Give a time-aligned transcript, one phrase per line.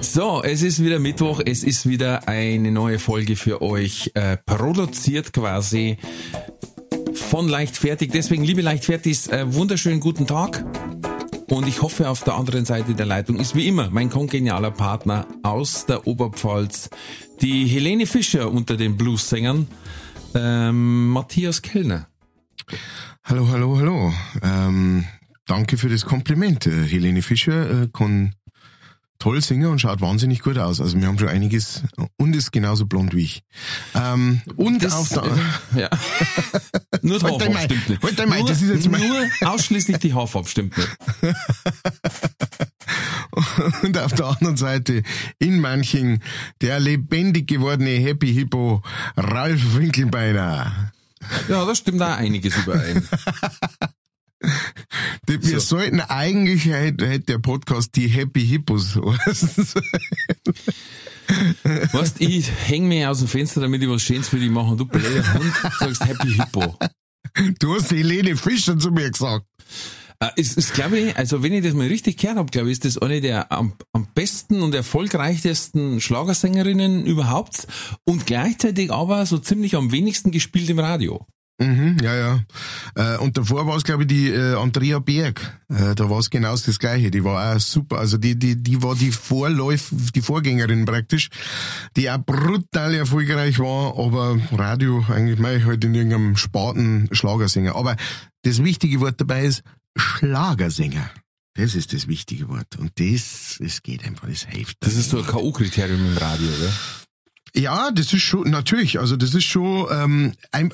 [0.00, 5.32] So, es ist wieder Mittwoch, es ist wieder eine neue Folge für euch, äh, produziert
[5.32, 5.98] quasi
[7.14, 8.10] von Leichtfertig.
[8.12, 10.64] Deswegen, liebe Leichtfertig, äh, wunderschönen guten Tag.
[11.50, 15.26] Und ich hoffe, auf der anderen Seite der Leitung ist wie immer mein kongenialer Partner
[15.42, 16.90] aus der Oberpfalz,
[17.40, 19.66] die Helene Fischer unter den Blues-Sängern,
[20.34, 22.08] ähm, Matthias Kellner.
[23.24, 24.12] Hallo, hallo, hallo.
[24.42, 25.06] Ähm,
[25.46, 26.66] danke für das Kompliment.
[26.66, 28.34] Äh, Helene Fischer äh, kann
[29.18, 30.80] toll singen und schaut wahnsinnig gut aus.
[30.80, 31.82] Also wir haben schon einiges
[32.16, 33.42] und ist genauso blond wie ich.
[33.94, 35.90] Ähm, und Das, auf der äh, ja.
[37.02, 38.02] Nur die Halt Haarfarbe stimmt nicht.
[38.02, 40.88] Halt nur, das ist jetzt mein- nur ausschließlich die Haarfarbe stimmt nicht.
[43.82, 45.02] und auf der anderen Seite
[45.38, 46.22] in manchen
[46.60, 48.82] der lebendig gewordene Happy Hippo
[49.16, 50.92] Ralf Winkelbeiner.
[51.48, 53.06] Ja, da stimmt auch einiges überein.
[55.26, 55.58] Wir So.
[55.58, 58.96] sollten eigentlich, hätte der Podcast die Happy Hippos.
[61.92, 64.78] Weißt, ich häng mir aus dem Fenster, damit ich was Schönes für dich mache und
[64.78, 66.78] du blöder Hund sagst Happy Hippo.
[67.58, 69.44] Du hast Helene Fischer zu mir gesagt.
[70.20, 72.72] Äh, ist, ist glaube ich, also wenn ich das mal richtig gehört habe, glaube ich,
[72.72, 77.68] ist das eine der am, am besten und erfolgreichsten Schlagersängerinnen überhaupt
[78.04, 81.24] und gleichzeitig aber so ziemlich am wenigsten gespielt im Radio.
[81.60, 82.44] Mhm, ja, ja.
[82.94, 85.60] Äh, und davor war es, glaube ich, die äh, Andrea Berg.
[85.68, 87.10] Äh, da war es genau das Gleiche.
[87.10, 87.98] Die war auch super.
[87.98, 91.30] Also die, die, die war die Vorläuf, die Vorgängerin praktisch,
[91.96, 97.74] die auch brutal erfolgreich war, aber Radio eigentlich mei halt in irgendeinem Spaten Schlagersänger.
[97.74, 97.96] Aber
[98.42, 99.62] das wichtige Wort dabei ist
[99.96, 101.10] Schlagersänger.
[101.54, 102.76] Das ist das wichtige Wort.
[102.78, 104.76] Und das, es geht einfach, das hilft.
[104.78, 106.72] Das ist so ein K.O.-Kriterium im Radio, oder?
[107.56, 110.72] Ja, das ist schon, natürlich, also das ist schon ähm, ein,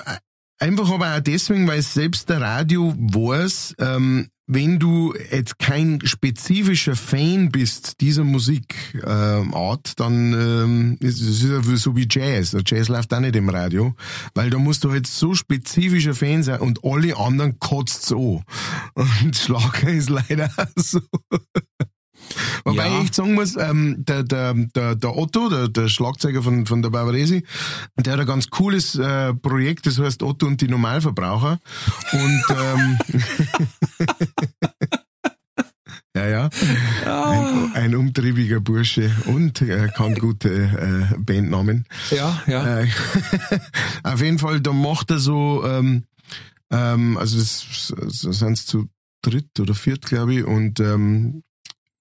[0.59, 6.95] einfach aber auch deswegen, weil selbst der Radio weiß, ähm, wenn du jetzt kein spezifischer
[6.95, 12.51] Fan bist dieser Musikart, ähm, Art, dann ähm, ist es ja so wie Jazz.
[12.51, 13.95] Der Jazz läuft auch nicht im Radio,
[14.35, 18.43] weil da musst du halt so spezifischer Fan sein und alle anderen kotzt so.
[18.93, 21.01] Und Schlager ist leider so.
[22.63, 23.01] Wobei Ja.
[23.01, 26.89] ich sagen muss, ähm, der, der, der, der Otto, der, der Schlagzeuger von, von der
[26.89, 27.43] Barbaresi,
[27.97, 31.59] der hat ein ganz cooles äh, Projekt, das heißt Otto und die Normalverbraucher.
[32.11, 32.97] Und ähm,
[36.15, 36.49] ja, ja,
[37.05, 41.85] ein, ein umtriebiger Bursche und er kann gute äh, Bandnamen.
[42.11, 42.79] Ja, ja.
[42.79, 42.87] Äh,
[44.03, 46.05] auf jeden Fall, da macht er so, ähm,
[46.71, 48.87] ähm, also das, das sind zu
[49.21, 51.43] dritt oder viert, glaube ich, und ähm,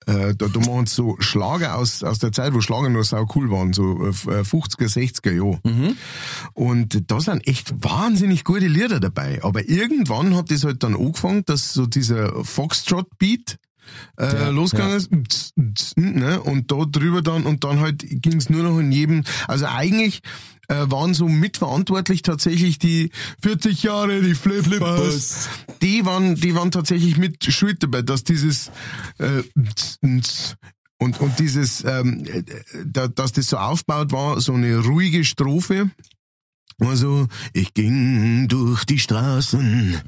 [0.06, 3.50] äh, da, da machen so Schlager aus, aus der Zeit, wo Schlager noch sau cool
[3.50, 5.60] waren, so äh, 50er, 60er Jahre.
[5.64, 5.96] Mhm.
[6.52, 9.42] Und da sind echt wahnsinnig gute Lieder dabei.
[9.42, 13.58] Aber irgendwann hat das halt dann angefangen, dass so dieser Foxtrot-Beat
[14.16, 15.52] äh, Ja, losgegangen ist.
[15.96, 16.40] Ne?
[16.40, 20.20] Und da drüber dann, und dann halt ging es nur noch in jedem, also eigentlich
[20.68, 23.10] äh, waren so mitverantwortlich tatsächlich die
[23.42, 25.48] 40 Jahre, die Flip-Flippers.
[25.82, 28.70] Die waren, die waren tatsächlich mit schuld dabei, dass dieses
[29.18, 29.42] äh,
[30.98, 32.42] und, und dieses, ähm, äh,
[32.84, 35.90] da, dass das so aufgebaut war, so eine ruhige Strophe.
[36.80, 40.00] Also, ich ging durch die Straßen,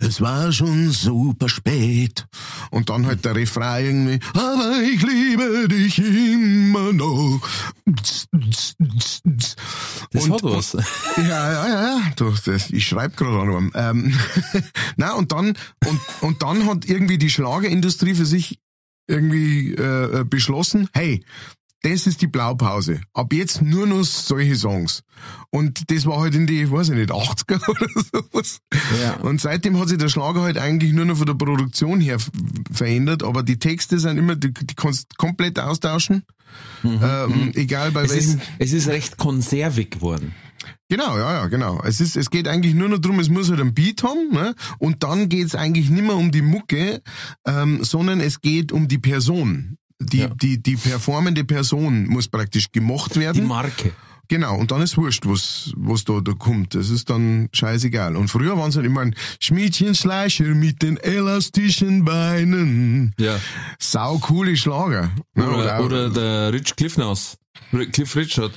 [0.00, 2.26] es war schon super spät.
[2.70, 7.40] Und dann halt der Refrain irgendwie, aber ich liebe dich immer noch.
[10.10, 10.72] Das und, hat was.
[11.16, 12.12] ja, ja, ja, ja.
[12.16, 13.70] Du, das, ich schreibe gerade an.
[13.74, 14.18] Ähm,
[14.96, 15.56] Na und dann
[15.86, 18.58] und und dann hat irgendwie die Schlagerindustrie für sich
[19.06, 21.24] irgendwie äh, äh, beschlossen, hey,
[21.82, 23.00] das ist die Blaupause.
[23.14, 25.02] Ab jetzt nur noch solche Songs.
[25.50, 28.58] Und das war halt in die, weiß ich nicht, 80er oder sowas.
[29.02, 29.14] Ja.
[29.16, 32.18] Und seitdem hat sich der Schlager halt eigentlich nur noch von der Produktion her
[32.70, 36.24] verändert, aber die Texte sind immer, die, die kannst du komplett austauschen.
[36.84, 38.40] Ähm, egal bei Mhm, Es ist, welchem.
[38.58, 40.34] es ist recht konservig geworden.
[40.88, 41.80] Genau, ja, ja, genau.
[41.84, 44.54] Es ist, es geht eigentlich nur noch drum, es muss halt einen Beat haben, ne?
[44.78, 47.00] Und dann geht's eigentlich nicht mehr um die Mucke,
[47.46, 49.76] ähm, sondern es geht um die Person.
[50.00, 50.28] Die, Ja.
[50.28, 53.46] die, die performende Person muss praktisch gemocht Die werden.
[53.46, 53.92] Marke.
[54.30, 56.76] Genau, und dann ist wurscht, was, was da, da kommt.
[56.76, 58.14] Das ist dann scheißegal.
[58.14, 63.12] Und früher waren es halt immer ein Schmiedchenschleicher mit den elastischen Beinen.
[63.18, 63.40] Ja.
[63.80, 65.10] Sau coole Schlager.
[65.36, 67.36] Ja, Oder, oder der Rich Cliffnaus.
[67.92, 68.52] Cliff Richard,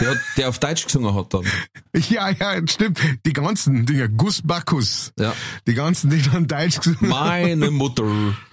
[0.00, 1.44] der, der auf Deutsch gesungen hat dann.
[2.10, 2.98] ja, ja, stimmt.
[3.24, 5.12] Die ganzen Dinger, Gus Bacchus.
[5.18, 5.32] Ja.
[5.66, 7.40] Die ganzen, die dann Deutsch gesungen haben.
[7.42, 8.04] Meine Mutter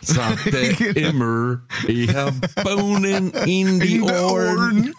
[0.02, 1.10] sagte Genau.
[1.10, 2.34] immer, ich hab
[2.64, 4.94] Bohnen in die In Ohren.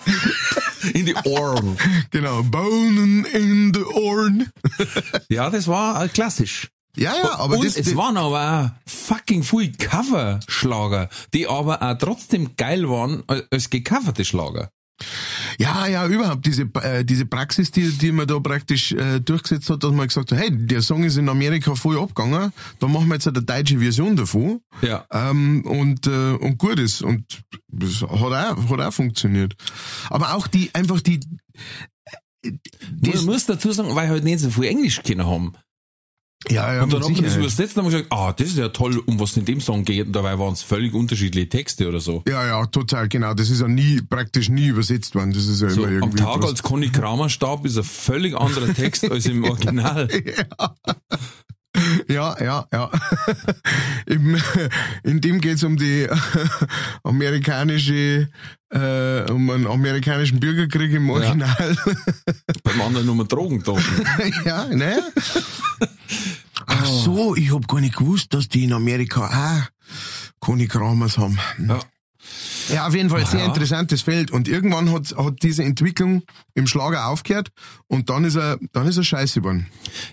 [0.93, 1.76] In die Ohren.
[2.11, 4.50] Genau, Bonen in the Ohren.
[5.28, 6.69] Ja, das war äh, klassisch.
[6.96, 11.99] Ja, ja, aber Und das, es waren aber auch fucking viel Coverschlager, die aber auch
[11.99, 14.70] trotzdem geil waren als- als gecoverte Schlager.
[15.58, 19.82] Ja, ja, überhaupt diese äh, diese Praxis, die die man da praktisch äh, durchgesetzt hat,
[19.82, 23.14] dass man gesagt hat, hey, der Song ist in Amerika voll abgegangen, da machen wir
[23.14, 24.61] jetzt eine deutsche Version davon.
[24.82, 25.06] Ja.
[25.11, 27.25] Ähm, und äh, und gut ist und
[27.69, 29.55] das hat auch hat auch funktioniert.
[30.11, 31.20] Aber auch die einfach die
[33.02, 35.52] Ich muss dazu sagen, weil halt nicht so viel Englisch können haben.
[36.50, 38.69] Ja ja Und dann haben wir das übersetzt und haben gesagt, ah, das ist ja
[38.69, 40.06] toll, um was es in dem Song geht.
[40.06, 42.22] Und dabei waren es völlig unterschiedliche Texte oder so.
[42.28, 43.34] ja, ja, total, genau.
[43.34, 45.32] Das ist ja nie, praktisch nie übersetzt worden.
[45.32, 46.22] Das ist ja So, immer am irgendwie.
[46.22, 50.08] Tag, als Conny Kramer starb, ist ein völlig anderer Text als im Original.
[52.08, 52.90] Ja, ja, ja.
[54.06, 54.37] Im,
[55.02, 56.08] in dem geht's um die
[57.02, 58.28] amerikanische,
[58.70, 61.76] äh, um einen amerikanischen Bürgerkrieg im Original.
[62.62, 63.75] Beim anderen nur Drogen da.
[64.44, 65.02] Ja, ne?
[66.66, 69.70] Ach so, ich hab gar nicht gewusst, dass die in Amerika auch
[70.40, 71.38] Conny Kramers haben.
[71.66, 71.78] Ja.
[72.72, 73.46] Ja, auf jeden Fall ein sehr Ja.
[73.46, 74.32] interessantes Feld.
[74.32, 76.24] Und irgendwann hat, hat diese Entwicklung
[76.54, 77.50] im Schlager aufgehört
[77.86, 79.68] und dann ist er, dann ist er scheiße geworden.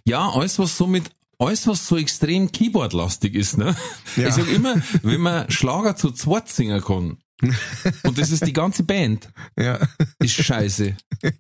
[0.06, 1.10] Ja, alles was so mit,
[1.40, 3.76] alles was so extrem Keyboard-lastig ist, ne?
[4.16, 4.28] Ja.
[4.28, 7.18] Ich sag immer, wenn man Schlager zu zweit singen kann,
[8.04, 9.80] und das ist die ganze Band, Ja.
[10.20, 10.96] ist scheiße.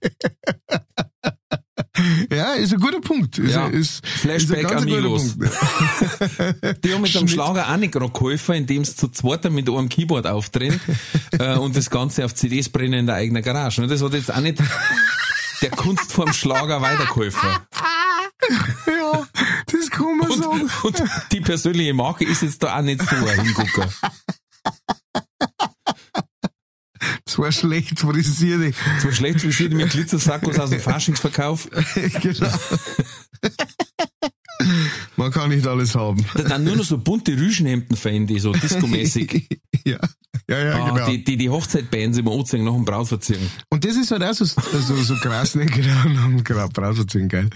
[2.31, 3.38] Ja, ist ein guter Punkt.
[3.38, 3.68] Ist, Ja.
[3.68, 5.36] ist, Flashback ist ein Amigos.
[6.84, 7.30] Die haben mit dem Schnitt.
[7.31, 10.80] Schlager auch nicht gerade geholfen, indem sie zu zweit mit einem Keyboard auftreten
[11.40, 13.81] äh, und das Ganze auf CDs brennen in der eigenen Garage.
[13.81, 14.60] Und das hat jetzt auch nicht
[15.62, 17.50] der Kunst vom Schlager weitergeholfen.
[18.88, 19.28] Ja,
[19.72, 20.70] das kann man sagen.
[20.84, 23.90] Und, und die persönliche Marke ist jetzt da auch nicht so ein Hingucker.
[27.26, 28.76] Das war schlecht frisiert.
[29.02, 31.70] So schlecht frisiert mit Glitzersackos aus dem Faschingsverkauf.
[32.22, 32.50] genau.
[35.16, 36.24] Man kann nicht alles haben.
[36.36, 39.48] Da dann nur noch so bunte Rüschenhemden fein, die so discomäßig.
[39.86, 39.98] ja,
[40.48, 41.10] ja, ja, Ah, genau.
[41.10, 43.50] die, die, die Hochzeitbands immer anziehen nach dem Brautverziehen.
[43.70, 45.66] Und das ist halt auch so, so, so krass, ne?
[45.74, 47.50] Genau, genau, Brautverziehen, geil.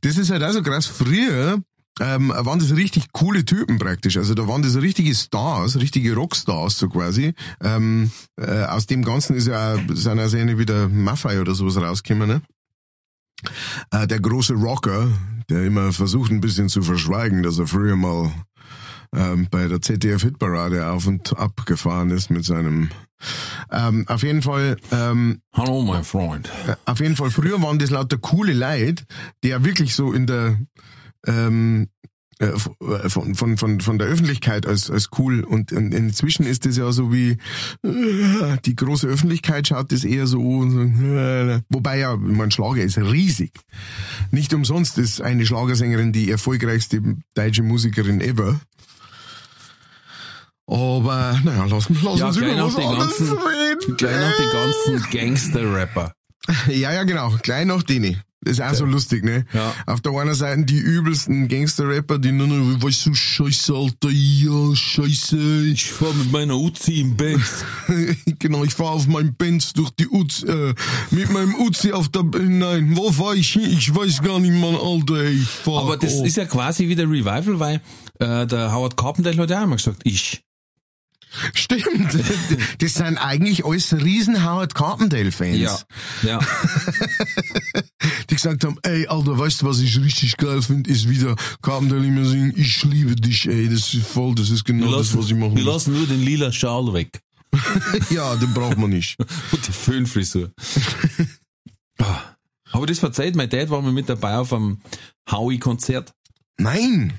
[0.00, 0.86] Das ist halt auch so krass.
[0.86, 1.58] Früher
[2.00, 4.16] ähm, waren das richtig coole Typen praktisch.
[4.16, 7.34] Also da waren das richtige Stars, richtige Rockstars so quasi.
[7.62, 11.76] Ähm, äh, aus dem Ganzen ist ja auch, sind Szene wie der Maffei oder sowas
[11.76, 12.42] rausgekommen, ne?
[13.90, 15.08] Äh, der große Rocker,
[15.48, 18.32] der immer versucht ein bisschen zu verschweigen, dass er früher mal
[19.14, 22.90] ähm, bei der ZDF Hitparade auf und ab gefahren ist mit seinem
[23.72, 26.48] ähm, auf jeden Fall ähm, Hallo, mein Freund.
[26.84, 29.04] auf jeden Fall, früher waren das lauter coole Leute,
[29.42, 30.58] die ja wirklich so in der
[31.26, 31.88] ähm,
[32.40, 32.56] äh,
[33.08, 36.92] von, von, von, von der Öffentlichkeit als, als cool und in, inzwischen ist das ja
[36.92, 37.36] so wie
[37.82, 43.52] äh, die große Öffentlichkeit schaut das eher so äh, wobei ja, mein Schlager ist riesig.
[44.30, 47.02] Nicht umsonst ist eine Schlagersängerin die erfolgreichste
[47.34, 48.60] deutsche Musikerin ever.
[50.68, 53.96] Aber, naja, lass, lass Ja, uns über was anderes ganzen, reden.
[53.96, 56.12] gleich nach den ganzen Gangster-Rapper.
[56.68, 57.34] Ja, ja, genau.
[57.42, 58.22] Gleich nach denen.
[58.40, 59.44] Das ist auch so lustig, ne?
[59.52, 59.74] Ja.
[59.86, 64.76] Auf der einen Seite die übelsten Gangster-Rapper, die nur noch, weißt du, scheiße, Alter, ja,
[64.76, 65.66] scheiße.
[65.66, 67.64] Ich fahr mit meiner Uzi im Benz.
[68.38, 70.72] genau, ich fahr auf meinem Benz durch die Uzi, äh,
[71.10, 73.76] mit meinem Uzi auf der, nein, wo fahr ich hin?
[73.76, 75.82] Ich weiß gar nicht, Mann, Alter, ey, ich fahr.
[75.82, 76.24] Aber das oh.
[76.24, 77.80] ist ja quasi wieder Revival, weil
[78.20, 80.44] äh, der Howard Carpendale hat ja auch immer gesagt, ich.
[81.54, 82.16] Stimmt.
[82.78, 85.58] Das sind eigentlich alles riesen Howard Carpendale-Fans.
[85.58, 85.78] Ja.
[86.22, 86.38] Ja.
[88.30, 92.06] Die gesagt haben, ey, Alter, weißt du, was ich richtig geil finde, ist wieder Carpendale
[92.06, 95.34] immer singen, ich liebe dich, ey, das ist voll, das ist genau das, was ich
[95.34, 95.72] machen wir muss.
[95.74, 97.20] lassen nur den lila Schal weg.
[98.10, 99.18] Ja, den braucht man nicht.
[99.18, 100.52] Und die Föhnfrisur.
[101.98, 102.20] Ah.
[102.70, 104.80] Aber das verzeiht, mein Dad war mal mit dabei auf einem
[105.30, 106.12] Howie-Konzert.
[106.58, 107.14] Nein.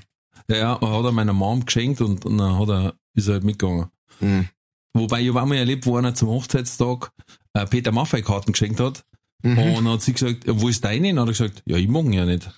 [0.48, 3.44] Ja, ja, hat er meiner Mom geschenkt und, und dann hat er, ist er halt
[3.44, 3.88] mitgegangen.
[4.20, 4.48] Hm.
[4.94, 7.12] Wobei ich war mal erlebt, wo einer zum Hochzeitstag
[7.54, 9.04] äh, Peter Maffei Karten geschenkt hat.
[9.42, 9.58] Mhm.
[9.58, 11.10] Und dann hat sie gesagt, wo ist deine?
[11.10, 12.50] Und dann hat er gesagt, ja, ich mag ihn ja nicht.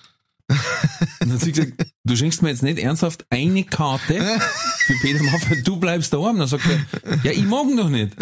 [0.49, 0.57] und
[1.19, 4.19] dann hat sie gesagt, du schenkst mir jetzt nicht ernsthaft eine Karte
[4.85, 6.39] für Peter Maffei, du bleibst daheim.
[6.39, 8.13] Dann sagt er, ja, ich mag ihn doch nicht.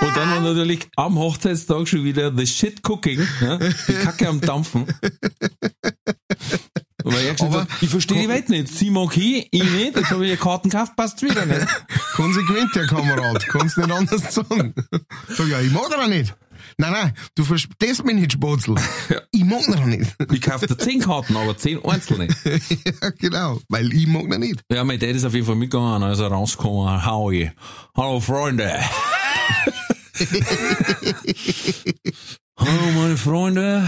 [0.00, 3.58] Und dann war natürlich am Hochzeitstag schon wieder the shit cooking, ja?
[3.58, 4.86] die Kacke am Dampfen.
[7.04, 8.68] Weil er gesagt hat, ich verstehe die Welt nicht.
[8.68, 11.66] Sie mag hin, ich nicht, jetzt habe ich Karten gekauft, passt wieder nicht.
[12.14, 13.46] Konsequent, der Kamerad.
[13.46, 14.74] Kannst nicht anders sagen.
[15.28, 16.34] Sag ja, ich mag ihn auch nicht.
[16.78, 18.76] Nein, nein, du verstehst mich nicht, Spatzel.
[19.32, 20.16] Ich mag ihn auch nicht.
[20.32, 22.28] Ich kaufe dir zehn Karten, aber zehn einzelne.
[22.44, 24.62] ja, genau, weil ich mag ihn nicht.
[24.72, 27.52] Ja, mein Dad ist auf jeden Fall mitgegangen, als er rausgekommen, Howie.
[27.94, 28.72] Hallo Freunde.
[32.56, 33.86] Hallo meine Freunde.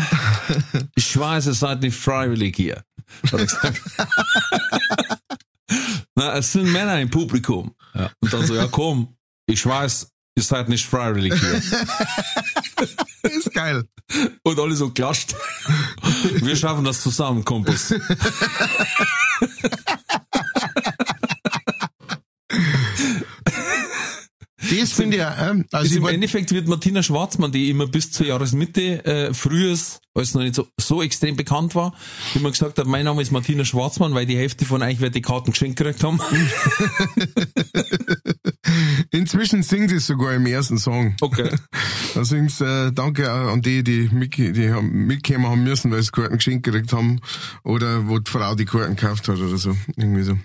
[0.96, 2.82] Ich weiß, ihr seid nicht freiwillig hier.
[3.24, 3.82] Hat er gesagt.
[6.14, 7.74] Na, es sind Männer im Publikum.
[7.94, 8.10] Ja.
[8.20, 11.62] Und dann so, ja komm, ich weiß, ihr seid nicht freiwillig hier.
[13.30, 13.84] Ist geil.
[14.42, 15.34] Und alle so klatscht.
[16.34, 17.92] Wir schaffen das zusammen, Kumpels.
[24.80, 28.26] Das finde ich ähm, also ich Im Endeffekt wird Martina Schwarzmann, die immer bis zur
[28.26, 31.94] Jahresmitte äh, frühes, als noch nicht so, so extrem bekannt war,
[32.34, 35.22] immer gesagt hat, mein Name ist Martina Schwarzmann, weil die Hälfte von euch wird die
[35.22, 36.20] Karten geschenkt gekriegt haben.
[39.10, 41.16] inzwischen singt sie es sogar im ersten Song.
[41.20, 41.50] Okay.
[42.14, 46.10] Da singt äh, danke an die, die, mit, die haben, mitgekommen haben müssen, weil sie
[46.10, 47.20] Karten geschenkt gekriegt haben.
[47.62, 49.76] Oder wo die Frau die Karten gekauft hat oder so.
[49.96, 50.38] Irgendwie so.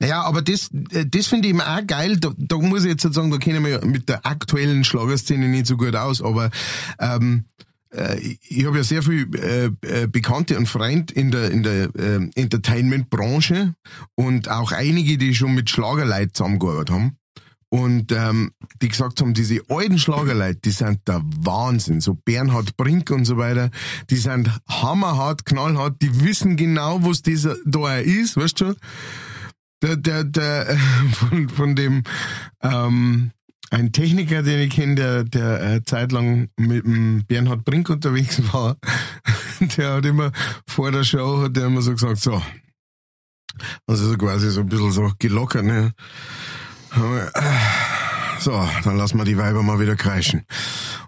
[0.00, 2.16] Naja, aber das, äh, das finde ich immer auch geil.
[2.18, 5.48] Da, da muss ich jetzt halt sagen, da kennen wir ja mit der aktuellen Schlagerszene
[5.48, 6.50] nicht so gut aus, aber
[6.98, 7.44] ähm,
[7.94, 11.62] äh, ich- ich habe ja sehr viel äh, äh, Bekannte und Freunde in der, in
[11.62, 13.74] der äh, Entertainment-Branche
[14.14, 17.16] und auch einige, die schon mit Schlagerleuten zusammengearbeitet haben.
[17.68, 18.52] Und ähm,
[18.82, 22.02] die gesagt haben, diese alten Schlagerleute, die sind der Wahnsinn.
[22.02, 23.70] So Bernhard Brink und so weiter,
[24.10, 28.74] die sind hammerhart, knallhart, die wissen genau, was dieser da ist, weißt du?
[29.82, 30.76] Der, der, der, äh,
[31.12, 32.04] von, von dem,
[32.62, 33.32] ähm,
[33.70, 38.76] ein Techniker, den ich kenne, der, der äh, zeitlang mit dem Bernhard Brink unterwegs war,
[39.60, 40.30] der hat immer
[40.66, 42.42] vor der Show, hat der immer so gesagt, so,
[43.86, 45.92] also so quasi so ein bisschen so gelockert, ne?
[48.40, 50.44] So, dann lassen wir die Weiber mal wieder kreischen.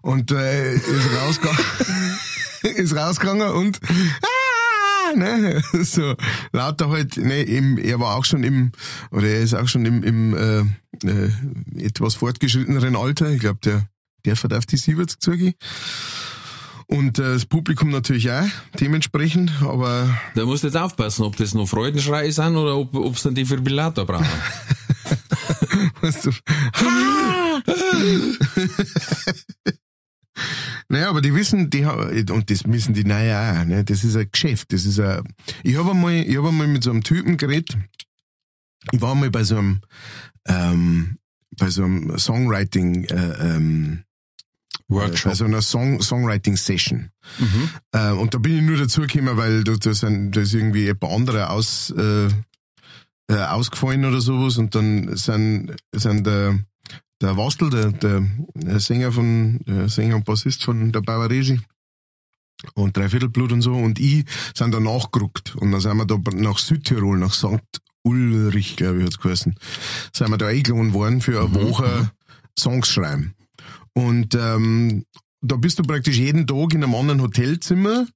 [0.03, 1.65] Und äh, ist rausgegangen,
[2.77, 3.81] ist rausgegangen und
[5.17, 6.15] ne, so
[6.53, 8.73] lauter halt, ne, im, er war auch schon im,
[9.11, 10.61] oder er ist auch schon im, im äh,
[11.07, 11.31] äh,
[11.85, 13.31] etwas fortgeschritteneren Alter.
[13.31, 13.89] Ich glaube, der,
[14.25, 15.55] der hat auf die 70 zugehen.
[16.87, 18.45] Und äh, das Publikum natürlich auch
[18.79, 23.19] dementsprechend, aber Da musst du jetzt aufpassen, ob das noch Freudenschreie sind oder ob, ob
[23.19, 24.27] sie einen Defibrillator brauchen.
[26.03, 26.31] Weißt du?
[30.89, 33.85] naja, aber die wissen, die und das wissen die naja ne?
[33.85, 34.73] Das ist ein Geschäft.
[34.73, 35.23] Das ist ein.
[35.63, 37.77] Ich habe einmal, ich habe einmal mit so einem Typen geredet.
[38.93, 39.81] Ich war mal bei so einem,
[40.47, 41.19] ähm,
[41.57, 44.05] bei so einem Songwriting, äh, ähm,
[44.89, 45.31] Workshop.
[45.31, 47.11] bei so einer Song, Songwriting Session.
[47.93, 51.05] Äh, und da bin ich nur dazugekommen, weil da, da, sind, da ist irgendwie jemand
[51.05, 52.29] anderer aus, äh,
[53.29, 56.59] äh, ausgefallen oder sowas und dann sind, sind der,
[57.25, 61.61] der Wastel, der, der, Sänger von, der Sänger und Bassist von der Bavaresi
[62.75, 66.59] und Dreiviertelblut und so und ich sind da nachgerückt und dann sind wir da nach
[66.59, 67.81] Südtirol, nach St.
[68.03, 69.55] Ulrich, glaube ich, hat's geheißen,
[70.13, 72.11] sind wir da eingeladen worden für eine Woche
[72.59, 73.35] Songs schreiben.
[73.95, 75.05] Und ähm,
[75.41, 78.07] da bist du praktisch jeden Tag in einem anderen Hotelzimmer.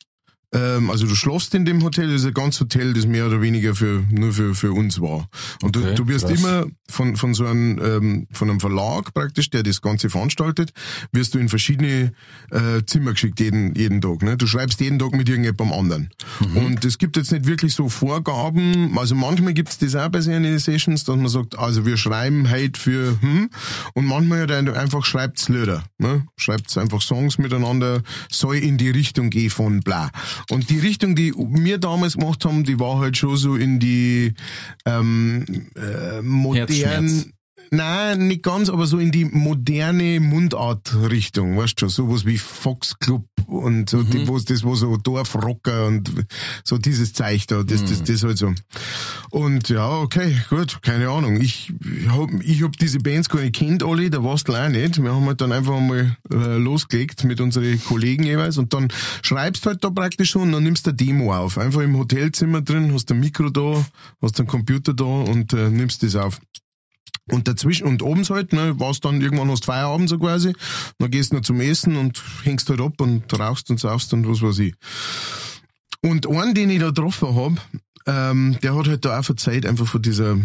[0.54, 3.42] Ähm, also du schlafst in dem Hotel, das ist ein ganz Hotel, das mehr oder
[3.42, 5.28] weniger für nur für, für uns war.
[5.62, 6.38] Und Okay, du, du wirst krass.
[6.38, 10.72] immer von, von so einem, ähm, von einem Verlag praktisch, der das Ganze veranstaltet,
[11.12, 12.12] wirst du in verschiedene
[12.50, 14.22] äh, Zimmer geschickt jeden, jeden Tag.
[14.22, 14.38] Ne?
[14.38, 16.10] Du schreibst jeden Tag mit irgendjemandem anderen.
[16.40, 16.56] Mhm.
[16.56, 18.96] Und es gibt jetzt nicht wirklich so Vorgaben.
[18.98, 22.50] Also manchmal gibt es das auch bei seinen Sessions, dass man sagt, also wir schreiben
[22.50, 23.50] heute für hm
[23.94, 25.84] und manchmal halt einfach schreibt's Lieder.
[25.98, 26.26] Ne?
[26.36, 30.10] Schreibt's einfach Songs miteinander, soll in die Richtung gehen von bla.
[30.50, 34.34] Und die Richtung, die wir damals gemacht haben, die war halt schon so in die
[34.86, 35.44] ähm,
[35.76, 37.28] äh, modern Herzschmerz.
[37.70, 43.90] Nein, nicht ganz, aber so in die moderne Mundart-Richtung, weißt du, sowas wie Foxclub und
[43.90, 46.10] so, die, wo, das, wo so Dorfrocker und
[46.64, 48.52] so dieses Zeug da, das, das, das halt so.
[49.30, 51.40] Und ja, okay, gut, keine Ahnung.
[51.40, 51.72] Ich
[52.08, 55.02] hab, ich hab diese Bands gar nicht kennt, alle, der warst du auch nicht.
[55.02, 58.88] Wir haben halt dann einfach mal äh, losgelegt mit unseren Kollegen jeweils und dann
[59.22, 61.58] schreibst halt da praktisch schon und dann nimmst du eine Demo auf.
[61.58, 63.84] Einfach im Hotelzimmer drin, hast ein Mikro da,
[64.22, 66.40] hast einen Computer da und äh, nimmst das auf.
[67.30, 70.54] Und dazwischen, und abends halt, ne, war's dann irgendwann hast Feierabend so quasi,
[70.98, 74.28] dann gehst du noch zum Essen und hängst halt ab und rauchst und saufst und
[74.28, 74.74] was weiß ich.
[76.00, 77.52] Und einen, den ich da getroffen hab,
[78.06, 80.38] ähm, der hat halt da auch verzeiht, einfach von dieser,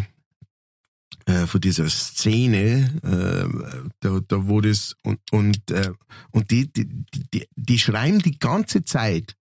[1.25, 5.91] äh, von dieser Szene, äh, der, da wo das und und äh,
[6.31, 6.85] und die, die
[7.33, 9.35] die die schreiben die ganze Zeit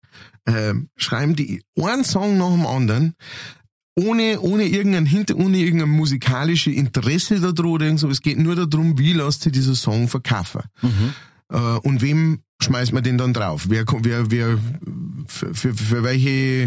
[0.46, 3.16] äh, schreiben die einen Song nach dem anderen
[3.96, 8.10] ohne, ohne irgendein Hinter, ohne irgendein musikalisches Interesse da drin oder irgend so.
[8.10, 10.62] Es geht nur darum, wie lässt sich dieser Song verkaufen.
[10.82, 11.14] Mhm.
[11.50, 13.66] Äh, und wem schmeißt man den dann drauf?
[13.68, 14.58] Wer, wer, wer,
[15.28, 16.66] für, für, für welche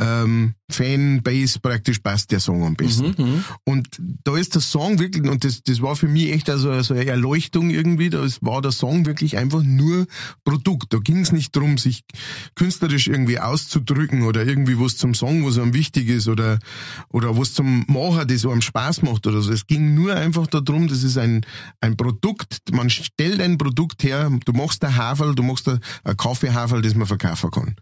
[0.00, 3.14] ähm, Fanbase praktisch passt der Song am besten?
[3.16, 3.88] Mhm, mhm, und
[4.24, 7.06] da ist der Song wirklich, und das, das war für mich echt also, also eine
[7.06, 10.06] Erleuchtung irgendwie, da war der Song wirklich einfach nur
[10.44, 10.92] Produkt.
[10.92, 12.02] Da ging es nicht drum, sich
[12.54, 16.58] künstlerisch irgendwie auszudrücken oder irgendwie was zum Song, was einem wichtig ist oder,
[17.08, 19.52] oder was zum Machen, das einem Spaß macht oder so.
[19.52, 21.44] Es ging nur einfach darum, das ist ein,
[21.80, 25.80] ein Produkt, man stellt ein Produkt her, du machst ein Hafer Haferl, du machst ein
[26.16, 27.76] Kaffeehaferl, das man verkaufen kann.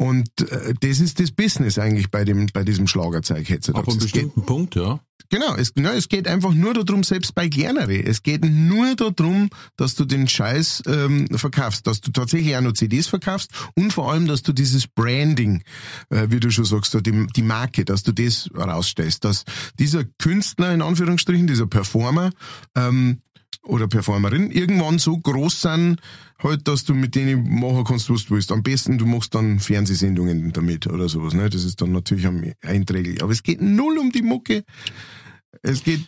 [0.00, 3.86] Und äh, das ist das Business eigentlich bei dem bei diesem Schlagerzeug heutzutage.
[3.86, 4.98] Ab einem bestimmten geht, Punkt, ja.
[5.28, 9.50] Genau, es, genau, es geht einfach nur darum, selbst bei kleineren, es geht nur darum,
[9.76, 14.10] dass du den Scheiß ähm, verkaufst, dass du tatsächlich auch noch CDs verkaufst und vor
[14.10, 15.62] allem, dass du dieses Branding,
[16.08, 19.44] äh, wie du schon sagst, die, die Marke, dass du das rausstellst, dass
[19.78, 22.30] dieser Künstler in Anführungsstrichen, dieser Performer,
[22.74, 23.20] ähm,
[23.62, 26.00] oder Performerin irgendwann so groß sind,
[26.38, 28.52] halt, dass du mit denen machen kannst, was du willst.
[28.52, 31.34] Am besten, du machst dann Fernsehsendungen damit oder sowas.
[31.34, 31.50] Ne?
[31.50, 32.26] Das ist dann natürlich
[32.62, 33.22] einträglich.
[33.22, 34.64] Aber es geht null um die Mucke.
[35.62, 36.06] Es geht,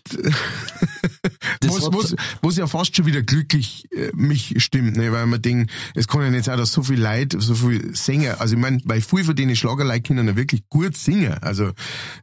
[1.65, 5.11] was, was, was ja fast schon wieder glücklich äh, mich stimmt, ne?
[5.13, 8.41] weil man denkt, es kann ja nicht sein, dass so viel Leute, so viel Sänger,
[8.41, 11.73] also ich meine, weil viele von denen Schlagerleute können ja wirklich gut singen, also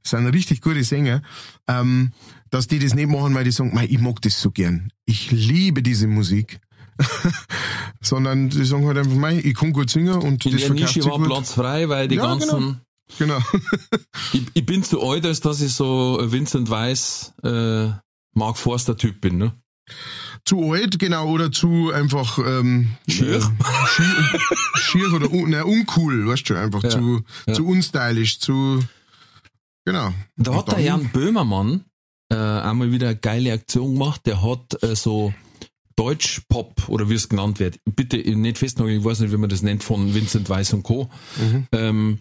[0.01, 1.21] sind richtig gute Sänger,
[1.67, 2.13] ähm,
[2.51, 4.91] dass die das nicht machen, weil die sagen, ich mag das so gern.
[5.05, 6.59] Ich liebe diese Musik.
[8.01, 11.05] Sondern die sagen halt einfach, mei, ich kann gut singen und In das der Nische
[11.05, 11.27] war gut.
[11.27, 12.49] Platz frei, weil die ja, ganzen...
[12.49, 12.75] Genau.
[13.17, 13.39] Genau.
[14.33, 17.89] ich, ich, bin zu alt, als dass ich so Vincent Weiss, äh,
[18.33, 19.53] Mark Forster Typ bin, ne?
[20.45, 23.41] Zu alt, genau, oder zu einfach ähm, schier, äh,
[23.87, 24.39] schier,
[24.75, 27.53] schier oder un, ne, uncool, weißt du, einfach ja, zu, ja.
[27.53, 28.79] zu unstylisch, zu
[29.85, 30.13] genau.
[30.37, 31.85] Da hat der Jan Böhmermann
[32.29, 34.21] äh, einmal wieder eine geile Aktion gemacht.
[34.25, 35.33] Der hat äh, so
[35.95, 37.79] Deutsch-Pop oder wie es genannt wird.
[37.83, 41.09] Bitte nicht festnageln, ich weiß nicht, wie man das nennt, von Vincent Weiss und Co.
[41.37, 41.67] Mhm.
[41.72, 42.19] Ähm,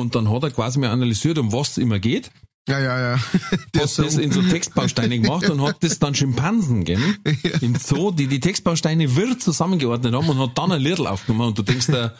[0.00, 2.30] und dann hat er quasi mal analysiert, um was es immer geht.
[2.68, 3.20] Ja, ja, ja.
[3.74, 7.58] Der hat das in so Textbausteine gemacht und hat das dann Schimpansen gegeben, ja.
[7.60, 11.58] im Zoo, die die Textbausteine wirr zusammengeordnet haben und hat dann ein Liedl aufgenommen und
[11.58, 12.14] du denkst da,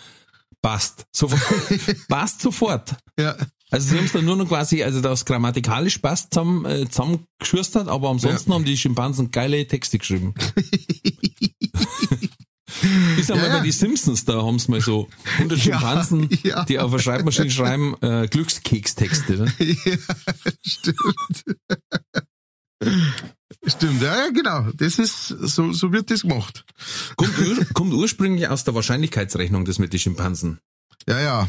[0.62, 1.06] passt.
[1.12, 1.42] Sofort,
[2.08, 2.94] passt sofort.
[3.18, 3.36] Ja.
[3.70, 7.86] Also sie haben es dann nur noch quasi, also das grammatikalisch passt, zusammen, äh, zusammengeschustert,
[7.86, 8.56] aber ansonsten ja.
[8.56, 10.34] haben die Schimpansen geile Texte geschrieben.
[13.16, 16.58] Ich sag mal, ja, bei die Simpsons, da haben sie mal so 100 Schimpansen, ja,
[16.58, 16.64] ja.
[16.64, 19.36] die auf der Schreibmaschine schreiben, äh, Glückskekstexte.
[19.36, 19.52] Ne?
[19.84, 19.96] Ja,
[20.62, 21.44] stimmt.
[23.66, 24.70] Stimmt, ja, ja, genau.
[24.74, 26.64] Das ist, so, so wird das gemacht.
[27.16, 30.60] Kommt, ur, kommt ursprünglich aus der Wahrscheinlichkeitsrechnung, das mit den Schimpansen.
[31.10, 31.48] Ja, ja.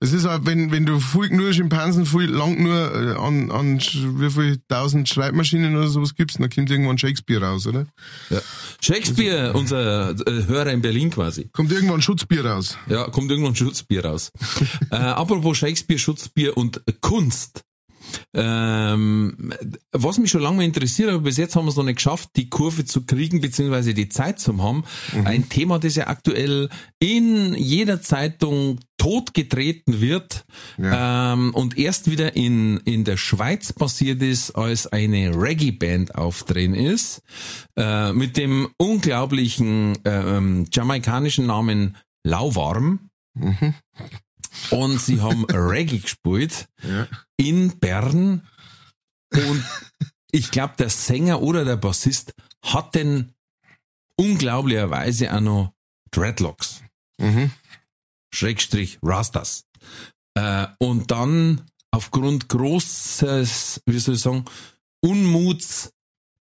[0.00, 3.78] Es ist halt, wenn, wenn du viel, nur Schimpansen viel lang nur äh, an, an
[3.78, 7.86] wie viel tausend Schreibmaschinen oder sowas gibst, dann kommt irgendwann Shakespeare raus, oder?
[8.30, 8.40] Ja.
[8.80, 11.48] Shakespeare, also, unser äh, Hörer in Berlin quasi.
[11.52, 12.78] Kommt irgendwann Schutzbier raus.
[12.86, 14.30] Ja, kommt irgendwann Schutzbier raus.
[14.90, 17.64] äh, apropos Shakespeare, Schutzbier und Kunst.
[18.34, 19.52] Ähm,
[19.92, 22.48] was mich schon lange interessiert, aber bis jetzt haben wir es noch nicht geschafft, die
[22.48, 24.84] Kurve zu kriegen, beziehungsweise die Zeit zu haben.
[25.12, 25.26] Mhm.
[25.26, 26.68] Ein Thema, das ja aktuell
[26.98, 30.44] in jeder Zeitung totgetreten wird
[30.76, 31.32] ja.
[31.32, 37.22] ähm, und erst wieder in, in der Schweiz passiert ist, als eine Reggae-Band aufdrehen ist,
[37.76, 43.10] äh, mit dem unglaublichen äh, ähm, jamaikanischen Namen Lauwarm.
[43.34, 43.74] Mhm.
[44.70, 47.06] Und sie haben Reggae gespielt ja.
[47.36, 48.46] in Bern.
[49.32, 49.64] Und
[50.30, 53.34] ich glaube, der Sänger oder der Bassist hat denn
[54.16, 55.72] unglaublicherweise auch noch
[56.10, 56.82] Dreadlocks.
[57.18, 57.50] Mhm.
[58.32, 59.64] Schrägstrich Rastas.
[60.34, 64.44] Äh, und dann aufgrund großes, wie soll ich sagen,
[65.00, 65.92] Unmuts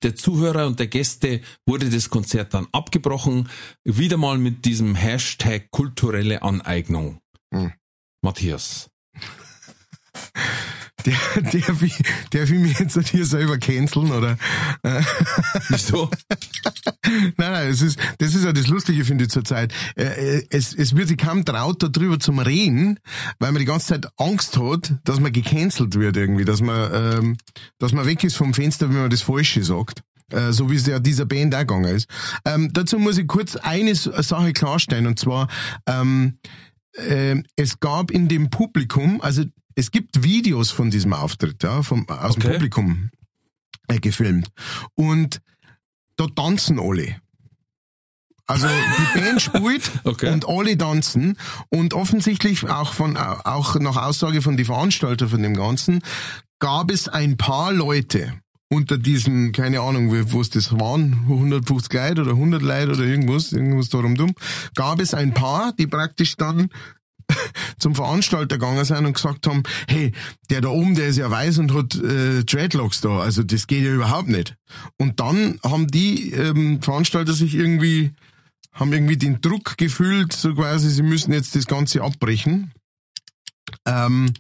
[0.03, 3.49] der Zuhörer und der Gäste wurde das Konzert dann abgebrochen.
[3.85, 7.21] Wieder mal mit diesem Hashtag kulturelle Aneignung.
[7.51, 7.73] Mhm.
[8.27, 8.91] Matthias.
[11.05, 11.15] Der,
[11.53, 11.93] der, will,
[12.33, 14.37] der will mich jetzt hier selber canceln, oder?
[15.69, 16.11] Wieso?
[17.37, 19.73] nein, nein, es ist, das ist ja das Lustige, finde ich, zurzeit.
[19.95, 22.99] Äh, es, es wird sich kaum traut, darüber zum reden,
[23.39, 27.37] weil man die ganze Zeit Angst hat, dass man gecancelt wird irgendwie, dass man, ähm,
[27.79, 30.03] dass man weg ist vom Fenster, wenn man das Falsche sagt.
[30.33, 32.09] Äh, so wie es ja dieser Band auch gegangen ist.
[32.45, 35.47] Ähm, dazu muss ich kurz eine Sache klarstellen, und zwar,
[35.87, 36.39] ähm,
[36.97, 42.09] äh, es gab in dem Publikum, also es gibt Videos von diesem Auftritt, ja, vom,
[42.09, 42.41] aus okay.
[42.41, 43.11] dem Publikum
[43.89, 44.49] äh, gefilmt.
[44.95, 45.41] Und
[46.17, 47.17] da tanzen alle.
[48.47, 50.33] Also die Band spielt Okay.
[50.33, 51.37] und alle tanzen
[51.69, 56.03] und offensichtlich auch von auch nach Aussage von die Veranstalter von dem Ganzen
[56.59, 61.93] gab es ein paar Leute unter diesen, keine Ahnung, wie- wo es das waren, 150
[61.93, 64.35] Leute oder 100 Leute oder irgendwas, irgendwas darum dumm,
[64.75, 66.69] gab es ein paar, die praktisch dann
[67.79, 70.13] zum Veranstalter gegangen sind und gesagt haben, hey,
[70.51, 73.85] der da oben, der ist ja weiß und hat äh, Dreadlocks da, also das geht
[73.85, 74.55] ja überhaupt nicht.
[74.99, 78.13] Und dann haben die ähm, Veranstalter sich irgendwie,
[78.73, 82.73] haben irgendwie den Druck gefühlt, so quasi, sie müssen jetzt das Ganze abbrechen.
[83.87, 84.33] Ähm,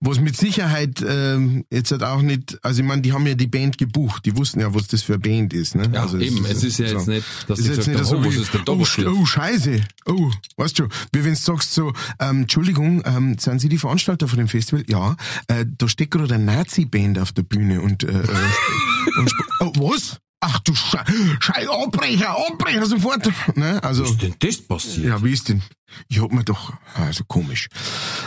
[0.00, 3.48] was mit Sicherheit ähm, jetzt halt auch nicht, also ich meine, die haben ja die
[3.48, 5.74] Band gebucht, die wussten ja, was das für eine Band ist.
[5.74, 5.90] Ne?
[5.92, 8.24] Ja, also eben, es ist ja jetzt nicht, dass ist die jetzt gesagt nicht so
[8.24, 11.92] was wie, ist da oh, oh, scheiße, oh, weißt du, wie wenn du sagst so,
[12.20, 14.84] ähm, Entschuldigung, ähm, sind Sie die Veranstalter von dem Festival?
[14.86, 15.16] Ja,
[15.48, 20.20] äh, da steht gerade eine Nazi-Band auf der Bühne und, äh, äh, und oh, was?
[20.40, 23.28] Ach du Scheiße, Scheiße, Abbrecher, Abbrecher sofort.
[23.56, 23.82] Ne?
[23.82, 25.06] Also, Was ist denn das passiert?
[25.06, 25.62] ja, wie ist denn?
[26.08, 27.68] Ich hab mir doch, also komisch.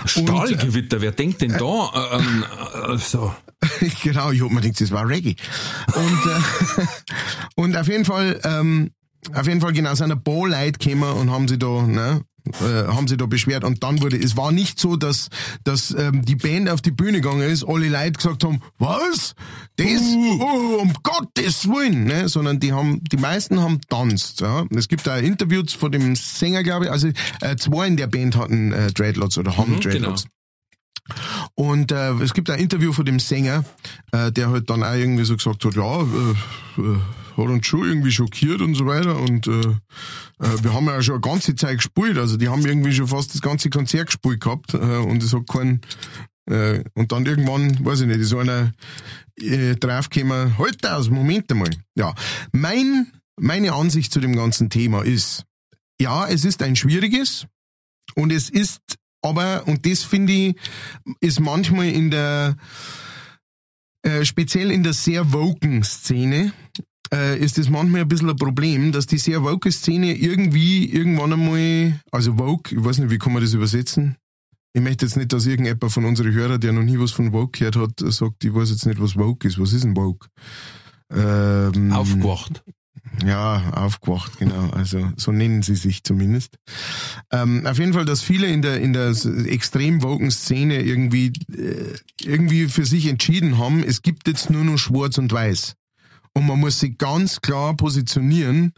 [0.06, 2.46] Stahlgewitter, wer denkt denn da äh, an,
[2.94, 3.34] äh, so?
[4.04, 5.36] genau, ich hab mir gedacht, das war Reggae.
[5.94, 6.86] Und, äh,
[7.56, 8.92] und auf jeden Fall, ähm,
[9.34, 12.88] auf jeden Fall genau, sind ein paar Leute gekommen und haben sie da, ne, äh,
[12.88, 15.30] haben sie da beschwert und dann wurde, es war nicht so, dass,
[15.64, 19.36] dass ähm, die Band auf die Bühne gegangen ist, alle Leute gesagt haben, was?
[19.78, 20.02] Das?
[20.40, 22.30] Oh, um Gottes Willen, ne?
[22.30, 24.66] sondern die haben, die meisten haben tanzt, ja.
[24.76, 27.10] Es gibt da Interviews von dem Sänger, glaube ich, also
[27.42, 30.26] äh, zwei in der Band hatten äh, Dreadlocks oder haben Dreadlocks.
[31.56, 33.66] Und äh, es gibt ein Interview von dem Sänger,
[34.12, 36.98] äh, der halt dann auch irgendwie so gesagt hat, ja, äh, äh,
[37.38, 39.18] hat uns schon irgendwie schockiert und so weiter.
[39.20, 42.94] Und äh, äh, wir haben ja schon eine ganze Zeit gespielt, also die haben irgendwie
[42.94, 45.82] schon fast das ganze Konzert gespielt gehabt äh, und es hat keinen
[46.48, 48.74] äh, und dann irgendwann, weiß ich nicht, ist einer
[49.40, 51.70] äh, draufgekommen, halt aus, Moment einmal.
[51.96, 52.14] Ja,
[52.52, 53.08] mein,
[53.40, 55.46] meine Ansicht zu dem ganzen Thema ist,
[56.00, 57.46] ja, es ist ein schwieriges
[58.16, 58.82] und es ist
[59.22, 60.56] aber, und das finde ich,
[61.20, 62.58] ist manchmal in der,
[64.02, 66.54] äh, speziell in der sehr woken Szene,
[67.14, 71.34] äh, ist das manchmal ein bisschen ein Problem, dass die sehr woke Szene irgendwie irgendwann
[71.34, 74.16] einmal, also woke, ich weiß nicht, wie kann man das übersetzen?
[74.74, 77.60] Ich möchte jetzt nicht, dass irgendjemand von unseren Hörern, der noch nie was von woke
[77.60, 79.60] gehört hat, sagt, ich weiß jetzt nicht, was woke ist.
[79.60, 80.28] Was ist denn woke?
[81.14, 82.64] Ähm, Aufgewacht.
[83.26, 84.70] ja, aufgewacht, genau.
[84.70, 86.56] Also so nennen sie sich zumindest.
[87.34, 89.14] Ähm, auf jeden Fall, dass viele in der in der
[89.48, 94.78] extrem woken Szene irgendwie äh, irgendwie für sich entschieden haben, es gibt jetzt nur noch
[94.78, 95.76] Schwarz und Weiß
[96.34, 98.74] und man muss sich ganz klar positionieren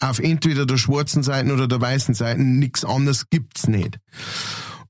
[0.00, 2.42] auf entweder der schwarzen Seite oder der weißen Seite.
[2.42, 3.98] Nichts anderes gibt's nicht.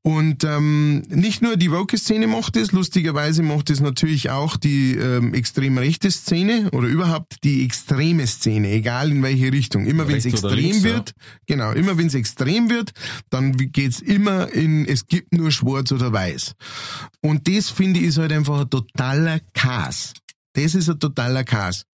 [0.05, 5.33] Und ähm, nicht nur die Woke-Szene macht es, lustigerweise macht es natürlich auch die ähm,
[5.33, 9.87] extrem rechte Szene oder überhaupt die extreme Szene, egal in welche Richtung.
[9.87, 10.85] Immer wenn es extrem links, ja.
[10.95, 11.13] wird,
[11.47, 12.91] genau, immer wenn es extrem wird,
[13.31, 16.55] dann geht's immer in, es gibt nur schwarz oder weiß.
[17.21, 20.15] Und das finde ich ist halt einfach ein totaler Chaos.
[20.55, 21.85] Das ist ein totaler Chaos.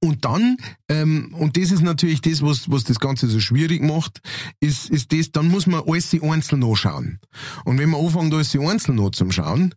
[0.00, 0.56] Und dann,
[0.88, 4.20] ähm, und das ist natürlich das, was, was das Ganze so schwierig macht,
[4.60, 7.20] ist, ist das, dann muss man alles einzeln anschauen.
[7.64, 9.74] Und wenn man anfängt, alles einzeln anzuschauen,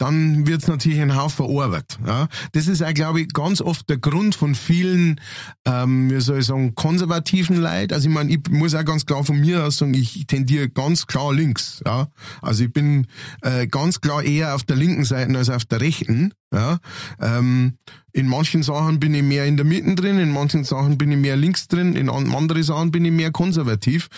[0.00, 1.98] dann wird's natürlich ein Haufen Arbeit.
[2.06, 2.28] Ja.
[2.52, 5.20] Das ist auch, glaube ich, ganz oft der Grund von vielen,
[5.66, 7.92] ähm, wie soll ich sagen, konservativen Leid.
[7.92, 11.06] Also ich meine, ich muss auch ganz klar von mir aus sagen, ich tendiere ganz
[11.06, 11.82] klar links.
[11.84, 12.08] Ja.
[12.40, 13.08] Also ich bin
[13.42, 16.32] äh, ganz klar eher auf der linken Seite als auf der rechten.
[16.50, 16.78] Ja.
[17.20, 17.74] Ähm,
[18.12, 21.18] in manchen Sachen bin ich mehr in der Mitte drin, in manchen Sachen bin ich
[21.18, 24.08] mehr links drin, in an- andere Sachen bin ich mehr konservativ.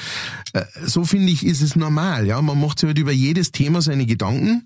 [0.53, 2.25] Äh, so finde ich, ist es normal.
[2.27, 4.65] Ja, man macht sich halt über jedes Thema seine Gedanken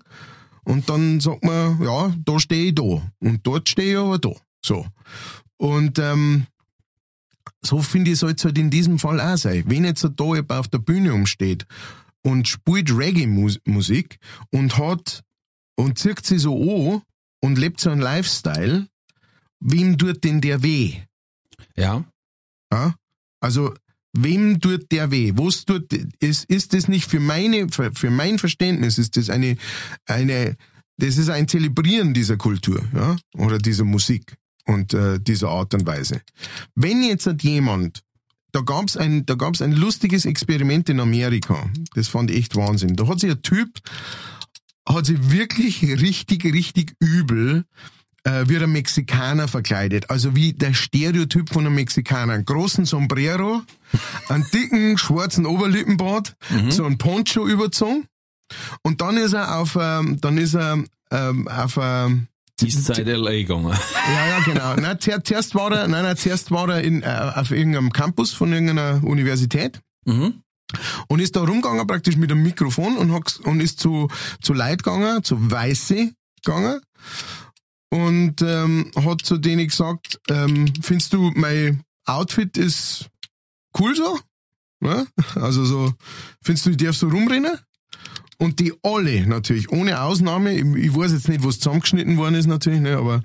[0.67, 2.83] und dann sagt man, ja, da stehe ich da
[3.19, 4.31] und dort stehe ich aber da.
[4.61, 4.85] So.
[5.55, 6.45] Und ähm,
[7.61, 9.63] so finde ich, soll es halt in diesem Fall auch sein.
[9.65, 11.65] Wenn jetzt da jemand auf der Bühne umsteht
[12.21, 14.19] und spielt Reggae-Musik
[14.51, 15.23] und hat
[15.77, 17.01] und zieht sie so an
[17.39, 18.87] und lebt so einen Lifestyle,
[19.61, 20.95] wem tut denn der weh?
[21.77, 22.03] Ja.
[22.73, 22.93] Ja?
[23.39, 23.73] Also,
[24.23, 25.33] wem tut der weh?
[25.35, 29.57] Was tut, ist, ist das nicht für meine, für, mein Verständnis, ist das eine,
[30.05, 30.55] eine,
[30.97, 33.15] das ist ein Zelebrieren dieser Kultur, ja?
[33.35, 36.21] Oder dieser Musik und äh, dieser Art und Weise.
[36.75, 38.03] Wenn jetzt hat jemand,
[38.51, 42.95] da gab's ein, da gab's ein lustiges Experiment in Amerika, das fand ich echt Wahnsinn.
[42.95, 43.69] Da hat sich ein Typ,
[44.87, 47.65] hat sich wirklich richtig, richtig übel
[48.27, 50.09] äh, wie ein Mexikaner verkleidet.
[50.09, 52.33] Also wie der Stereotyp von einem Mexikaner.
[52.33, 53.61] Einen großen Sombrero,
[54.27, 56.35] einen dicken schwarzen Oberlippenbart,
[56.69, 58.05] so ein Poncho überzogen.
[58.81, 62.27] Und dann ist er auf, ähm, dann ist er ähm, auf, ähm,
[62.59, 63.67] seit LA gegangen.
[63.71, 64.75] Ja, ja, genau.
[64.75, 68.33] Nein, zuerst, zuerst war er, nein, nein, zuerst war er in, äh, auf irgendeinem Campus
[68.33, 69.79] von irgendeiner Universität.
[70.05, 70.41] Mhm.
[71.07, 74.09] Und ist da rumgegangen praktisch mit einem Mikrofon und, hat, und ist zu,
[74.41, 76.11] zu Leid gegangen, zu Weiße
[76.43, 76.81] gegangen.
[77.89, 83.09] Und ähm, hat zu denen gesagt, ähm, findest du, mein Outfit ist
[83.79, 84.19] cool so?
[84.83, 85.05] Ja?
[85.35, 85.93] Also so,
[86.41, 87.57] findest du, ich darf so rumrennen?
[88.39, 92.45] Und die alle natürlich, ohne Ausnahme, ich, ich weiß jetzt nicht, was zusammengeschnitten worden ist
[92.45, 93.23] natürlich, ne, aber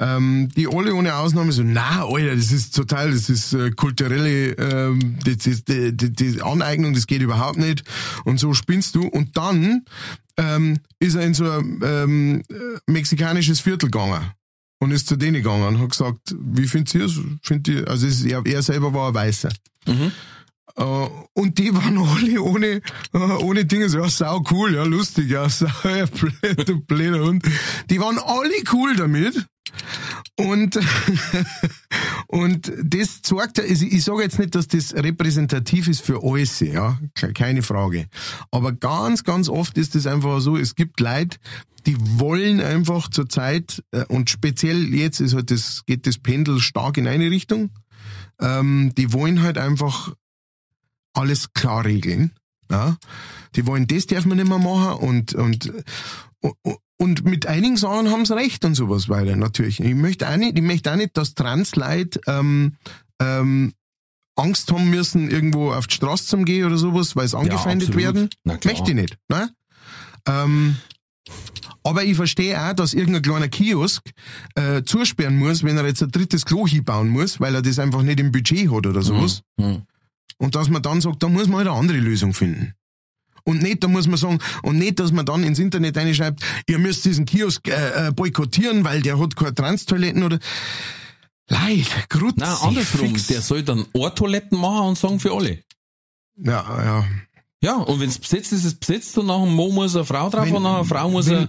[0.00, 4.52] ähm, die alle ohne Ausnahme so, na, Alter, das ist total, das ist äh, kulturelle
[4.52, 7.84] ähm, ist, die, die, die Aneignung, das geht überhaupt nicht.
[8.24, 9.06] Und so spinnst du.
[9.06, 9.84] Und dann
[10.38, 14.32] ähm, ist er in so ein ähm, äh, mexikanisches Viertel gegangen
[14.78, 17.20] und ist zu denen gegangen und hat gesagt, wie findet ihr es?
[17.42, 19.50] Find ihr, also ist, er, er selber war ein Weißer.
[20.76, 25.30] Äh, und die waren alle ohne, äh, ohne Dinge, so, ja, sau cool, ja, lustig,
[25.30, 27.44] ja, sau, ja, blöd, du blöder Hund.
[27.90, 29.46] Die waren alle cool damit.
[30.36, 30.78] Und,
[32.28, 37.32] und das zeigt, ich sage jetzt nicht, dass das repräsentativ ist für alles, ja, ke-
[37.32, 38.06] keine Frage.
[38.50, 41.38] Aber ganz, ganz oft ist es einfach so, es gibt Leute,
[41.86, 46.58] die wollen einfach zur Zeit, äh, und speziell jetzt ist halt das, geht das Pendel
[46.60, 47.70] stark in eine Richtung,
[48.40, 50.12] ähm, die wollen halt einfach
[51.14, 52.32] alles klar regeln.
[52.70, 52.96] Ja?
[53.54, 55.72] Die wollen, das darf man nicht mehr machen und, und
[56.98, 59.80] mit einigen Sachen haben sie recht und sowas weiter, natürlich.
[59.80, 62.76] Ich möchte auch nicht, ich möchte auch nicht, dass Transleute ähm,
[63.20, 63.74] ähm,
[64.36, 68.14] Angst haben müssen, irgendwo auf die Straße zu gehen oder sowas, weil sie angefeindet absolut.
[68.14, 68.30] werden.
[68.44, 69.18] Möchte ich nicht.
[69.28, 69.50] Ne?
[70.26, 70.76] Ähm,
[71.82, 74.02] aber ich verstehe auch, dass irgendein kleiner Kiosk
[74.54, 78.02] äh, zusperren muss, wenn er jetzt ein drittes Klo hinbauen muss, weil er das einfach
[78.02, 79.42] nicht im Budget hat oder sowas.
[79.56, 79.82] Mhm.
[80.38, 82.74] Und dass man dann sagt, da muss man halt eine andere Lösung finden.
[83.46, 86.78] Und nicht, da muss man sagen, und nicht, dass man dann ins Internet reinschreibt, ihr
[86.80, 90.38] müsst diesen Kiosk äh, äh, boykottieren, weil der hat keine Trans-Toiletten oder...
[91.48, 92.34] Leid, Grutz.
[92.38, 93.14] Nein, andersrum.
[93.28, 95.60] Der soll dann Ohrtoiletten machen und sagen für alle.
[96.36, 97.04] Ja, ja.
[97.62, 100.04] Ja, und wenn es besetzt ist, ist es besetzt und nach dem Mo muss eine
[100.04, 101.48] Frau drauf Wenn- und nach einer Frau muss wenn- eine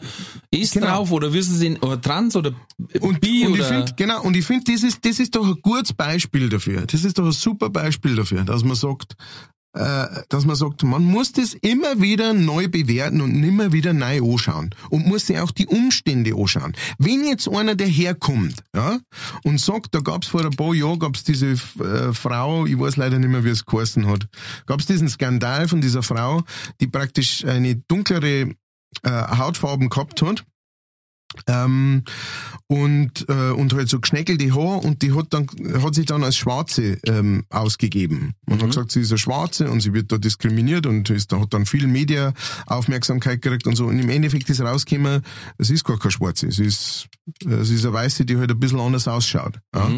[0.52, 0.88] S genau.
[0.88, 2.54] drauf oder wissen Sie, oder Trans oder
[3.02, 3.66] Und, Bi und ich oder.
[3.68, 6.86] finde, genau, und ich finde, das ist, das ist doch ein gutes Beispiel dafür.
[6.86, 9.16] Das ist doch ein super Beispiel dafür, dass man sagt,
[10.30, 14.72] dass man sagt, man muss das immer wieder neu bewerten und immer wieder neu anschauen.
[14.90, 16.74] Und muss sich auch die Umstände anschauen.
[16.98, 19.00] Wenn jetzt einer daherkommt, ja,
[19.44, 23.20] und sagt, da gab's vor ein paar Jahren, gab's diese äh, Frau, ich weiß leider
[23.20, 24.28] nicht mehr, wie es geheißen hat,
[24.66, 26.44] gab's diesen Skandal von dieser Frau,
[26.82, 28.54] die praktisch eine dunklere
[29.04, 30.44] äh, Hautfarben gehabt hat.
[31.46, 32.04] Ähm,
[32.68, 35.48] und, äh, und halt so geschnäckelte Haar und die hat dann,
[35.82, 38.34] hat sich dann als Schwarze ähm, ausgegeben.
[38.50, 41.40] Und hat gesagt, sie ist eine Schwarze und sie wird da diskriminiert und ist, da
[41.40, 43.86] hat dann viel Media-Aufmerksamkeit gekriegt und so.
[43.86, 45.22] Und im Endeffekt ist rausgekommen,
[45.58, 47.08] es ist gar keine Schwarze, es ist,
[47.46, 49.60] äh, sie ist eine Weiße, die halt ein bisschen anders ausschaut.
[49.76, 49.90] Ja?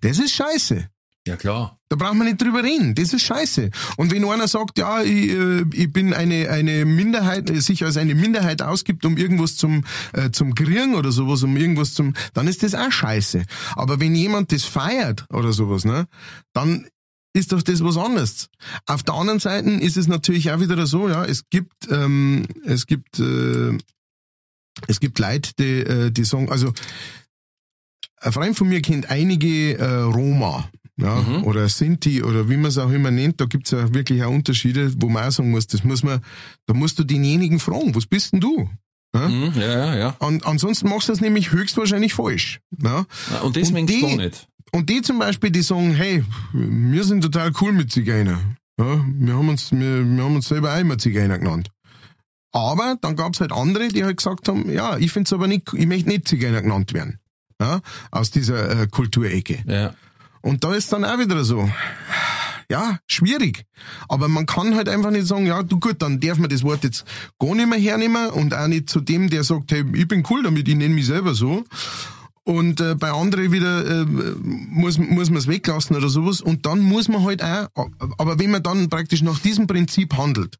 [0.00, 0.88] Das ist scheiße.
[1.28, 1.78] Ja, klar.
[1.90, 2.94] Da braucht man nicht drüber reden.
[2.94, 3.70] Das ist scheiße.
[3.98, 7.98] Und wenn einer sagt, ja, ich, äh, ich bin eine, eine Minderheit, äh, sich als
[7.98, 12.48] eine Minderheit ausgibt, um irgendwas zum, äh, zum Kriegen oder sowas, um irgendwas zum, dann
[12.48, 13.44] ist das auch scheiße.
[13.76, 16.06] Aber wenn jemand das feiert oder sowas, ne,
[16.54, 16.88] dann
[17.34, 18.48] ist doch das was anderes.
[18.86, 22.86] Auf der anderen Seite ist es natürlich auch wieder so, ja, es gibt, ähm, es
[22.86, 23.76] gibt, äh,
[24.86, 26.72] es gibt Leute, die, äh, die sagen, also,
[28.20, 30.68] ein Freund von mir kennt einige äh, Roma,
[31.00, 34.30] ja, oder Sinti oder wie man es auch immer nennt, da gibt's ja wirklich auch
[34.32, 36.20] Unterschiede, wo man auch sagen muss, das muss man,
[36.66, 38.68] da musst du denjenigen fragen, was bist denn du?
[39.14, 39.28] Ja?
[39.28, 40.16] Mhm, ja, ja.
[40.18, 42.60] An, ansonsten machst du das nämlich höchstwahrscheinlich falsch.
[42.82, 43.06] Ja?
[43.30, 44.48] Ja, Und deswegen die- gar nicht.
[44.72, 48.38] Und die zum Beispiel, die sagen, hey, wir sind total cool mit Zigeuner.
[48.78, 51.70] Ja, wir, haben uns, wir, wir haben uns selber auch immer Zigeuner genannt.
[52.52, 55.86] Aber dann gab's halt andere, die halt gesagt haben, ja, ich find's aber nicht, ich
[55.86, 57.18] möchte nicht Zigeuner genannt werden.
[57.60, 57.80] Ja,
[58.10, 59.58] aus dieser äh, Kulturecke.
[59.66, 59.94] Ja.
[60.42, 61.68] Und da ist dann auch wieder so,
[62.70, 63.64] ja, schwierig.
[64.08, 66.84] Aber man kann halt einfach nicht sagen, ja, du gut, dann darf man das Wort
[66.84, 67.04] jetzt
[67.38, 70.42] gar nicht mehr hernehmen und auch nicht zu dem, der sagt, hey, ich bin cool
[70.42, 71.64] damit, ich nenne mich selber so.
[72.44, 76.40] Und äh, bei anderen wieder äh, muss, muss man es weglassen oder sowas.
[76.40, 77.68] Und dann muss man halt auch,
[78.16, 80.56] aber wenn man dann praktisch nach diesem Prinzip handelt,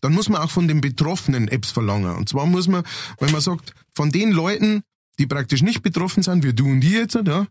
[0.00, 2.16] dann muss man auch von den Betroffenen Apps verlangen.
[2.16, 2.84] Und zwar muss man,
[3.18, 4.82] wenn man sagt, von den Leuten,
[5.18, 7.46] die praktisch nicht betroffen sind, wir du und die jetzt, ja,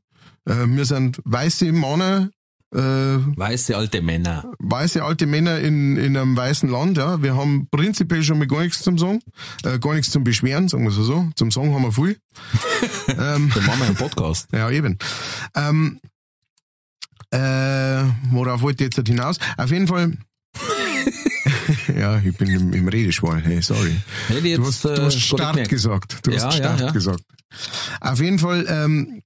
[0.45, 2.29] äh, wir sind weiße Männer,
[2.73, 4.51] äh, Weiße alte Männer.
[4.59, 7.21] weiße alte Männer in, in einem weißen Land, ja.
[7.21, 9.21] Wir haben prinzipiell schon mal gar nichts zum Sagen,
[9.63, 11.29] äh, gar nichts zum Beschweren, sagen wir so so.
[11.35, 12.17] Zum Sagen haben wir viel.
[13.09, 14.47] ähm, Dann machen wir einen Podcast.
[14.51, 14.97] ja, eben.
[15.55, 15.99] Ähm,
[17.31, 19.37] äh, worauf wollte ich jetzt hinaus?
[19.57, 20.13] Auf jeden Fall.
[21.97, 23.95] ja, ich bin im, im Redeschwall, hey, sorry.
[24.27, 26.19] Hätte jetzt, Du hast, du äh, hast gut Start gesagt.
[26.25, 26.91] Du Ja, hast ja, Start ja.
[26.91, 27.23] gesagt.
[28.01, 29.21] Auf jeden Fall, ähm,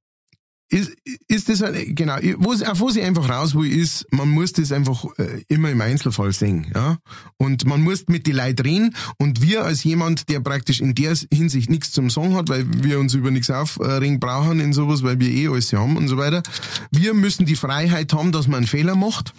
[0.69, 0.91] ist,
[1.27, 5.05] ist das, genau, wo, auf was ich einfach raus will, ist, man muss das einfach
[5.17, 6.97] äh, immer im Einzelfall sehen, ja.
[7.38, 11.15] Und man muss mit die Leuten reden und wir als jemand, der praktisch in der
[11.34, 15.19] Hinsicht nichts zum Sagen hat, weil wir uns über nichts aufregen brauchen in sowas, weil
[15.19, 16.43] wir eh alles haben und so weiter.
[16.91, 19.34] Wir müssen die Freiheit haben, dass man einen Fehler macht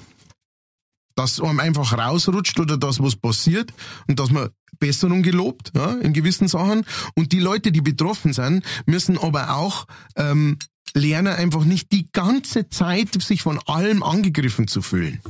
[1.16, 3.74] dass einem einfach rausrutscht oder dass was passiert
[4.06, 6.86] und dass man Besserung gelobt, ja, in gewissen Sachen.
[7.14, 10.56] Und die Leute, die betroffen sind, müssen aber auch ähm,
[10.94, 15.20] lernen, einfach nicht die ganze Zeit sich von allem angegriffen zu fühlen.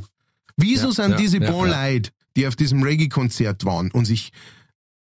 [0.57, 1.89] Wieso Ja, sind ja, diese ja, paar ja.
[1.93, 4.33] Leute, die auf diesem Reggae-Konzert waren und sich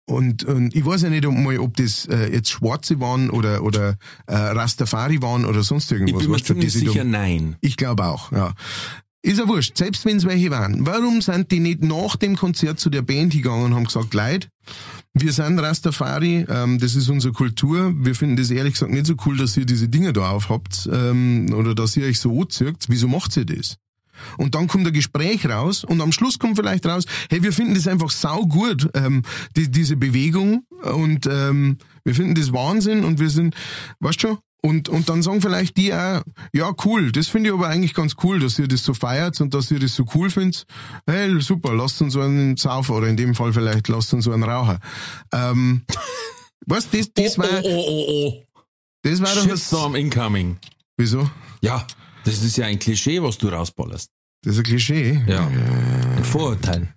[0.07, 3.97] und, und ich weiß ja nicht mal, ob das äh, jetzt Schwarze waren oder oder
[4.27, 6.23] äh, Rastafari waren oder sonst Ich irgendwas.
[6.23, 7.57] bin mir ziemlich sicher, nein.
[7.63, 8.53] ich glaube auch, ja.
[9.23, 10.85] Ist ja wurscht, selbst wenn es welche waren.
[10.87, 14.49] Warum sind die nicht nach dem Konzert zu der Band gegangen und haben gesagt, Leute,
[15.14, 17.94] wir sind Rastafari, ähm, das ist unsere Kultur.
[17.96, 21.55] Wir finden das ehrlich gesagt nicht so cool, dass ihr diese Dinge da aufhabt ähm,
[21.55, 22.87] oder dass ihr euch so anzieht.
[22.88, 23.77] Wieso macht ihr das?
[24.37, 27.74] Und dann kommt ein Gespräch raus und am Schluss kommt vielleicht raus, hey, wir finden
[27.74, 29.22] das einfach sau gut, ähm,
[29.57, 33.55] die, diese Bewegung und ähm, wir finden das Wahnsinn und wir sind,
[34.00, 36.22] weißt schon, und, und dann sagen vielleicht die auch,
[36.55, 39.53] ja cool, das finde ich aber eigentlich ganz cool, dass ihr das so feiert und
[39.53, 40.64] dass ihr das so cool findet.
[41.07, 44.33] Hey, super, lasst uns so einen saufen oder in dem Fall vielleicht lasst uns so
[44.33, 44.79] einen rauchen.
[45.33, 45.83] Ähm,
[46.66, 48.62] was, das, das oh, war, oh, oh, oh.
[49.03, 50.57] das war doch was, incoming.
[50.96, 51.29] wieso?
[51.61, 51.87] Ja,
[52.24, 54.09] das ist ja ein Klischee, was du rausballerst.
[54.44, 55.22] Das ist ein Klischee.
[55.27, 55.46] Ja.
[55.46, 56.88] Ein Vorurteil.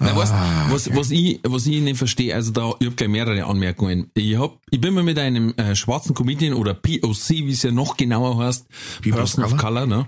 [0.00, 0.34] Na, weißt,
[0.70, 4.10] was, was, ich, was ich nicht verstehe, also da, ich habe gleich mehrere Anmerkungen.
[4.14, 7.70] Ich, hab, ich bin mal mit einem äh, schwarzen Comedian oder POC, wie es ja
[7.70, 8.66] noch genauer heißt,
[9.02, 10.06] People Person of of Color, ne?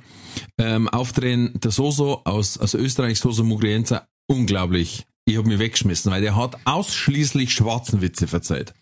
[0.59, 5.07] ähm, aufdrehen, der Soso aus, aus Österreich, Soso Mugrienza, unglaublich.
[5.25, 8.73] Ich hab mich weggeschmissen, weil der hat ausschließlich schwarzen Witze verzeiht.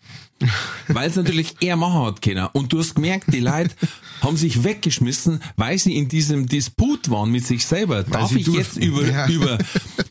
[0.87, 2.47] Weil es natürlich er machen hat können.
[2.53, 3.71] Und du hast gemerkt, die Leute
[4.21, 8.03] haben sich weggeschmissen, weil sie in diesem Disput waren mit sich selber.
[8.03, 8.81] Darf sie ich jetzt durften.
[8.83, 9.27] über, Ja.
[9.27, 9.57] über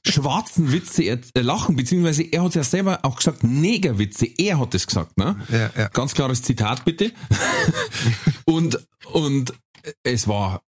[0.06, 1.76] schwarzen Witze äh, lachen?
[1.76, 4.26] Beziehungsweise er hat ja selber auch gesagt, Negerwitze.
[4.38, 5.36] Er hat es gesagt, ne?
[5.50, 5.88] Ja, ja.
[5.88, 7.12] Ganz klares Zitat bitte.
[8.44, 8.78] und,
[9.12, 9.52] und
[10.02, 10.62] es war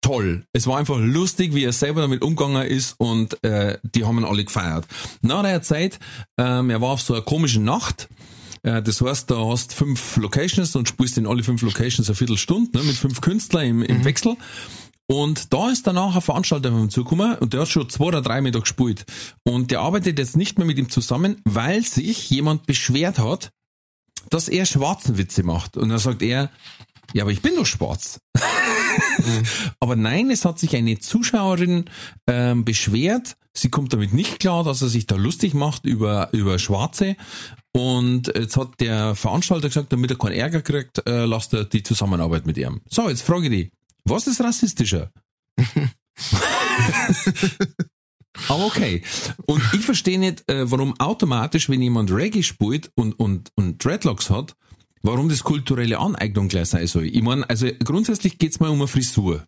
[0.00, 0.44] toll.
[0.52, 4.24] Es war einfach lustig, wie er selber damit umgegangen ist und äh, die haben ihn
[4.24, 4.86] alle gefeiert.
[5.22, 5.98] Nach der Zeit,
[6.38, 8.08] ähm, er war auf so einer komischen Nacht.
[8.64, 12.76] Äh, das heißt, da hast fünf Locations und spielst in alle fünf Locations eine Viertelstunde
[12.76, 14.36] ne, mit fünf Künstlern im, im Wechsel.
[15.06, 18.40] Und da ist danach ein Veranstalter ihn zugekommen und der hat schon zwei oder drei
[18.40, 19.04] Meter gespielt.
[19.44, 23.50] Und der arbeitet jetzt nicht mehr mit ihm zusammen, weil sich jemand beschwert hat,
[24.30, 25.76] dass er schwarzen Witze macht.
[25.76, 26.50] Und dann sagt er,
[27.12, 28.18] ja, aber ich bin doch schwarz.
[29.80, 31.86] aber nein, es hat sich eine Zuschauerin
[32.26, 33.36] ähm, beschwert.
[33.52, 37.16] Sie kommt damit nicht klar, dass er sich da lustig macht über, über Schwarze.
[37.72, 41.82] Und jetzt hat der Veranstalter gesagt, damit er keinen Ärger kriegt, äh, lasst er die
[41.82, 42.80] Zusammenarbeit mit ihm.
[42.88, 43.70] So, jetzt frage ich dich,
[44.04, 45.10] was ist rassistischer?
[48.48, 49.02] Aber okay.
[49.46, 54.30] Und ich verstehe nicht, äh, warum automatisch, wenn jemand Reggae spielt und, und, und Dreadlocks
[54.30, 54.54] hat,
[55.04, 57.04] warum das kulturelle Aneignung gleich sein soll.
[57.06, 59.46] Ich meine, also grundsätzlich geht's mal um eine Frisur.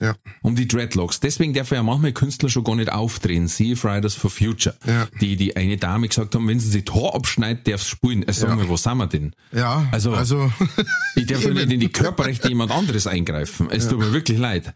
[0.00, 0.16] Ja.
[0.42, 1.20] Um die Dreadlocks.
[1.20, 3.46] Deswegen darf ja manchmal Künstler schon gar nicht aufdrehen.
[3.48, 4.74] See Fridays for Future.
[4.86, 5.06] Ja.
[5.20, 8.22] Die, die eine Dame gesagt haben, wenn sie sich Tor abschneidet, darf sie spielen.
[8.22, 8.62] Äh, sagen Ja.
[8.64, 9.34] wir, wo sind wir denn?
[9.52, 10.50] Ja, Also- also,
[11.16, 13.68] Ich darf nicht in die Körperrechte jemand anderes eingreifen.
[13.70, 14.72] Es tut mir wirklich leid.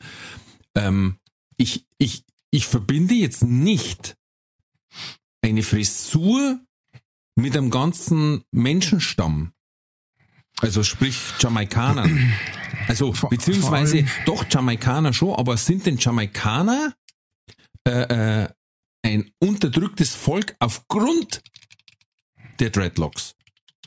[0.74, 1.16] Ähm,
[1.56, 4.14] ich, ich, ich verbinde jetzt nicht
[5.42, 6.60] eine Frisur
[7.34, 9.52] mit einem ganzen Menschenstamm.
[10.60, 12.32] Also sprich Jamaikanern.
[12.88, 16.94] Also beziehungsweise doch Jamaikaner schon, aber sind denn Jamaikaner
[17.86, 18.48] äh, äh,
[19.04, 21.42] ein unterdrücktes Volk aufgrund
[22.58, 23.34] der Dreadlocks?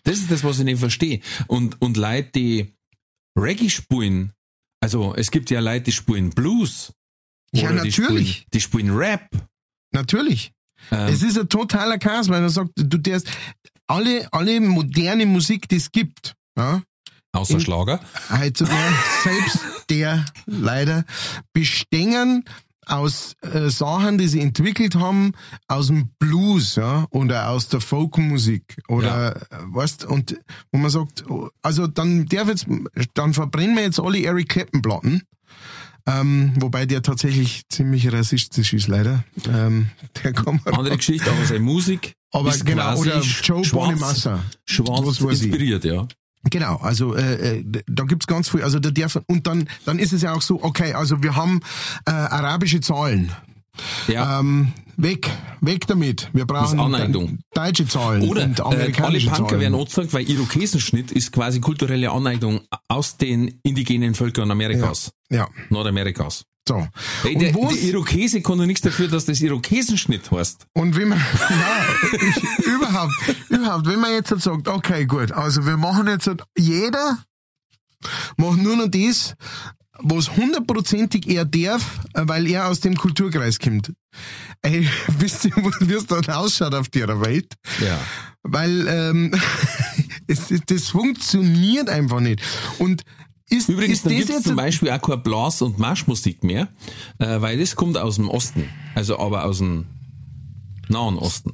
[0.03, 1.19] Das ist das, was ich nicht verstehe.
[1.47, 2.73] Und, und Leute, die
[3.37, 4.33] Reggae spielen,
[4.81, 6.93] also es gibt ja Leute, die spielen Blues.
[7.53, 8.31] Ja, Oder Die natürlich.
[8.31, 9.27] spielen, die spielen Rap.
[9.91, 10.53] natürlich.
[10.89, 13.29] Ähm, Es ist ein totaler Chaos, weil er sagt, du darfst
[13.87, 16.81] alle, alle moderne Musik, die es gibt, ja,
[17.33, 17.99] außer in- Schlager.
[18.29, 18.93] heutzutage,
[19.23, 21.05] selbst der leider,
[21.53, 22.43] bestehen
[22.87, 25.33] aus äh, Sachen, die sie entwickelt haben,
[25.67, 30.37] aus dem Blues, ja, oder aus der Folkmusik, oder, äh, weißt, und,
[30.71, 31.23] wo man sagt,
[31.61, 32.65] also dann darf jetzt,
[33.13, 35.21] dann verbrennen wir jetzt alle Eric Clapton Platten,
[36.07, 39.91] ähm, wobei der tatsächlich ziemlich rassistisch ist, leider, ähm,
[40.23, 44.43] der kann man Andere Geschichte, aber seine Musik aber ist genau, oder Joe schwarz, Bonamassa.
[44.65, 45.43] schwarz ich.
[45.43, 46.07] inspiriert, ja.
[46.49, 50.11] Genau, also äh, äh, da gibt's ganz viel, also der darf und dann dann ist
[50.11, 51.61] es ja auch so, okay, also wir haben
[52.05, 53.31] äh, arabische Zahlen.
[54.07, 54.39] Ja.
[54.39, 55.29] Ähm, weg,
[55.61, 56.29] weg damit.
[56.33, 57.39] Wir brauchen Aneignung.
[57.53, 59.61] deutsche Zahlen Oder und äh, alle amerikanische Punker Zahlen.
[59.61, 66.45] werden gesagt, weil Irokesenschnitt ist quasi kulturelle Aneignung aus den indigenen Völkern Amerikas, ja, Nordamerikas.
[66.67, 66.87] So.
[67.23, 70.67] Hey, der, der Irokese doch nichts dafür, dass das Irokesenschnitt heißt.
[70.73, 71.19] und wenn man,
[72.13, 73.13] ich, überhaupt,
[73.49, 77.17] überhaupt, wenn man jetzt halt sagt, okay, gut, also wir machen jetzt halt, jeder
[78.37, 79.35] macht nur noch das,
[80.03, 83.93] was hundertprozentig er darf, weil er aus dem Kulturkreis kommt.
[84.61, 84.87] Ey,
[85.19, 87.53] wisst ihr, wie es dann ausschaut auf der Welt?
[87.79, 87.99] Ja.
[88.43, 89.31] Weil ähm,
[90.27, 92.41] es, das funktioniert einfach nicht.
[92.79, 93.03] Und
[93.51, 96.69] ist, Übrigens, ist dann gibt zum Beispiel auch keine Blas- und Marschmusik mehr,
[97.19, 99.85] äh, weil das kommt aus dem Osten, also aber aus dem
[100.87, 101.51] Nahen Osten,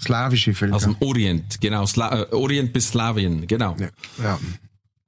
[0.00, 0.76] slawische Völker?
[0.76, 3.76] aus dem Orient, genau, Sla äh, Orient bis Slawien, genau.
[3.78, 3.88] ja,
[4.22, 4.38] ja.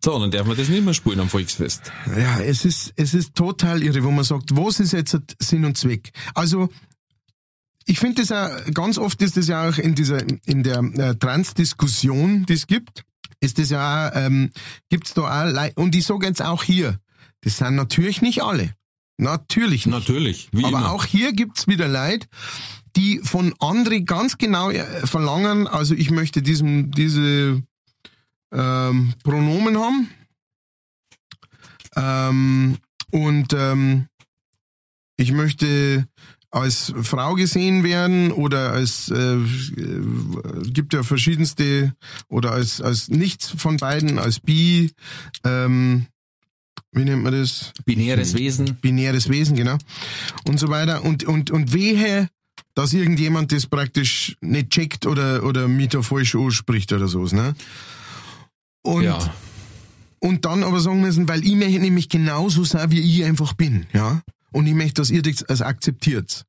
[0.04, 1.92] So, dann darf man das nicht mehr spielen am Volksfest.
[2.16, 5.76] ja, es ist, es ist total irre, wo man sagt, was ist jetzt Sinn und
[5.76, 6.12] Zweck?
[6.34, 6.70] Also,
[7.86, 11.14] ich finde das auch, ganz oft ist das ja auch in dieser, in der äh,
[11.16, 13.04] Trans-Diskussion, die es gibt,
[13.40, 14.50] ist das ja auch, ähm,
[14.88, 16.98] gibt's da auch, Lei- und ich sage jetzt auch hier,
[17.40, 18.74] das sind natürlich nicht alle.
[19.18, 19.94] Natürlich nicht.
[19.94, 20.92] Natürlich, wie Aber immer.
[20.92, 22.26] auch hier gibt's wieder Leute,
[22.96, 27.62] die von anderen ganz genau äh, verlangen, also ich möchte diesem, diese
[28.52, 30.08] ähm, Pronomen haben.
[31.96, 32.78] Ähm,
[33.10, 34.06] und ähm,
[35.16, 36.06] ich möchte
[36.52, 39.38] als Frau gesehen werden oder als äh,
[40.70, 41.94] gibt ja verschiedenste
[42.28, 44.92] oder als als nichts von beiden als bi
[45.44, 46.06] ähm,
[46.92, 48.76] wie nennt man das Binäres Wesen.
[48.82, 49.78] binäres Wesen, genau.
[50.46, 51.02] Und so weiter.
[51.04, 52.28] Und, und, und wehe,
[52.74, 57.54] dass irgendjemand das praktisch nicht checkt oder, oder mich da falsch anspricht oder sowas, ne?
[58.82, 59.34] Und, Ja.
[60.18, 63.86] und dann aber sagen müssen, weil ich möchte nämlich genauso sein, wie ich einfach bin,
[63.94, 64.20] ja?
[64.52, 66.44] Und ich möchte, dass ihr das als akzeptiert.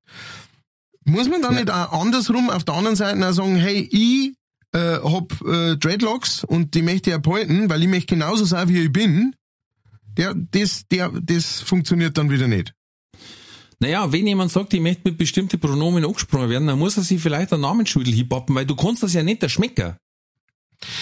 [1.05, 1.59] Muss man dann Ja.
[1.61, 4.33] nicht auch andersrum auf der anderen Seite auch sagen, hey, ich
[4.73, 8.79] äh, hab äh, Dreadlocks und die möchte ich abhalten, weil ich möchte genauso sein, wie
[8.79, 9.35] ich bin.
[10.17, 12.73] Der, das, der, das funktioniert dann wieder nicht.
[13.79, 17.21] Naja, wenn jemand sagt, ich möchte mit bestimmten Pronomen angesprochen werden, dann muss er sich
[17.21, 19.97] vielleicht einen Namensschüttel hinpappen, weil du kannst das ja nicht der Schmecker.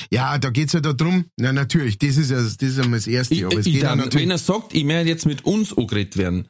[0.10, 1.26] Ja, da geht's ja darum.
[1.38, 3.34] Na natürlich, das ist ja das ist ja das Erste.
[3.34, 4.24] Ich, aber es ich geht ja dann, natürlich.
[4.26, 6.48] wenn er sagt, ich möchte jetzt mit uns angeredet werden,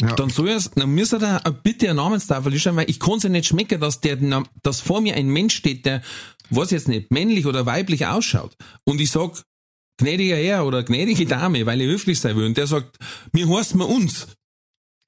[0.00, 0.14] Ja.
[0.14, 3.24] dann soll er, dann muss er da bitte eine Namenstafel schreiben, weil ich kann es
[3.24, 4.16] ja nicht schmecken, dass der,
[4.62, 6.02] dass vor mir ein Mensch steht, der,
[6.50, 8.56] was jetzt nicht, männlich oder weiblich ausschaut.
[8.84, 9.42] Und ich sag,
[9.98, 12.46] gnädiger Herr oder gnädige Dame, weil ich höflich sein will.
[12.46, 12.98] Und der sagt,
[13.32, 14.28] mir heißt man uns.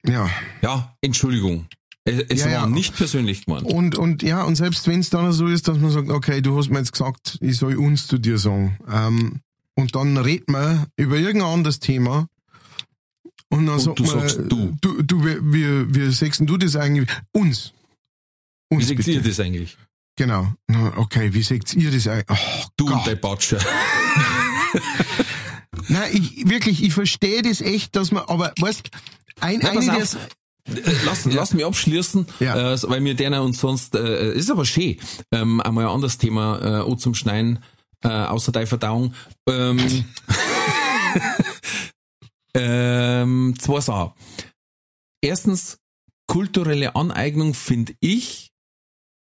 [0.07, 0.29] ja.
[0.61, 1.67] Ja, Entschuldigung.
[2.03, 2.67] Es, es Ja, war ja.
[2.67, 3.65] nicht persönlich gemeint.
[3.65, 6.55] Und, und ja, und selbst wenn es dann so ist, dass man sagt, okay, du
[6.57, 8.77] hast mir jetzt gesagt, ich soll uns zu dir sagen.
[8.87, 9.41] Ähm,
[9.73, 12.27] und dann redet man über irgendein anderes Thema.
[13.49, 14.77] Und dann Und sagt du man, sagst du.
[14.81, 17.09] du, du wie, wie, wie sagst denn du das eigentlich?
[17.31, 17.73] Uns.
[18.69, 19.11] Wie Uns seht bitte.
[19.11, 19.77] ihr das eigentlich?
[20.17, 20.53] Genau.
[20.67, 22.25] Na, okay, wie seht ihr das eigentlich?
[22.29, 22.97] Oh, Du Gott.
[22.99, 23.59] und der Batscher.
[25.87, 28.89] Nein, ich, wirklich, ich verstehe das echt, dass man, aber weißt,
[29.41, 30.07] ein, pass eine der,
[31.05, 32.73] Lass, lass mich abschließen, Ja.
[32.73, 34.97] äh, weil wir denen und sonst, äh, ist aber schön,
[35.31, 37.59] ähm, einmal ein anderes Thema äh, auch zum Schneiden,
[38.03, 39.13] äh, außer der Verdauung.
[39.47, 39.77] Ähm,
[42.55, 44.13] ähm, zwei Sachen.
[45.21, 45.77] Erstens,
[46.27, 48.51] kulturelle Aneignung finde ich,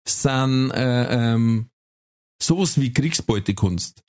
[0.06, 1.68] sind äh, ähm,
[2.42, 4.02] sowas wie Kriegsbeutekunst.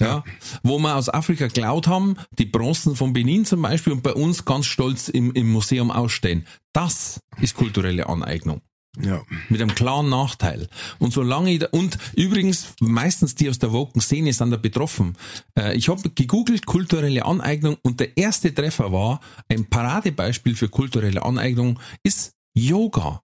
[0.00, 0.24] Ja,
[0.62, 4.44] wo wir aus Afrika geklaut haben, die Bronzen von Benin zum Beispiel und bei uns
[4.44, 6.46] ganz stolz im, im Museum ausstehen.
[6.72, 8.62] Das ist kulturelle Aneignung.
[9.00, 9.22] Ja.
[9.48, 10.68] Mit einem klaren Nachteil.
[10.98, 15.16] Und solange ich da, und übrigens, meistens die aus der woken Szene sind da betroffen.
[15.58, 21.22] Äh, ich habe gegoogelt kulturelle Aneignung und der erste Treffer war, ein Paradebeispiel für kulturelle
[21.22, 23.22] Aneignung ist Yoga.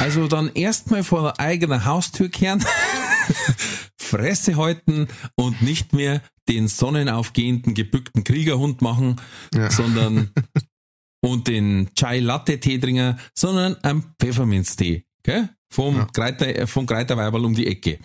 [0.00, 2.64] Also dann erstmal vor der eigenen Haustür kehren,
[4.00, 9.16] Fresse halten und nicht mehr den sonnenaufgehenden gebückten Kriegerhund machen,
[9.52, 9.70] Ja.
[9.70, 10.30] sondern
[11.26, 15.50] und den Chai Latte Tee trinken, sondern einen Pfefferminztee, gell?
[15.68, 16.08] Vom Ja.
[16.12, 17.98] Greiter, äh, vom Greiterweiberl um die Ecke.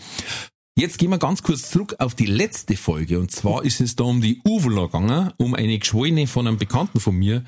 [0.76, 4.06] Jetzt gehen wir ganz kurz zurück auf die letzte Folge und zwar ist es da
[4.06, 7.44] um die Uvula gegangen, um eine Geschwollene von einem Bekannten von mir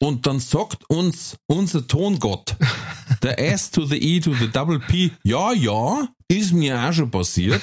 [0.00, 2.56] und dann sagt uns unser Tongott,
[3.22, 7.10] der S to the E to the Double P, ja, ja, ist mir auch schon
[7.10, 7.60] passiert.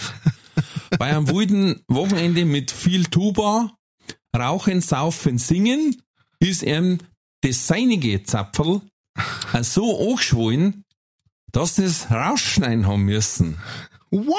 [0.99, 3.71] Bei einem wilden Wochenende mit viel Tuba,
[4.37, 5.95] Rauchen, Saufen, Singen
[6.39, 6.99] ist ihm
[7.45, 8.81] das seinige Zapferl
[9.61, 10.83] so angeschwollen,
[11.51, 13.57] dass das rausschneiden haben müssen.
[14.09, 14.35] What?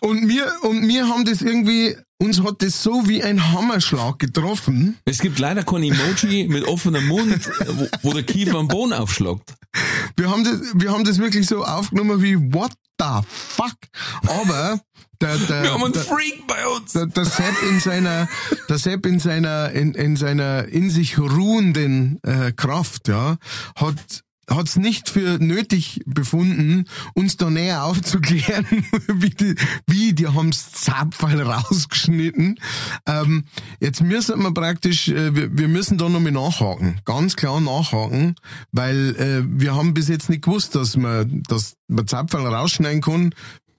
[0.00, 4.18] Und mir wir, und wir haben das irgendwie, uns hat das so wie ein Hammerschlag
[4.18, 4.96] getroffen.
[5.04, 9.54] Es gibt leider kein Emoji mit offenem Mund, wo, wo der Kiefer am Boden aufschlagt.
[10.16, 13.76] Wir haben das, wir haben das wirklich so aufgenommen wie, what the fuck?
[14.26, 14.80] Aber,
[15.20, 16.92] der, der, Wir haben einen der, Freak bei uns.
[16.92, 18.28] der, der Sepp in seiner,
[18.68, 23.36] der Sepp in seiner, in, in seiner in sich ruhenden äh, Kraft, ja,
[23.76, 28.66] hat hat's nicht für nötig befunden, uns da näher aufzuklären,
[29.08, 29.54] wie die,
[29.86, 32.58] wie die haben's Zapfall rausgeschnitten.
[33.06, 33.44] Ähm,
[33.80, 38.36] jetzt müssen wir praktisch, äh, wir, wir müssen da nochmal nachhaken, ganz klar nachhaken,
[38.72, 43.34] weil äh, wir haben bis jetzt nicht gewusst, dass man, dass man Zapfall rausschneiden kann.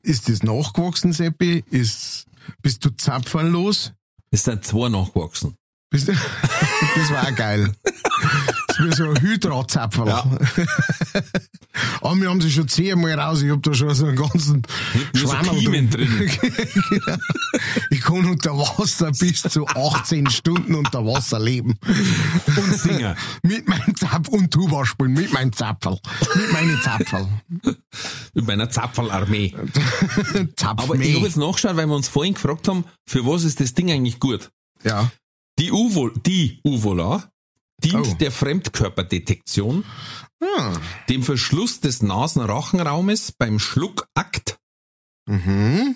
[0.10, 1.64] Ist das nachgewachsen, Seppi?
[1.70, 2.26] Ist,
[2.64, 3.94] bist du zapfernlos?
[4.32, 5.54] Es sind zwei nachgewachsen.
[6.96, 7.72] Das war auch geil.
[8.68, 10.08] Das wie so ein Hydratzapfel.
[10.08, 10.24] Ja.
[12.02, 13.42] Aber wir haben sie schon zehnmal raus.
[13.42, 14.64] Ich hab da schon so einen ganzen
[15.16, 15.90] Schwammerl drin.
[16.90, 17.18] genau.
[17.90, 21.78] Ich kann unter Wasser bis zu 18 Stunden unter Wasser leben.
[22.46, 23.16] Und Singer.
[23.44, 25.98] Mit meinem Zapf und Tuba spielen, mit meinem Zapfel.
[26.36, 27.28] Mit meinen Zapfel.
[28.34, 29.56] Mit meiner Zapferlarmee.
[30.56, 33.60] Zapf Aber ich habe jetzt nachgeschaut, weil wir uns vorhin gefragt haben, für was ist
[33.60, 34.52] das Ding eigentlich gut?
[34.84, 35.12] Ja.
[35.60, 37.30] Die Uvo, die Uvola
[37.84, 38.14] dient Oh.
[38.16, 39.86] der Fremdkörperdetektion,
[40.42, 40.74] Ah.
[41.10, 44.58] dem Verschluss des Nasenrachenraumes beim Schluckakt.
[45.28, 45.96] Mhm.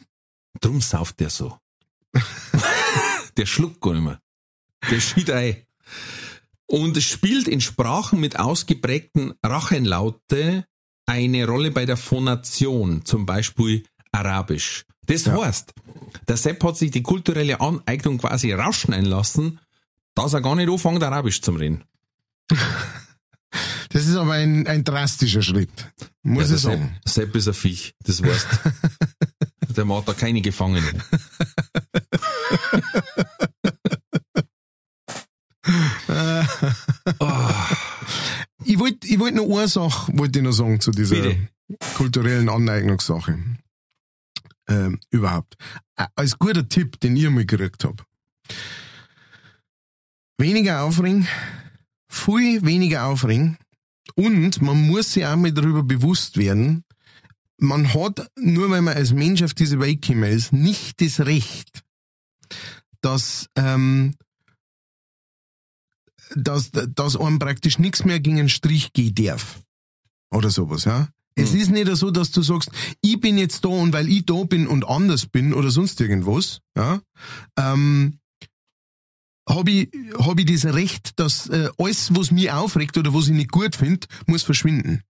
[0.59, 1.57] Drum sauft der so.
[3.37, 4.19] der schluckt gar nicht mehr.
[4.91, 5.63] Der schied ein.
[6.67, 10.65] Und es spielt in Sprachen mit ausgeprägten Rachenlaute
[11.05, 14.85] eine Rolle bei der Phonation, zum Beispiel Arabisch.
[15.05, 15.41] Das Ja.
[15.41, 15.73] heißt,
[16.27, 19.59] der Sepp hat sich die kulturelle Aneignung quasi rausschneiden lassen,
[20.15, 21.83] dass er gar nicht anfängt, Arabisch zu reden.
[23.89, 25.69] Das ist aber ein, ein drastischer Schritt.
[26.23, 26.97] Muss Ja, ich sagen.
[27.05, 28.47] Sepp, Sepp ist ein Viech, das weißt.
[29.77, 31.03] der macht da keine Gefangenen.
[38.65, 41.37] Ich wollte ich wollt noch eine Sache wollte ich noch sagen zu dieser Bitte.
[41.95, 43.37] kulturellen Aneignungssache.
[44.67, 45.55] Ähm, überhaupt.
[46.15, 48.05] Als guter Tipp, den ich mal gekriegt hab.
[50.37, 51.27] Weniger aufregen,
[52.07, 53.57] viel weniger aufregen
[54.15, 56.83] und man muss sich auch mal darüber bewusst werden,
[57.57, 61.83] man hat, nur weil man als Mensch auf diese Welt gekommen ist, nicht das Recht,
[63.01, 64.15] dass, ähm,
[66.35, 69.61] dass, dass einem praktisch nichts mehr gegen einen Strich gehen darf.
[70.31, 71.09] Oder sowas, ja.
[71.35, 72.71] Es ist nicht so, dass du sagst,
[73.01, 76.59] ich bin jetzt da und weil ich da bin und anders bin oder sonst irgendwas,
[76.77, 77.01] ja,
[77.57, 78.19] ähm,
[79.49, 83.33] habe ich, hab ich das Recht, dass äh, alles, was mich aufregt oder was ich
[83.33, 85.01] nicht gut finde, muss verschwinden.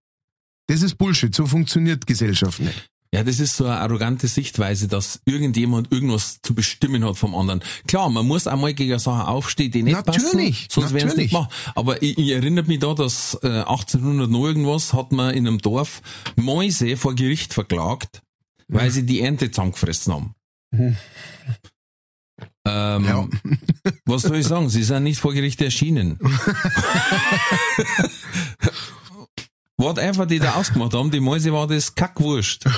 [0.67, 2.89] Das ist Bullshit, so funktioniert Gesellschaft nicht.
[3.14, 7.64] Ja, das ist so eine arrogante Sichtweise, dass irgendjemand irgendwas zu bestimmen hat vom anderen.
[7.88, 11.32] Klar, man muss einmal gegen Sachen aufstehen, die nicht Natürlich, passen, sonst werden es nicht
[11.32, 11.49] machen.
[11.76, 15.59] Aber ich, ich erinnere mich da, dass äh, 1800 noch irgendwas hat man in einem
[15.59, 16.01] Dorf
[16.38, 18.24] Mäuse vor Gericht verklagt,
[18.68, 20.34] weil sie die Ernte zusammengefressen haben.
[22.66, 23.28] Ähm, Ja.
[24.05, 24.70] Was soll ich sagen?
[24.70, 26.18] Sie sind nicht vor Gericht erschienen.
[29.84, 32.65] Whatever die da ausgemacht haben, die Mäuse war das Kackwurst.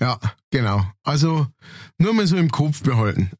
[0.00, 0.18] Ja,
[0.50, 0.86] genau.
[1.02, 1.46] Also
[1.98, 3.30] nur mal so im Kopf behalten.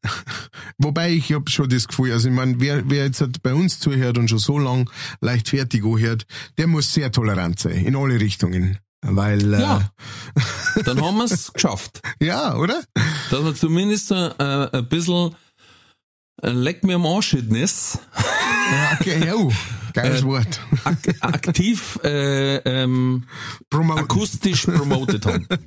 [0.77, 3.79] Wobei ich habe schon das Gefühl, also ich meine, wer, wer jetzt halt bei uns
[3.79, 4.87] zuhört und schon so lang
[5.21, 6.27] leichtfertig anhört,
[6.59, 8.77] der muss sehr tolerant sein, in alle Richtungen.
[9.03, 9.91] Weil, äh, Ja.
[10.85, 12.01] Dann haben wir es geschafft.
[12.21, 12.83] ja, oder?
[13.31, 14.29] Dass wir zumindest äh,
[14.71, 15.35] ein bisschen
[16.43, 19.33] äh, Leck mir am Arschitnis Ja, okay, ja,
[19.93, 20.59] geiles Wort.
[20.83, 23.23] ak aktiv äh, ähm,
[23.69, 24.03] Promoten.
[24.03, 25.47] akustisch promotet haben.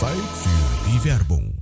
[0.00, 1.61] Zeit für die Werbung.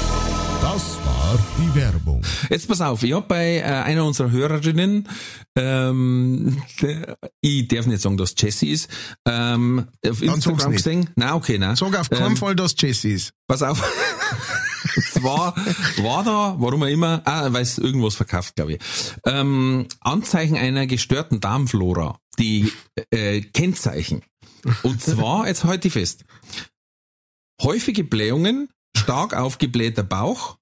[0.61, 2.21] Das war die Werbung.
[2.49, 5.09] Jetzt pass auf, ich hab bei äh, einer unserer Hörerinnen,
[5.57, 8.89] ähm, der, ich darf nicht sagen, dass Jessie ist,
[9.27, 11.09] ähm, auf sag's Instagram gesehen.
[11.15, 11.75] Nein, okay, nein.
[11.75, 13.33] Sag auf keinen Ähm, Fall, dass Jesse ist.
[13.47, 13.81] Pass auf.
[15.11, 15.55] Zwar
[15.97, 18.79] war da, warum auch immer, ah, weil es irgendwas verkauft, glaube ich,
[19.25, 22.71] ähm, Anzeichen einer gestörten Darmflora, die
[23.09, 24.21] äh, Kennzeichen.
[24.83, 26.23] Und zwar, jetzt halte ich fest,
[27.61, 30.57] häufige Blähungen, stark aufgeblähter Bauch,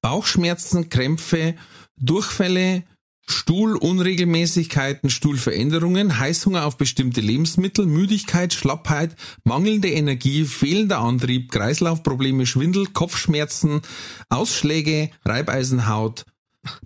[0.00, 1.54] Bauchschmerzen, Krämpfe,
[1.96, 2.84] Durchfälle,
[3.26, 13.82] Stuhlunregelmäßigkeiten, Stuhlveränderungen, Heißhunger auf bestimmte Lebensmittel, Müdigkeit, Schlappheit, mangelnde Energie, fehlender Antrieb, Kreislaufprobleme, Schwindel, Kopfschmerzen,
[14.28, 16.24] Ausschläge, Reibeisenhaut,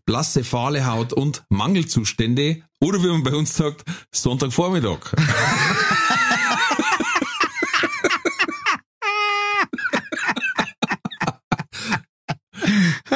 [0.04, 5.14] blasse, fahle Haut und Mangelzustände oder wie man bei uns sagt, Sonntagvormittag.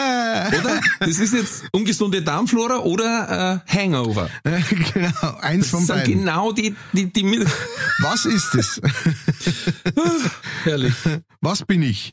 [0.60, 0.80] oder?
[1.00, 4.28] Das ist jetzt ungesunde Darmflora oder äh, Hangover.
[4.94, 6.18] genau, eins Das von sind beiden.
[6.18, 7.46] genau die, die, die mit.
[8.00, 8.80] Was ist es?
[10.64, 10.94] Herrlich.
[11.40, 12.12] Was bin ich?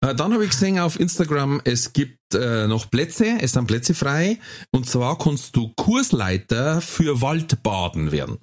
[0.00, 3.94] Äh, Dann habe ich gesehen auf Instagram, es gibt äh, noch Plätze, es sind Plätze
[3.94, 4.38] frei.
[4.70, 8.38] Und zwar kannst du Kursleiter für Waldbaden werden.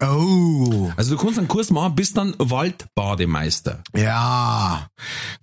[0.00, 3.82] Oh, Also du kannst einen Kurs machen, bist dann Waldbademeister.
[3.94, 4.86] ja.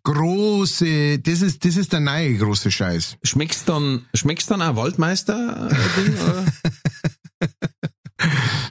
[0.04, 3.18] Große, das ist, das ist der neue große Scheiß.
[3.24, 5.70] Schmeckst dann, schmeckst dann auch Waldmeister?
[5.72, 6.46] Äh, oder?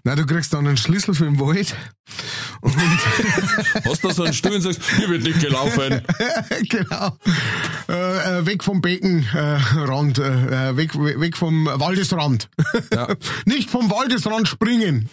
[0.05, 1.75] Na, du kriegst dann einen Schlüssel für den Wald.
[2.61, 2.75] Und,
[3.85, 6.03] Hast du so einen Stuhl und sagst, hier wird nicht gelaufen.
[6.69, 7.17] genau.
[7.89, 12.49] Äh, äh, weg vom Beckenrand, äh, äh, weg, weg vom Waldesrand.
[12.93, 13.09] Ja.
[13.45, 15.09] Nicht vom Waldesrand springen.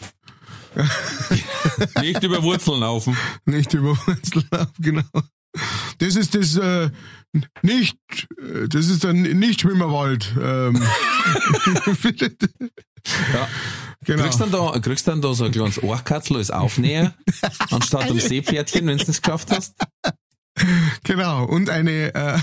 [2.01, 3.17] Nicht über Wurzeln laufen.
[3.45, 4.45] Nicht über Wurzeln,
[4.79, 5.03] genau.
[5.97, 6.89] Das ist das äh,
[7.61, 7.97] nicht,
[8.37, 10.33] äh, das ist der Nichtschwimmerwald.
[10.41, 10.81] Ähm.
[13.33, 13.47] Ja.
[14.05, 14.23] Genau.
[14.23, 17.15] Kriegst dann da, kriegst dann da so ein kleines Ohrkatzel als Aufnäher,
[17.71, 19.73] anstatt einem Seepferdchen, wenn du es geschafft hast.
[21.03, 22.39] Genau, und eine äh,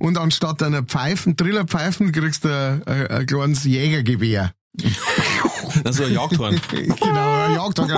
[0.00, 4.52] und anstatt einer Pfeifen, Trillerpfeifen kriegst du ein, ein, ein kleines Jägergewehr.
[5.84, 6.60] Also ein Jagdhorn.
[6.70, 7.90] Genau, ein Jagdhorn.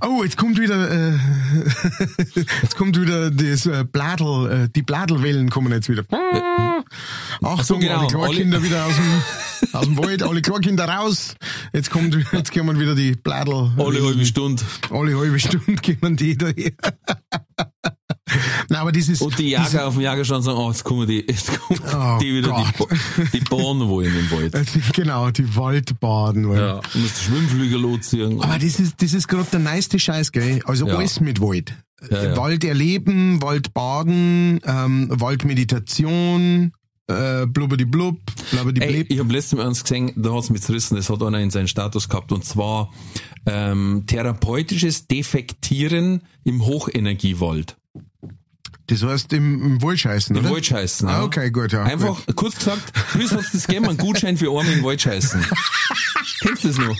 [0.00, 1.18] Oh, jetzt kommt wieder äh,
[2.62, 6.04] jetzt kommt wieder das äh, Bladel, äh, die Bladelwellen kommen jetzt wieder.
[7.42, 11.34] Achtung, genau, alle Kleinkinder wieder aus dem, aus dem Wald, alle Kleinkinder raus.
[11.72, 13.72] Jetzt kommt jetzt kommen wieder die Bladel.
[13.76, 14.62] Alle halbe Stunde.
[14.90, 16.72] alle halbe Stunde kommen die daher.
[18.68, 21.48] Nein, aber dieses Und die Jäger auf dem Jägerstand sagen, oh, jetzt kommen die, jetzt
[21.60, 22.88] kommen Oh die wieder, die, Gott.
[22.88, 22.88] Bo-
[23.32, 24.54] die Bahnen wollen im Wald.
[24.54, 26.48] diese, genau, die Waldbaden.
[26.48, 26.58] wollen.
[26.60, 28.40] Ja, du musst Schwimmflügel losziehen.
[28.40, 30.60] Aber das ist, das ist gerade der neueste Scheiß, gell?
[30.64, 30.96] Also Ja.
[30.96, 31.74] alles mit Wald.
[32.10, 32.36] Ja, ja.
[32.36, 36.72] Wald erleben, Waldbaden, ähm, Waldmeditation,
[37.08, 38.18] äh, blubberdi blub,
[38.52, 39.06] blubberdi Ey, blub.
[39.10, 41.66] ich habe letztens mal eins gesehen, da hat's mich zerrissen, das hat einer in seinen
[41.66, 42.92] Status gehabt, und zwar
[43.46, 47.77] ähm, therapeutisches Defektieren im Hochenergiewald.
[48.88, 50.54] Das heißt im, im Wald scheißen, Im oder?
[50.54, 51.06] Wald scheißen.
[51.08, 51.22] Ah, ja.
[51.24, 51.84] okay, gut, ja.
[51.84, 55.44] Einfach, kurz gesagt, früher hat's das gegeben, einen Gutschein für Arme im Wald scheißen.
[56.40, 56.96] Kennst du das noch?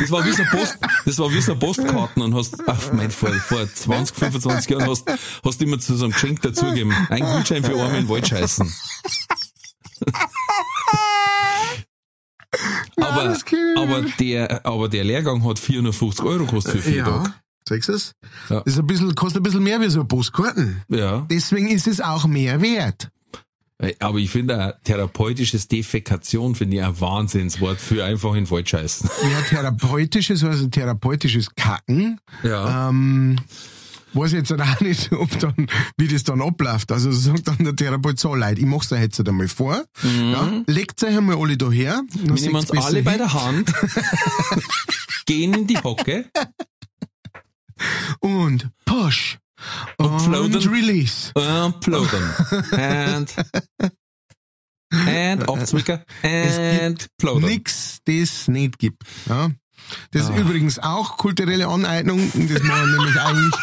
[0.00, 3.32] Das war wie so Post, das war wie so Postkarten und hast, ach mein, vor,
[3.32, 5.08] vor 20, 25 Jahren hast,
[5.44, 6.92] hast du immer zu so einem Geschenk dazugegeben.
[7.08, 8.74] Ein Gutschein für Arme im Wald scheißen.
[12.96, 13.36] aber,
[13.76, 17.32] aber der, aber der Lehrgang hat 450 Euro gekostet für vier Tage.
[17.68, 18.12] Sagst du es?
[18.48, 18.60] Ja.
[18.60, 20.82] Das ist ein bisschen, kostet ein bisschen mehr wie so ein Postkarten.
[20.88, 21.26] Ja.
[21.30, 23.10] Deswegen ist es auch mehr wert.
[24.00, 29.08] Aber ich finde therapeutisches Defekation finde ich ein Wahnsinnswort für einfach in den Wald scheißen.
[29.22, 32.18] Ja, therapeutisches, also therapeutisches Kacken.
[32.42, 32.88] Ja.
[32.88, 33.38] Ähm,
[34.14, 36.90] weiß jetzt auch nicht, ob dann, wie das dann abläuft.
[36.90, 39.84] Also sagt dann der Therapeut so leid, ich mach's euch jetzt einmal vor.
[40.02, 42.02] Ja, legt euch einmal alle daher.
[42.14, 43.72] Wir nehmen uns alle bei der Hand,
[45.26, 46.24] gehen in die Hocke
[48.20, 49.38] Und push.
[49.96, 50.68] Und, floaten.
[50.68, 51.32] release.
[51.34, 52.34] und plaudern.
[52.72, 53.34] And,
[54.90, 57.50] and abzwicken and plaudern.
[57.50, 59.02] Nix, das nicht gibt.
[59.26, 59.50] Ja.
[60.12, 60.34] Das Ah.
[60.34, 62.30] ist übrigens auch kulturelle Aneignung.
[62.34, 63.54] Das machen nämlich eigentlich,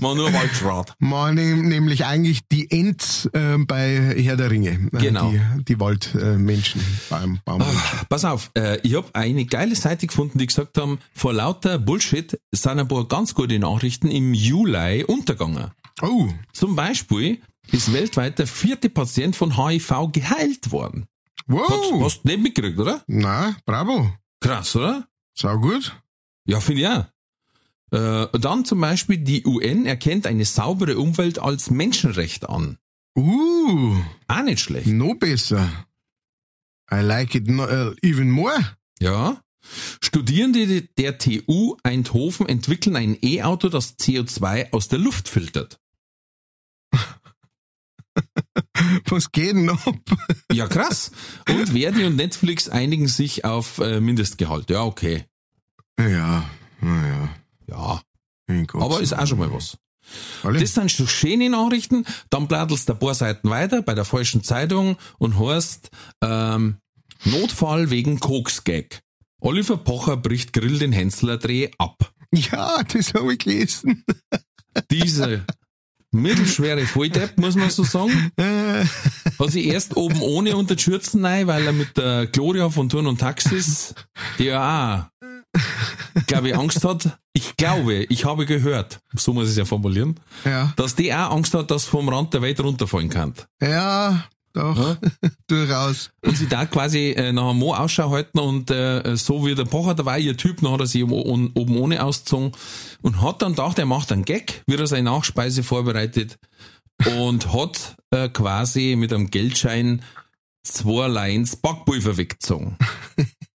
[0.00, 0.94] Mal nur Waldschrat.
[0.98, 4.90] machen nämlich eigentlich die Ents äh, bei Herr der Ringe.
[4.92, 5.30] Äh, Genau.
[5.30, 7.80] Die, die Waldmenschen, Baum, Baummenschen.
[8.08, 12.38] Pass auf, äh, ich habe eine geile Seite gefunden, die gesagt haben, vor lauter Bullshit
[12.52, 15.70] sind ein paar ganz gute Nachrichten im Juli untergegangen.
[16.02, 17.40] Oh, Zum Beispiel
[17.72, 21.06] ist weltweit der vierte Patient von HIV geheilt worden.
[21.48, 22.04] Hast, wow.
[22.04, 23.02] hast du nicht mitgekriegt, oder?
[23.06, 24.12] Na, bravo.
[24.40, 25.08] Krass, oder?
[25.34, 25.94] Sau gut.
[26.46, 27.04] Ja, finde ich auch.
[27.90, 32.78] Äh, dann zum Beispiel die UN erkennt eine saubere Umwelt als Menschenrecht an.
[33.16, 33.96] Uh,
[34.28, 34.86] Auch nicht schlecht.
[34.86, 35.68] no besser.
[36.90, 38.58] I like it no, uh, even more.
[39.00, 39.42] Ja.
[40.00, 45.80] Studierende der TU Eindhoven entwickeln ein E-Auto, das CO2 aus der Luft filtert.
[49.08, 49.80] Was geht denn ab?
[50.52, 51.12] Ja, krass.
[51.48, 54.70] Und Verdi und Netflix einigen sich auf äh, Mindestgehalt.
[54.70, 55.24] Ja, okay.
[55.98, 56.48] Ja.
[56.80, 57.28] Naja.
[57.68, 58.00] Ja,
[58.72, 59.76] aber ist auch schon mal was.
[60.42, 60.58] Alle?
[60.58, 62.04] Das sind schon schöne Nachrichten.
[62.30, 65.90] Dann blättelst du ein paar Seiten weiter bei der falschen Zeitung und hörst
[66.22, 66.78] ähm,
[67.24, 69.02] Notfall wegen Koksgag.
[69.40, 72.12] Oliver Pocher bricht Grill den Hensler Dreh ab.
[72.32, 74.04] ja, das habe ich gelesen.
[74.90, 75.44] Diese
[76.10, 81.46] mittelschwere Volldepp, muss man so sagen, hat sich erst oben ohne unter die Schürzen rein,
[81.46, 83.94] weil er mit der Gloria von Turn und Taxis,
[84.38, 85.26] die ja auch,
[86.26, 87.18] glaube ich, Angst hat.
[87.32, 91.30] Ich glaube, ich habe gehört, so muss ich es ja formulieren, ja, dass die auch
[91.30, 93.34] Angst hat, dass vom Rand der Welt runterfallen kann.
[93.62, 94.96] ja, doch,
[95.46, 96.10] durchaus.
[96.24, 99.66] Und sie da quasi äh, nach einem Mo Ausschau halten und äh, so wie der
[99.66, 102.52] Pocher, da war ihr Typ, dann hat er sich oben, oben ohne ausgezogen
[103.02, 106.38] und hat dann gedacht, er macht einen Gag, wie er seine Nachspeise vorbereitet
[107.20, 110.02] und hat äh, quasi mit einem Geldschein
[110.62, 112.76] zwei Lines Backpulver weggezogen.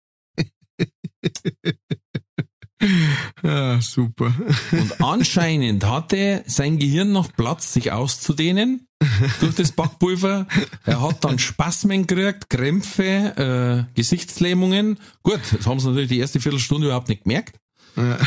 [3.42, 4.34] Ja, super.
[4.72, 8.86] Und anscheinend hatte sein Gehirn noch Platz, sich auszudehnen
[9.40, 10.46] durch das Backpulver.
[10.84, 14.98] Er hat dann Spasmen gekriegt, Krämpfe, äh, Gesichtslähmungen.
[15.22, 17.58] Gut, das haben sie natürlich die erste Viertelstunde überhaupt nicht gemerkt.
[17.96, 18.18] Ja.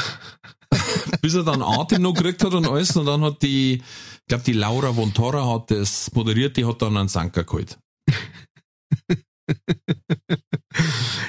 [1.21, 2.95] Bis er dann Atem noch gekriegt hat und alles.
[2.95, 6.81] Und dann hat die, ich glaube, die Laura von Torra hat das moderiert, die hat
[6.81, 7.77] dann einen Sanker geholt.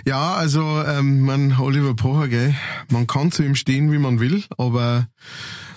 [0.06, 2.54] Ja, also ähm, man Oliver Pocher, gell,
[2.90, 5.08] man kann zu ihm stehen, wie man will, aber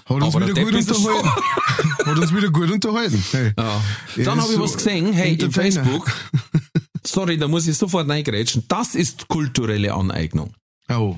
[0.06, 1.30] hat uns Aber wieder der gut er unterhalten.
[2.06, 3.24] hat uns wieder gut unterhalten.
[3.32, 3.54] Hey.
[3.58, 3.82] Ja.
[4.18, 5.84] Dann habe ich so was gesehen, hey, im Entertainer.
[5.84, 6.12] Facebook.
[7.06, 8.66] Sorry, da muss ich sofort reingrätschen.
[8.68, 10.54] Das ist kulturelle Aneignung.
[10.90, 11.18] Oh.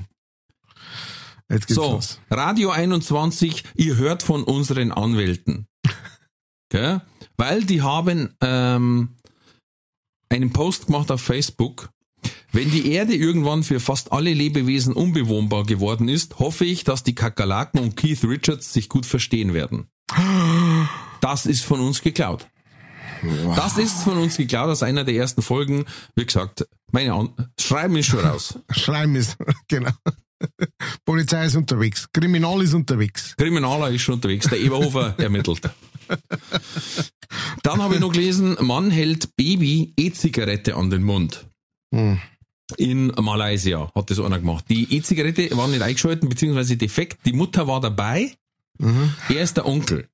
[1.50, 2.20] Jetzt geht's So, los.
[2.30, 5.66] Radio 21, ihr hört von unseren Anwälten.
[6.70, 7.02] Gell?
[7.36, 9.16] Weil die haben ähm,
[10.32, 11.90] einen Post gemacht auf Facebook.
[12.52, 17.14] Wenn die Erde irgendwann für fast alle Lebewesen unbewohnbar geworden ist, hoffe ich, dass die
[17.14, 19.86] Kakerlaken und Keith Richards sich gut verstehen werden.
[21.20, 22.46] Das ist von uns geklaut.
[23.56, 25.84] Das ist von uns geklaut aus einer der ersten Folgen.
[26.14, 28.58] Wie gesagt, meine An Schreiben ist schon raus.
[28.70, 29.36] Schleim ist,
[29.68, 29.92] genau.
[31.04, 32.08] Polizei ist unterwegs.
[32.12, 33.34] Kriminal ist unterwegs.
[33.36, 35.60] Kriminaler ist schon unterwegs, der Eberhofer ermittelt.
[37.62, 41.46] Dann habe ich noch gelesen, Mann hält Baby E-Zigarette an den Mund.
[41.94, 42.20] Hm.
[42.76, 44.64] In Malaysia hat das einer gemacht.
[44.68, 47.26] Die E-Zigarette war nicht eingeschalten, beziehungsweise defekt.
[47.26, 48.32] Die Mutter war dabei.
[48.78, 49.14] Mhm.
[49.28, 50.08] Er ist der Onkel.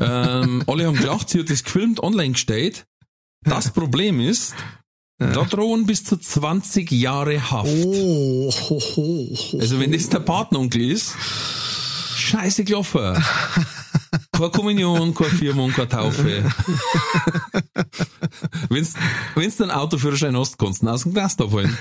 [0.00, 2.86] ähm, alle haben gelacht, sie hat das gefilmt, online gestellt.
[3.42, 4.54] Das Problem ist,
[5.18, 7.72] da drohen bis zu 20 Jahre Haft.
[7.72, 9.58] Oh, ho, ho, ho.
[9.58, 11.14] Also wenn das der Partneronkel ist,
[12.16, 13.22] scheiße gelaufen.
[14.32, 16.44] Keine Kommunion, keine Firmung, keine Taufe.
[18.68, 21.76] wenn's du einen Autoführerschein hast, kannst du ihn aus dem Glas abholen.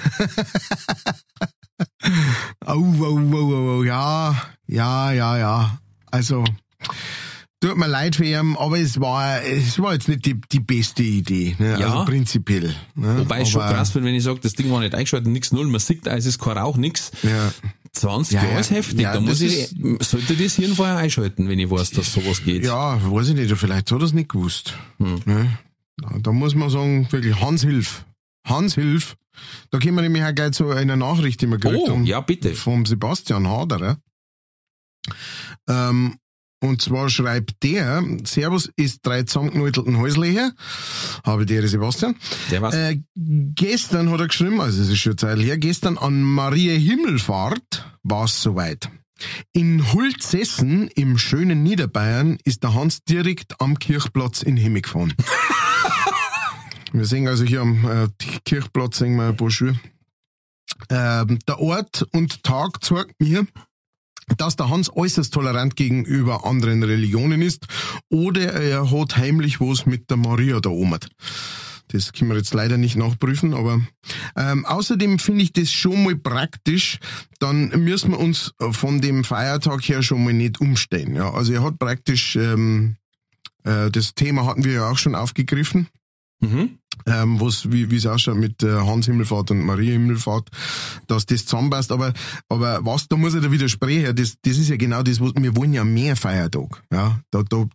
[2.66, 4.36] Au, au, au, au, au, ja,
[4.68, 5.80] ja, ja, ja.
[6.12, 6.44] Also,
[7.60, 11.04] tut mir leid für ihn, aber es war, es war jetzt nicht die, die beste
[11.04, 11.80] Idee, ne?
[11.80, 11.88] Ja.
[11.88, 12.76] also prinzipiell.
[12.96, 13.20] Ne?
[13.20, 15.68] Wobei ich schon krass bin, wenn ich sage, das Ding war nicht eingeschaltet, nix null,
[15.68, 17.12] man sieht, es ist kein Rauch, nix.
[17.24, 17.52] Ja.
[17.96, 18.60] 20 Ja, Jahre ja.
[18.60, 19.00] ist heftig.
[19.00, 19.70] Ja, da muss ich,
[20.02, 22.64] sollte das Hirn vorher einschalten, wenn ich weiß, dass sowas geht.
[22.64, 24.78] ja, weiß ich nicht, vielleicht hat er es nicht gewusst.
[25.00, 25.22] Hm.
[25.26, 25.58] Ne?
[26.22, 28.06] Da, muss man sagen, wirklich, Hans Hilf.
[28.46, 29.16] Hans Hilf.
[29.72, 32.06] Da können wir nämlich auch gleich zu einer Nachricht, die wir gekriegt Oh, haben.
[32.06, 32.54] ja, bitte.
[32.54, 33.98] Vom Sebastian Haderer.
[35.68, 36.18] Ähm,
[36.66, 40.52] und zwar schreibt der, Servus ist drei zusammengenäutelten Häusle her.
[41.24, 42.16] Habe der Sebastian.
[42.52, 42.74] Der was?
[42.74, 46.74] Äh, gestern hat er geschrieben, also es ist schon eine Zeit her, gestern an Maria
[46.74, 48.90] Himmelfahrt war es soweit.
[49.54, 55.14] In Hulzessen im schönen Niederbayern ist der Hans direkt am Kirchplatz in Himmel gefahren.
[56.92, 58.08] wir sehen also hier am äh,
[58.44, 59.80] Kirchplatz sehen wir ein paar Schuhe.
[60.90, 63.46] Ähm, der Ort und Tag zeigt mir,
[64.38, 67.68] dass der Hans äußerst tolerant gegenüber anderen Religionen ist
[68.10, 71.00] oder er hat heimlich was mit der Maria da oben.
[71.90, 73.80] Das können wir jetzt leider nicht nachprüfen, aber
[74.36, 77.00] ähm, außerdem finde ich das schon mal praktisch,
[77.40, 81.16] dann müssen wir uns von dem Feiertag her schon mal nicht umstellen.
[81.16, 82.96] Ja, also er hat praktisch, ähm,
[83.64, 85.88] äh, das Thema hatten wir ja auch schon aufgegriffen,
[86.46, 86.80] Mhm.
[87.06, 90.50] ähm, was, wie wie es ausschaut mit äh, Hans Himmelfahrt und Maria Himmelfahrt,
[91.08, 91.92] dass das zusammenpasst.
[91.92, 92.14] Aber,
[92.50, 95.56] aber was, da muss ich da widersprechen, das, das ist ja genau das, was, wir
[95.56, 96.84] wollen ja mehr Feiertag.
[96.92, 97.66] Ja, da, da,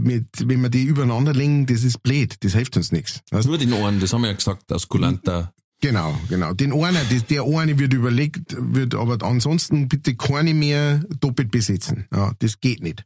[0.00, 3.20] mit, wenn wir die übereinander legen, das ist blöd, das hilft uns nichts.
[3.30, 5.52] Nur den Ohren, das haben wir ja gesagt, aus kulanter.
[5.86, 6.52] Genau, genau.
[6.52, 12.08] Den einen, das, der eine wird überlegt, wird aber ansonsten bitte keine mehr doppelt besetzen.
[12.12, 13.04] Ja, das geht nicht.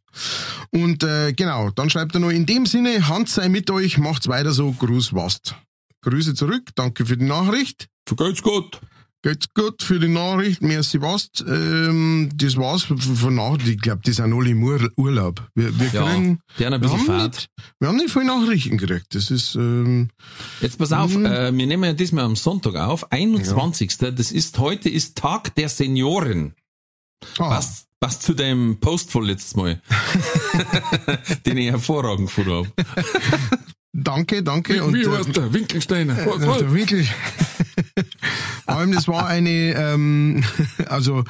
[0.71, 4.29] Und äh, genau, dann schreibt er noch, in dem Sinne, Hand sei mit euch, macht's
[4.29, 5.57] weiter so, Gruß Wast.
[6.01, 7.89] Grüße zurück, danke für die Nachricht.
[8.07, 8.81] Vergeht's gut.
[9.23, 10.63] Geht's gut für die Nachricht.
[10.63, 11.29] Merci was.
[11.47, 13.69] Ähm, das war's von Nachricht.
[13.69, 15.47] Ich glaube, die sind alle im Ur Urlaub.
[15.55, 17.49] Wir, wir Ja, kriegen, wir haben nicht,
[17.79, 19.15] wir haben nicht viele Nachrichten gekriegt.
[19.15, 20.09] Das ist, ähm,
[20.63, 21.27] Jetzt pass auf, Mhm.
[21.27, 23.99] äh, wir nehmen ja diesmal am Sonntag auf, 21.
[23.99, 26.55] Das ist, heute ist Tag der Senioren.
[27.39, 29.83] ah, Was, was zu deinem Post von letztes Mal,
[31.45, 32.69] den ich hervorragend gefunden habe.
[33.93, 34.83] danke, danke.
[34.83, 36.19] Und, äh, der Winkelsteiner?
[36.19, 37.07] äh, der Winkel.
[38.65, 40.43] Vor allem, das war eine, ähm,
[40.89, 41.25] also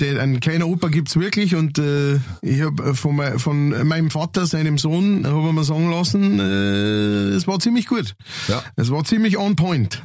[0.00, 4.46] der, ein kleiner Opa gibt's wirklich und äh, ich habe von, mei- von meinem Vater,
[4.46, 8.14] seinem Sohn, habe mir sagen lassen, äh, es war ziemlich gut.
[8.48, 8.62] Ja.
[8.76, 10.00] Es war ziemlich on point.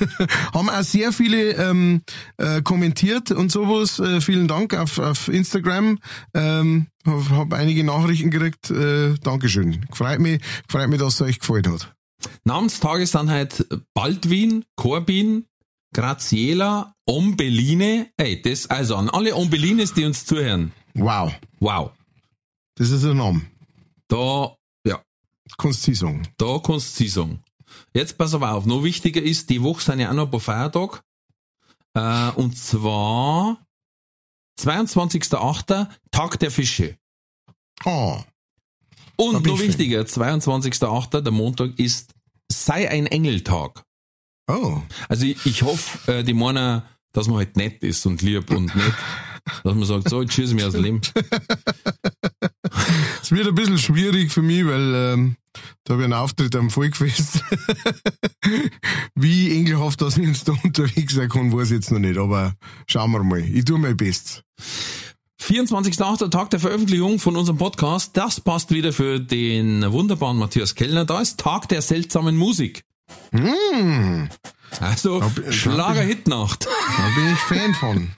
[0.54, 2.02] Haben auch sehr viele ähm,
[2.36, 3.98] äh, kommentiert und sowas.
[3.98, 5.98] Äh, vielen Dank auf, auf Instagram.
[6.34, 8.70] Ähm, habe hab einige Nachrichten gekriegt.
[8.70, 9.86] Äh, Dankeschön.
[9.92, 11.92] Freut mich, freut mich, dass es euch gefallen hat.
[12.44, 15.46] Namenstage sind halt Baldwin, Corbin,
[15.92, 18.10] Graziela, Ombeline.
[18.16, 20.72] Ey, das, also an alle Ombelines, die uns zuhören.
[20.94, 21.92] Wow, Wow.
[22.76, 23.42] das ist ein Name.
[24.08, 25.02] Da, ja,
[25.94, 26.28] sagen.
[26.36, 26.58] da
[27.08, 27.42] sagen.
[27.94, 30.40] Jetzt pass aber auf, noch wichtiger ist, die Woche sind ja auch noch ein paar
[30.40, 31.00] Feiertage.
[31.94, 33.64] Äh, und zwar
[34.60, 35.88] 22.08.
[36.10, 36.96] Tag der Fische.
[37.84, 38.22] Ah,
[39.16, 42.12] Und noch wichtiger, 22.08., der Montag, ist
[42.52, 43.84] Sei ein Engeltag.
[44.48, 44.80] Oh.
[45.08, 46.82] Also ich, ich hoffe, äh, die meinen,
[47.12, 48.94] dass man halt nett ist und lieb und nett.
[49.64, 51.00] Dass man sagt, so, schieße mich aus dem Leben.
[53.22, 55.36] Es wird ein bisschen schwierig für mich, weil ähm,
[55.84, 57.44] da habe ich einen Auftritt am Volkfest.
[59.14, 62.18] Wie engelhaft das ich jetzt da unterwegs sein kann, weiß ich jetzt noch nicht.
[62.18, 62.54] Aber
[62.88, 63.40] schauen wir mal.
[63.40, 64.42] Ich tue mein Bestes.
[65.40, 66.30] 24.8.
[66.30, 68.16] Tag der Veröffentlichung von unserem Podcast.
[68.16, 71.04] Das passt wieder für den wunderbaren Matthias Kellner.
[71.04, 72.84] Da ist Tag der seltsamen Musik.
[73.32, 74.28] Hm,
[74.80, 76.66] Also, Da Schlager-Hitnacht.
[76.66, 78.10] da bin ich Fan von.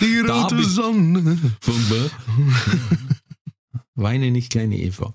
[0.00, 1.38] Die rote Sonne.
[1.60, 2.10] Von wer?
[3.94, 5.14] Weine nicht, kleine Eva.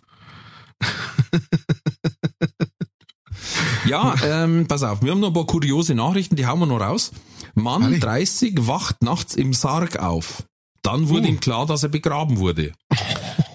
[3.85, 6.81] Ja, ähm, pass auf, wir haben noch ein paar kuriose Nachrichten, die hauen wir noch
[6.81, 7.11] raus.
[7.55, 7.99] Mann Alle.
[7.99, 10.43] 30 wacht nachts im Sarg auf.
[10.81, 11.29] Dann wurde Uh.
[11.29, 12.73] ihm klar, dass er begraben wurde.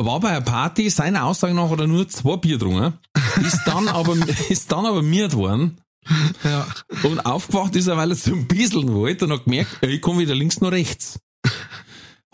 [0.00, 2.98] Er War bei einer Party, seiner Aussage nach hat er nur zwei Bier getrunken,
[3.44, 4.16] ist dann aber,
[4.48, 5.78] ist dann aber miert worden.
[6.42, 6.66] Ja.
[7.02, 10.20] Und aufgewacht ist er, weil er zum Bieseln wollte und hat gemerkt, ey, ich komme
[10.20, 11.20] wieder links nach rechts.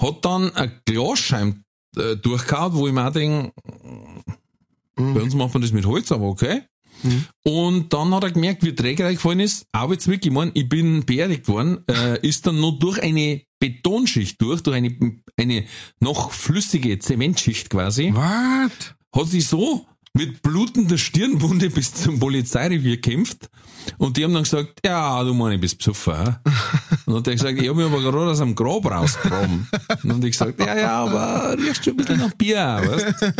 [0.01, 1.65] Hat dann ein Glasscheiben
[1.97, 3.53] äh, durchgehauen, wo ich mir auch denke,
[4.95, 6.63] bei uns macht man das mit Holz, aber okay.
[7.45, 9.67] Und dann hat er gemerkt, wie träge er gefallen ist.
[9.73, 13.43] Auch jetzt wirklich, ich mein, ich bin beerdigt worden, äh, ist dann noch durch eine
[13.59, 14.97] Betonschicht durch, durch eine,
[15.37, 15.65] eine
[16.01, 18.95] noch flüssige Zementschicht quasi Was?
[19.13, 23.51] hat sich so mit blutender Stirnwunde bis zum Polizeirevier gekämpft.
[23.99, 25.91] Und die haben dann gesagt, ja, du ich bist hä?
[27.07, 29.69] Und dann hat er gesagt, ich habe mich aber gerade aus dem Grab rausgegraben.
[30.03, 33.35] Und ich gesagt, ja, ja, aber riechst schon ein bisschen nach Bier, weißt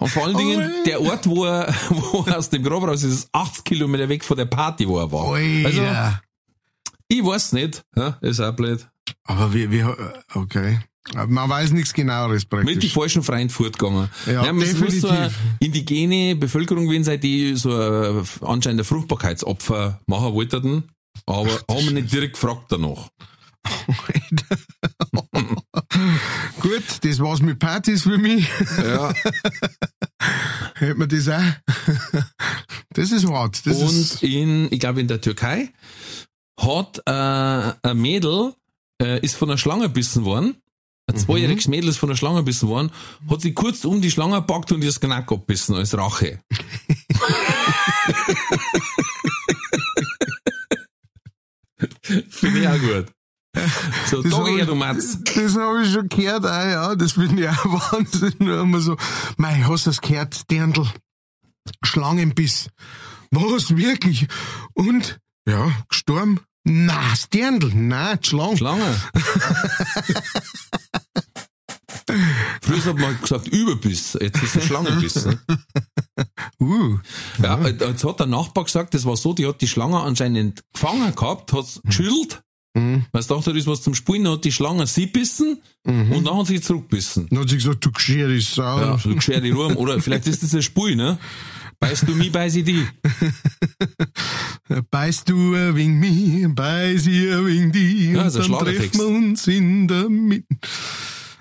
[0.00, 3.14] Und vor allen Dingen, der Ort, wo er, wo er aus dem Grab raus ist,
[3.14, 5.34] ist 80 Kilometer weg von der Party, wo er war.
[5.34, 6.22] Also, Alter.
[7.08, 8.86] ich weiß nicht, ja, ist auch blöd.
[9.24, 9.84] Aber wie, wie,
[10.34, 10.78] okay.
[11.14, 12.92] Man weiß nichts genaueres Mit die praktisch.
[12.92, 14.10] falschen Freien fortgegangen.
[14.26, 15.00] Ja, muss definitiv.
[15.00, 20.84] so eine indigene Bevölkerung gewesen sein, die so ein, anscheinend ein Fruchtbarkeitsopfer machen wollten,
[21.24, 23.08] aber haben wir nicht direkt gefragt danach.
[26.60, 28.48] Gut, das war's mit Partys für mich.
[28.78, 29.12] Ja.
[30.74, 31.42] Hätte man das auch.
[32.94, 33.64] Das ist hart.
[33.66, 35.72] Das Und ist, in, ich glaube in der Türkei,
[36.58, 38.54] hat äh, ein Mädel,
[39.00, 40.56] äh, ist von einer Schlange gebissen worden,
[41.06, 42.90] ein zweijähriges Mädel ist von einer Schlange gebissen worden,
[43.30, 46.40] hat sie kurz um die Schlange gepackt und ihr das Knack abbissen als Rache.
[52.30, 53.06] Finde ich auch gut.
[54.10, 55.18] So, Das ich- du Matz.
[55.34, 56.94] Das habe ich schon gehört, auch, ja.
[56.94, 58.34] Das finde ich auch Wahnsinn.
[58.38, 58.96] Nur immer so,
[59.36, 60.86] mei, hast du das gehört, Dirndl?
[61.82, 62.68] Schlangenbiss.
[63.30, 64.26] Was, wirklich?
[64.74, 65.18] Und?
[65.46, 66.40] Ja, gestorben?
[66.64, 67.70] Na, das Dirndl.
[67.70, 68.56] Die Schlange.
[68.56, 68.96] Schlange.
[72.62, 75.26] Früher hat man gesagt Überbiss, jetzt ist es Schlangenbiss.
[75.26, 75.38] Ne?
[76.60, 76.98] Uh,
[77.40, 81.14] Ja, jetzt hat der Nachbar gesagt, das war so, die hat die Schlange anscheinend gefangen
[81.14, 82.42] gehabt, hat's geschüttelt,
[82.78, 83.04] Mhm.
[83.12, 86.46] weil da ist was zum Spielen, dann hat die Schlange sie bissen und dann hat
[86.46, 87.26] sie zurückbissen.
[87.30, 88.80] dann hat sie gesagt, du geschere Sau.
[88.80, 89.76] Ja, so geschert die Ruhm.
[89.76, 91.18] Oder vielleicht ist das ein Spiel, ne?
[91.80, 92.84] Beißt du mich, beiß ich die.
[94.90, 98.12] Beißt du wegen mich, beiß ich wegen die.
[98.12, 98.98] Ja, und dann treffen Schlagertext.
[98.98, 100.46] wir uns in der Mitte.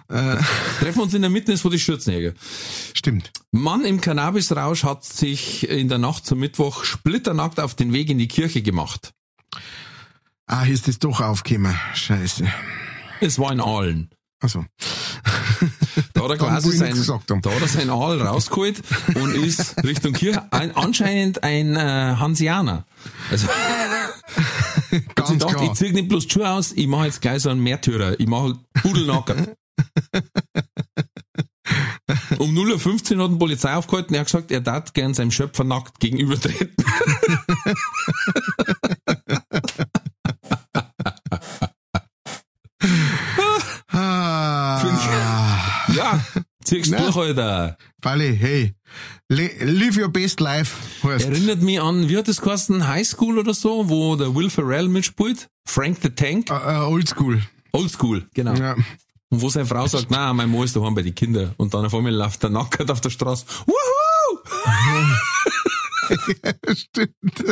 [0.10, 0.38] Äh,
[0.80, 2.34] Treffen wir uns in der Mitte, ist wo die Schürzenjäger.
[2.94, 3.32] stimmt.
[3.52, 8.18] Mann im Cannabisrausch hat sich in der Nacht zum Mittwoch splitternackt auf den Weg in
[8.18, 9.14] die Kirche gemacht.
[10.48, 11.78] Ah, hier ist das doch aufgekommen.
[11.94, 12.46] Scheiße.
[13.20, 14.10] Es war in Aalen.
[14.40, 14.66] Also.
[16.14, 16.96] Da hat er quasi sein,
[17.28, 18.82] da hat er sein Aal rausgeholt
[19.16, 20.52] und ist Richtung Kirche.
[20.52, 22.86] Ein, anscheinend ein äh, Hansianer.
[23.32, 23.48] Also,
[25.16, 25.72] Ganz ich dachte, klar.
[25.72, 28.20] ich zieh nicht bloß die Schuhe aus, ich mache jetzt gleich so einen Märtyrer.
[28.20, 29.36] Ich mache Pudelnacker.
[32.40, 35.64] Um 0.15 Uhr hat ein Polizei aufgehalten, er hat gesagt, er darf gern seinem Schöpfer
[35.64, 36.76] nackt gegenübertreten.
[44.00, 46.20] Ah, Ja,
[46.64, 46.98] ziehst Na.
[47.00, 47.78] durch, Alter.
[48.02, 48.76] Vale, hey.
[49.30, 50.76] Le live your best life.
[51.04, 51.26] Heißt.
[51.26, 54.88] Erinnert mich an, wie hat das geheißen, High School oder so, wo der Will Ferrell
[54.88, 55.50] mitspielt?
[55.66, 56.50] Frank the Tank?
[56.52, 57.42] Äh, äh, oldschool.
[57.74, 58.54] Old School, genau.
[58.54, 58.76] Ja.
[59.30, 61.54] Und wo seine Frau sagt, na, mein Mann ist daheim bei den Kindern.
[61.58, 63.46] Und dann auf einmal läuft der nackert auf der Straße.
[63.66, 64.40] Wuhu!
[66.76, 67.44] stimmt.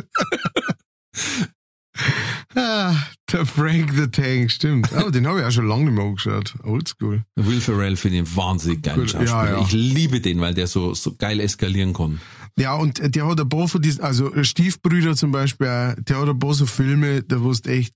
[2.56, 2.96] ah,
[3.32, 4.90] der Frank the Tank, stimmt.
[4.94, 6.56] Oh, den habe ich auch schon lange nicht mehr angeschaut.
[6.64, 7.24] Oldschool.
[7.36, 9.26] Will Ferrell finde ich wahnsinnig geil Schauspieler.
[9.26, 9.62] ja, ja.
[9.62, 12.20] Ich liebe den, weil der so, so geil eskalieren kann.
[12.58, 16.30] Ja, und der hat ein paar von diesen, also Stiefbrüder zum Beispiel, auch, der hat
[16.30, 17.96] ein paar so Filme, da wusst echt,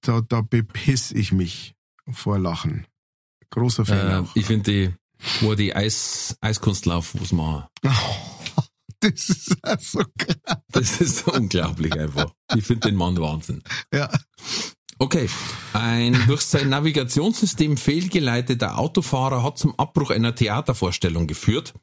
[0.00, 1.74] da, da bepiss ich mich
[2.10, 2.86] vor Lachen.
[3.50, 4.94] Großer Fan Äh, ich finde die,
[5.42, 7.64] wo die Eis, Eiskunstlauf muss machen.
[9.10, 10.58] Das ist auch so krass.
[10.70, 12.32] Das ist unglaublich einfach.
[12.54, 13.62] Ich finde den Mann Wahnsinn.
[13.92, 14.10] Ja.
[14.98, 15.28] Okay.
[15.72, 21.74] Ein durch sein Navigationssystem fehlgeleiteter Autofahrer hat zum Abbruch einer Theatervorstellung geführt,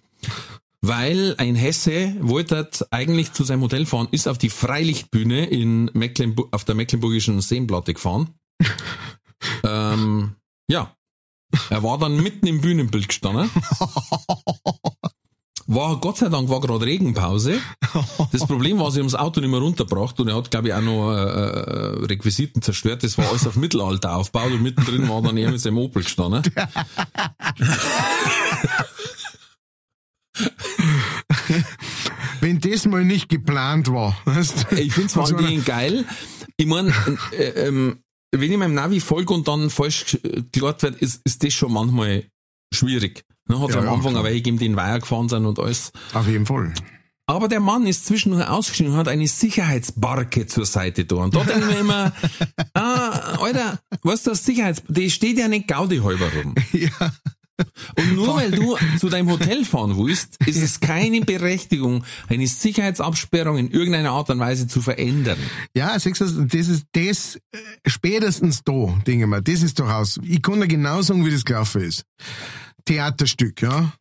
[0.82, 6.48] weil ein Hesse wollte eigentlich zu seinem Hotel fahren, ist auf die Freilichtbühne in Mecklenburg,
[6.54, 8.34] auf der Mecklenburgischen Seenplatte gefahren.
[9.64, 10.36] ähm,
[10.70, 10.96] ja.
[11.72, 13.50] Er war dann mitten im Bühnenbild gestanden.
[15.72, 17.60] War, Gott sei Dank war gerade Regenpause.
[18.32, 20.74] Das Problem war, sie haben das Auto nicht mehr runtergebracht und er hat, glaube ich,
[20.74, 23.04] auch noch äh, äh, Requisiten zerstört.
[23.04, 26.42] Das war alles auf Mittelalter aufgebaut und mittendrin war dann er mit seinem Opel gestanden.
[32.42, 34.18] Wenn das mal nicht geplant war.
[34.26, 34.76] Weißt du?
[34.78, 36.06] Ich finde es einer- wahnsinnig geil.
[36.58, 36.94] Ich meine,
[37.38, 38.00] äh, ähm,
[38.32, 42.26] wenn ich meinem Navi folge und dann falsch geklärt wird, ist, ist das schon manchmal
[42.74, 43.24] schwierig.
[43.50, 44.24] Ne, hat Ja, am ja, Anfang klar.
[44.24, 45.92] aber gegeben, den Weiher gefahren sind und alles.
[46.14, 46.74] Auf jeden Fall.
[47.26, 51.18] Aber der Mann ist zwischendurch ausgestiegen und hat eine Sicherheitsbarke zur Seite da.
[51.18, 52.14] Und da denke ich mir immer,
[52.74, 54.82] ah, Alter, was das Sicherheits...
[54.88, 56.56] Die steht ja nicht Gaudi halber rum.
[56.74, 57.12] Ja.
[57.98, 63.58] Und nur weil du zu deinem Hotel fahren willst, ist es keine Berechtigung, eine Sicherheitsabsperrung
[63.58, 65.38] in irgendeiner Art und Weise zu verändern.
[65.76, 69.42] Ja, siehst du, das ist das äh, spätestens da, denke ich mir.
[69.42, 70.20] Das ist doch aus.
[70.24, 72.06] Ich kann dir genau sagen, wie das gelaufen ist.
[72.86, 73.94] Theaterstück, ja.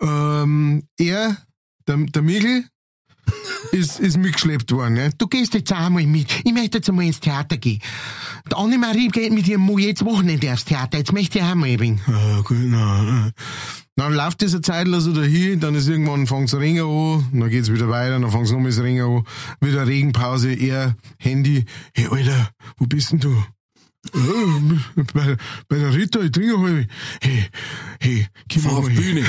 [0.00, 1.36] Ähm, er,
[1.86, 2.64] der, der Michel,
[3.72, 4.94] ist, ist mitgeschleppt worden.
[4.94, 5.10] Ne?
[5.16, 6.28] Du gehst jetzt einmal mit.
[6.44, 7.80] Ich möchte jetzt einmal ins Theater gehen.
[8.50, 10.98] Die Annemarie geht mit ihrem Mo jetzt Wochenende aufs Theater.
[10.98, 12.00] Jetzt möchte ich auch mal ring.
[12.06, 13.30] Ah, gut, na, äh.
[13.94, 17.90] Dann läuft diese Zeit so dahin, dann ist irgendwann fängt's Ringen an, dann geht's wieder
[17.90, 19.24] weiter, dann fängt's nochmal das Ringen an,
[19.60, 23.36] wieder Regenpause, er, Handy, hey Alter, wo bist denn du?
[25.14, 25.36] Bei,
[25.68, 26.88] bei der Rita, ich trinke halb.
[27.20, 27.46] Hey,
[28.00, 29.24] hey, komm Fahr auf mal, Bühne.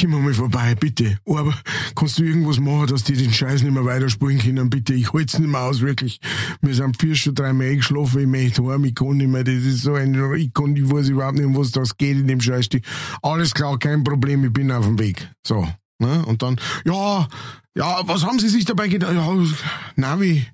[0.00, 1.18] komm mal vorbei, bitte.
[1.26, 1.54] Aber
[1.94, 4.94] kannst du irgendwas machen, dass die den Scheiß nicht mehr weiterspielen können, bitte?
[4.94, 6.20] Ich halt's nicht mehr aus, wirklich.
[6.60, 9.82] Wir sind vier schon dreimal eingeschlafen, ich möchte heim, ich kann nicht mehr, das ist
[9.82, 12.82] so ein, ich kann, ich weiß überhaupt nicht, um was das geht in dem Scheißding.
[13.22, 15.30] Alles klar, kein Problem, ich bin auf dem Weg.
[15.46, 15.68] So.
[15.98, 16.26] Ne?
[16.26, 17.28] Und dann, ja,
[17.74, 19.14] ja, was haben Sie sich dabei gedacht?
[19.14, 19.32] Ja,
[19.94, 20.46] Navi,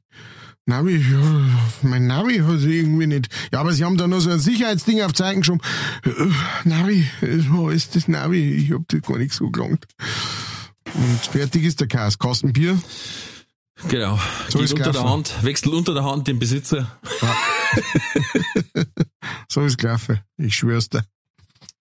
[0.73, 3.29] Navi, ja, mein Navi hat irgendwie nicht.
[3.53, 5.61] Ja, aber sie haben da noch so ein Sicherheitsding auf Zeichen geschoben.
[6.05, 6.11] Äh,
[6.69, 8.55] Navi, äh, wo ist das Navi?
[8.57, 9.87] Ich hab das gar nicht so gelangt.
[10.95, 12.19] Und fertig ist der Kass.
[12.19, 12.81] Kastenbier.
[13.89, 14.19] Genau.
[14.49, 15.05] So Geht ist unter der.
[15.05, 16.91] Hand, wechselt unter der Hand den Besitzer.
[19.49, 20.21] So ist gelaufen.
[20.39, 21.05] Ich schwör's dir.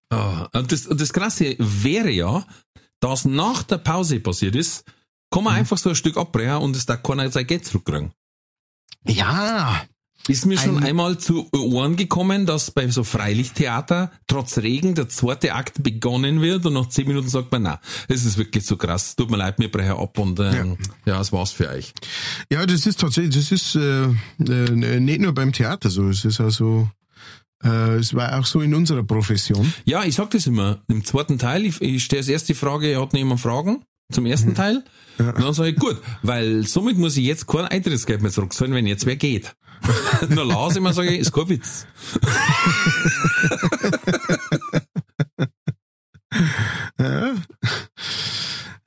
[0.09, 2.45] Ah, Und das, und das Krasse wäre ja,
[2.99, 4.83] dass nach der Pause passiert ist,
[5.31, 5.45] kann Mhm.
[5.45, 8.11] man einfach so ein Stück abbrechen und es da keiner sein Geld zurückkriegen.
[9.07, 9.81] Ja.
[10.27, 15.09] Ist mir schon Ein- einmal zu Ohren gekommen, dass bei so Freilichttheater trotz Regen der
[15.09, 18.77] zweite Akt begonnen wird und nach zehn Minuten sagt man, na, es ist wirklich zu
[18.77, 21.17] krass, tut mir leid, wir brechen ab und ähm, ja.
[21.17, 21.93] das war's für euch.
[22.51, 26.09] Ja, das ist tatsächlich, das ist äh, äh, nicht nur beim Theater so.
[26.09, 26.87] Es ist also,
[27.63, 29.73] äh, es war auch so in unserer Profession.
[29.85, 30.83] Ja, ich sag das immer.
[30.87, 34.23] Im zweiten Teil, ich, ich stelle als erst die Frage, hat noch jemand Fragen zum
[34.25, 34.31] Mhm.
[34.31, 34.83] ersten Teil?
[35.17, 38.87] Und dann sage ich, gut, weil somit muss ich jetzt kein Eintrittsgeld mehr zurückzahlen, wenn
[38.87, 39.55] jetzt wer geht.
[40.21, 41.85] dann las ich immer, sage ich, ist kein Witz.
[46.99, 47.33] Ja.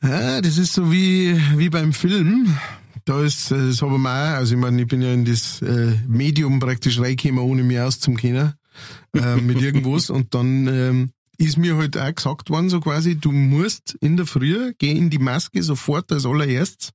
[0.02, 2.56] ja, das ist so wie, wie beim Film.
[3.04, 5.24] Da ist, äh, das habe ich mir auch, also ich meine, ich bin ja in
[5.24, 8.54] das äh, Medium praktisch reingekommen, ohne mich auszukennen,
[9.14, 10.08] äh, mit irgendwas.
[10.10, 14.26] Und dann ähm, ist mir halt auch gesagt worden, so quasi, du musst in der
[14.26, 16.90] Früh, geh in die Maske sofort als allererstes,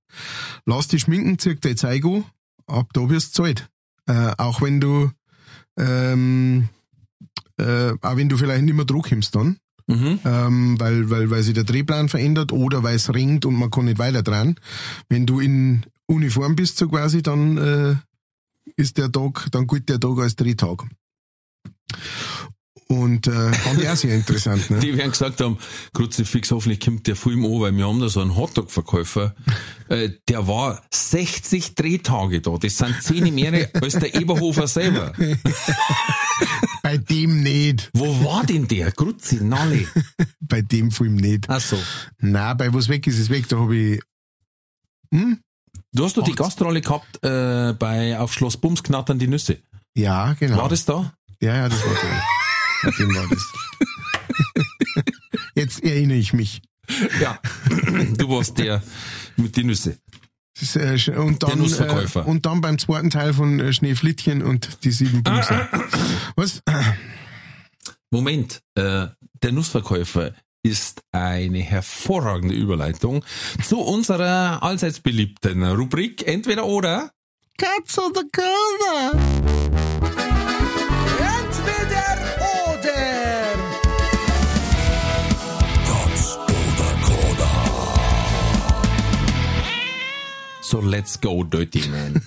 [0.66, 2.24] lass dich schminken, zieh dein Zeug an,
[2.68, 3.70] ab da wirst du zahlt.
[4.08, 5.12] Äh, auch wenn du,
[5.78, 6.70] ähm,
[7.58, 10.20] äh, auch wenn du vielleicht nicht mehr Druck kommst dann, Mhm.
[10.24, 13.86] ähm, weil, weil, weil sich der Drehplan verändert oder weil es ringt und man kann
[13.86, 14.56] nicht weiter dran.
[15.10, 17.96] Wenn du in Uniform bist, so quasi, dann äh,
[18.76, 20.86] ist der Tag, dann gilt der Tag als Drehtag.
[22.92, 24.72] Und äh, fand ich auch sehr interessant.
[24.72, 24.80] Ne?
[24.82, 25.60] Die werden gesagt haben,
[25.94, 29.36] Kruzifix, hoffentlich kommt der Film an, weil wir haben da so einen Hotdog-Verkäufer,
[29.90, 32.58] äh, der war 60 Drehtage da.
[32.58, 35.14] Das sind zehn mehr als der Eberhofer selber.
[36.82, 37.92] Bei dem nicht.
[37.94, 38.92] Wo war denn der?
[38.92, 39.86] Grutzi, Nalle.
[40.40, 41.46] Bei dem Film nicht.
[41.48, 41.78] Ach so.
[42.18, 43.48] Na, bei was weg ist, ist weg.
[43.50, 44.02] Da habe ich.
[45.14, 45.40] Hm?
[45.94, 49.60] Du hast doch die Gastrolle gehabt äh, bei auf Schloss Bums knattern die Nüsse.
[49.94, 50.58] Ja, genau.
[50.58, 51.14] War das da?
[51.40, 52.24] Ja, ja, das war der.
[52.84, 53.52] Bei dem das.
[55.56, 56.62] Jetzt erinnere ich mich.
[57.20, 57.40] Ja.
[58.18, 58.82] Du warst der
[59.38, 59.98] mit die Nüsse.
[60.76, 62.22] Äh, und Der dann, Nussverkäufer.
[62.22, 65.68] Äh, und dann beim zweiten Teil von äh, Schneeflittchen und die sieben Bumser.
[66.36, 66.62] Was?
[68.12, 69.08] Moment, äh,
[69.42, 73.24] der Nussverkäufer ist eine hervorragende Überleitung
[73.64, 77.12] zu unserer allseits beliebten Rubrik Entweder oder.
[77.58, 79.18] Katz oder Kater?
[90.70, 92.22] So let's go, Dirty Man.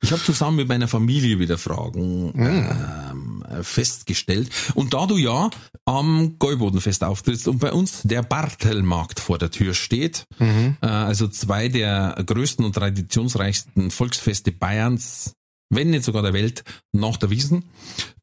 [0.00, 4.48] Ich habe zusammen mit meiner Familie wieder Fragen ähm, festgestellt.
[4.76, 5.50] Und da du ja
[5.86, 11.66] am Gäubodenfest auftrittst und bei uns der Bartelmarkt vor der Tür steht, äh, also zwei
[11.66, 15.34] der größten und traditionsreichsten Volksfeste Bayerns,
[15.68, 17.64] wenn nicht sogar der Welt, nach der Wiesen,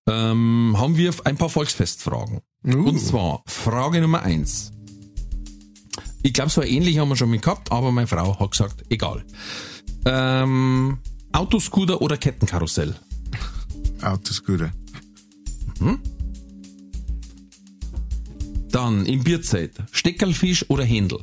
[0.07, 2.39] ähm, haben wir ein paar Volksfestfragen.
[2.65, 2.87] Uh.
[2.87, 4.71] Und zwar Frage Nummer eins.
[6.21, 9.23] Ich glaube, so ähnlich haben wir schon mal gehabt, aber meine Frau hat gesagt, egal.
[10.05, 10.97] Ähm,
[11.31, 12.95] Autoscooter oder Kettenkarussell?
[14.01, 14.71] Autoscooter.
[18.71, 21.19] Dann im Bierzeit, Steckerlfisch oder Händel?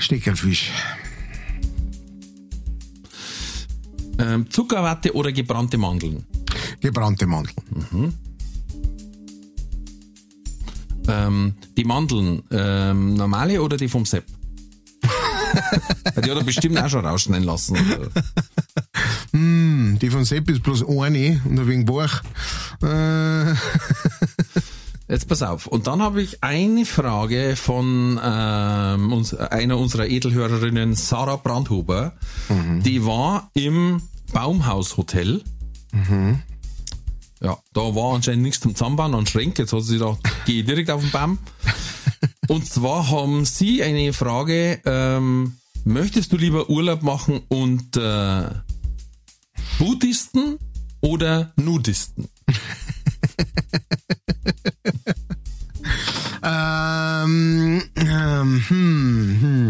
[0.00, 0.70] Steckerfisch.
[4.18, 6.24] Ähm, Zuckerwatte oder gebrannte Mandeln?
[6.80, 8.14] Gebrannte Mandeln.
[11.08, 14.24] Ähm, die Mandeln, ähm, normale oder die vom Sepp?
[16.16, 17.78] die hat er bestimmt auch schon rausschneiden lassen.
[19.32, 22.22] Hm, die von Sepp ist bloß eine und ein wenig wach.
[22.82, 23.54] Äh,
[25.08, 25.66] Jetzt pass auf.
[25.68, 32.14] Und dann habe ich eine Frage von ähm, uns, einer unserer Edelhörerinnen, Sarah Brandhuber.
[32.82, 34.02] Die war im
[34.32, 35.44] Baumhaushotel.
[37.42, 39.62] Ja, da war anscheinend nichts zum Zusammenbauen und Schränke.
[39.62, 41.38] Jetzt hat sie gedacht, gehe direkt auf den Baum.
[42.48, 48.50] Und zwar haben sie eine Frage, ähm, möchtest du lieber Urlaub machen und äh,
[49.78, 50.56] Buddhisten
[51.00, 52.28] oder Nudisten?
[56.44, 59.68] ähm, ähm, hm, hm.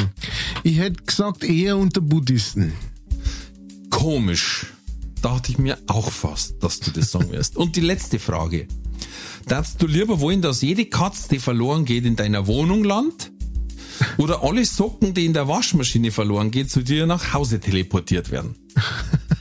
[0.63, 2.75] Ich hätte gesagt eher unter Buddhisten.
[3.89, 4.67] Komisch.
[5.27, 7.57] Dachte ich mir auch fast, dass du das sagen wirst.
[7.57, 8.69] Und die letzte Frage.
[9.49, 13.33] Darfst du lieber wollen, dass jede Katze, die verloren geht, in deiner Wohnung landet?
[14.19, 18.55] Oder alle Socken, die in der Waschmaschine verloren geht, zu dir nach Hause teleportiert werden?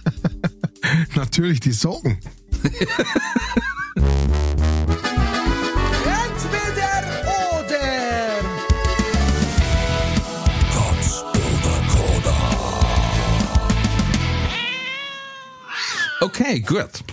[1.15, 2.17] Natürlich die Socken.
[16.21, 17.03] Okay, gut.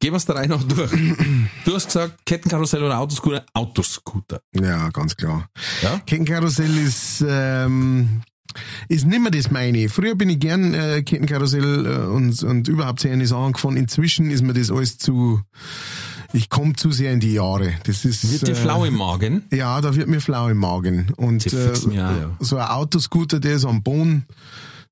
[0.00, 0.90] Gehen wir es der Reihe noch durch.
[1.66, 3.44] Du hast gesagt, Kettenkarussell oder Autoscooter?
[3.52, 4.40] Autoscooter.
[4.54, 5.48] Ja, ganz klar.
[5.82, 5.98] Ja?
[6.06, 8.22] Kettenkarussell ist, ähm,
[8.88, 9.90] ist nimmer das meine.
[9.90, 13.76] Früher bin ich gern äh, Kettenkarussell äh, und, und überhaupt sehr eine Sachen gefahren.
[13.76, 15.42] Inzwischen ist mir das alles zu,
[16.32, 17.74] ich komme zu sehr in die Jahre.
[17.84, 19.44] Das ist, Wird dir äh, flau im Magen?
[19.52, 21.12] Ja, da wird mir flau im Magen.
[21.18, 22.36] Und äh, mir ja.
[22.40, 24.24] so ein Autoscooter, der ist am Boden,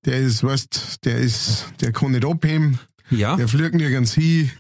[0.05, 2.79] der ist, weißt, der ist, der kann nicht abheben,
[3.11, 3.37] Ja.
[3.37, 4.51] der fliegt nirgends hin.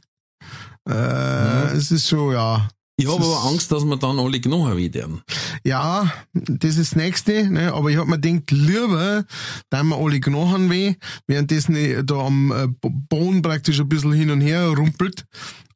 [0.89, 2.69] Äh, Es ist schon, ja.
[3.01, 5.23] Ich habe aber Angst, dass wir dann alle genommen werden.
[5.63, 7.73] Ja, das ist das Nächste, ne?
[7.73, 9.25] aber ich hab mir gedacht, lieber,
[9.71, 10.95] da wir alle Knochen weh,
[11.29, 15.27] währenddessen da am äh, Bo- Boden praktisch ein bisschen hin und her rumpelt,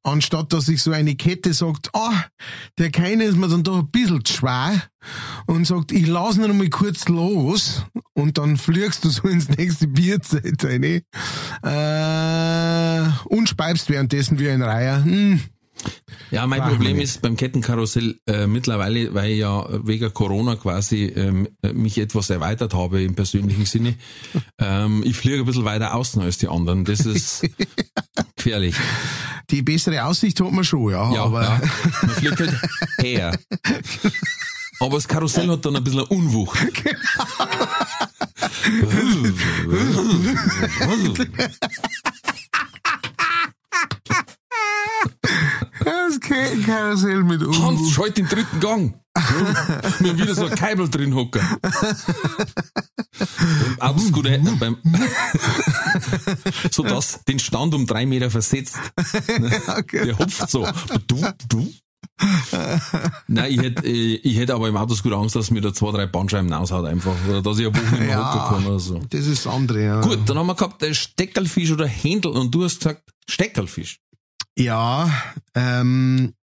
[0.03, 2.25] anstatt dass ich so eine Kette sagt, ah,
[2.79, 4.83] der keine ist mir dann doch ein bisschen schwer
[5.47, 7.85] und sagt, ich lass ihn noch mal kurz los
[8.15, 11.03] und dann fliegst du so ins nächste Bierzeit rein äh,
[13.53, 15.05] speibst währenddessen wie ein Reiher.
[15.05, 15.41] Hm.
[16.31, 20.57] Ja, mein Machen Problem wir ist beim Kettenkarussell äh, mittlerweile, weil ich ja wegen Corona
[20.57, 23.95] quasi ähm, äh, mich etwas erweitert habe im persönlichen Sinne.
[24.59, 26.85] Ähm, ich fliege ein bisschen weiter außen als die anderen.
[26.85, 27.45] Das ist
[28.37, 28.77] gefährlich.
[29.51, 31.13] Die bessere Aussicht hat man schon, ja.
[31.13, 31.61] Ja, aber ja.
[32.03, 32.55] man fliegt halt
[33.01, 33.37] her.
[34.79, 36.59] Aber das Karussell hat dann ein bisschen Unwucht.
[45.85, 47.95] das Kettenkarussell mit Hans, Unwucht.
[47.95, 48.95] schalt den dritten Gang.
[50.01, 51.43] Mir haben wieder so ein Keibel drin hocken.
[53.79, 54.79] Autoscooter, beim,
[56.71, 58.77] so dass den Stand um drei Meter versetzt.
[59.67, 60.07] Okay.
[60.07, 60.67] Der hupft so.
[61.07, 61.73] Du, du.
[63.27, 66.07] Nein, ich hätte, äh, ich hätte aber im Autoscooter Angst, dass mir da zwei, drei
[66.07, 67.15] Bandscheiben raushaut einfach.
[67.29, 69.01] Oder dass ich eine Woche nicht mehr hocken kann oder so.
[69.11, 70.01] Das ist das andere, ja.
[70.01, 73.99] Gut, dann haben wir gehabt, der Steckerlfisch oder Händel und du hast gesagt, Steckerlfisch.
[74.57, 75.11] Ja,
[75.55, 76.35] ähm,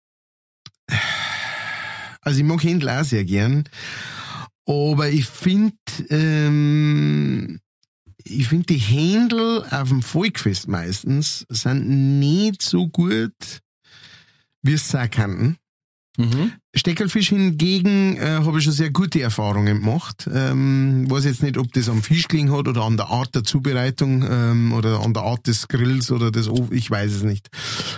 [2.21, 3.65] also ich mag Händel auch sehr gern,
[4.65, 5.77] aber ich finde,
[6.09, 7.59] ähm,
[8.23, 13.61] ich finde die Händel auf dem Volkfest meistens sind nicht so gut,
[14.61, 15.57] wie es sein könnten.
[16.17, 16.53] Mhm.
[16.75, 20.29] Steckelfisch hingegen äh, habe ich schon sehr gute Erfahrungen gemacht.
[20.33, 23.43] Ähm, weiß jetzt nicht, ob das am Fisch gelegen hat oder an der Art der
[23.43, 26.75] Zubereitung ähm, oder an der Art des Grills oder des Ofen.
[26.75, 27.49] Ich weiß es nicht,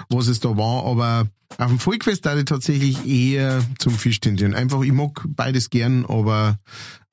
[0.10, 0.86] was es da war.
[0.86, 1.28] Aber
[1.58, 4.54] auf dem Volkfest da ich tatsächlich eher zum Fisch tendieren.
[4.54, 6.60] Einfach, ich mag beides gern, aber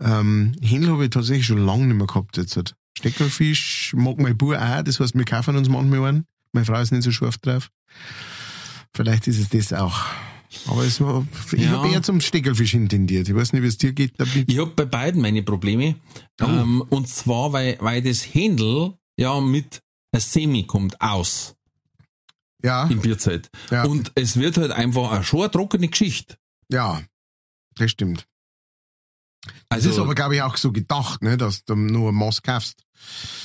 [0.01, 2.75] ähm, Händel habe ich tatsächlich schon lange nicht mehr gehabt jetzt.
[2.97, 6.25] Steckelfisch mag mein Bub auch, das heißt, wir kaufen uns manchmal einen.
[6.53, 7.71] Meine Frau ist nicht so scharf drauf.
[8.95, 10.05] Vielleicht ist es das auch.
[10.67, 11.71] Aber es war, ich Ja.
[11.73, 13.29] habe eher zum Steckelfisch intendiert.
[13.29, 14.51] Ich weiß nicht, wie es dir geht damit.
[14.51, 15.97] Ich habe bei beiden meine Probleme.
[16.41, 16.45] Oh.
[16.45, 21.55] Ähm, und zwar, weil, weil das Händel ja mit ein Semi kommt aus
[22.63, 23.51] Ja, im Bierzeit.
[23.71, 23.85] Ja.
[23.85, 26.37] Und es wird halt einfach eine schon eine trockene Geschichte.
[26.71, 27.03] ja,
[27.75, 28.27] das stimmt.
[29.45, 32.83] Das Also, ist aber, glaube ich, auch so gedacht, ne, dass du nur Maß kaufst.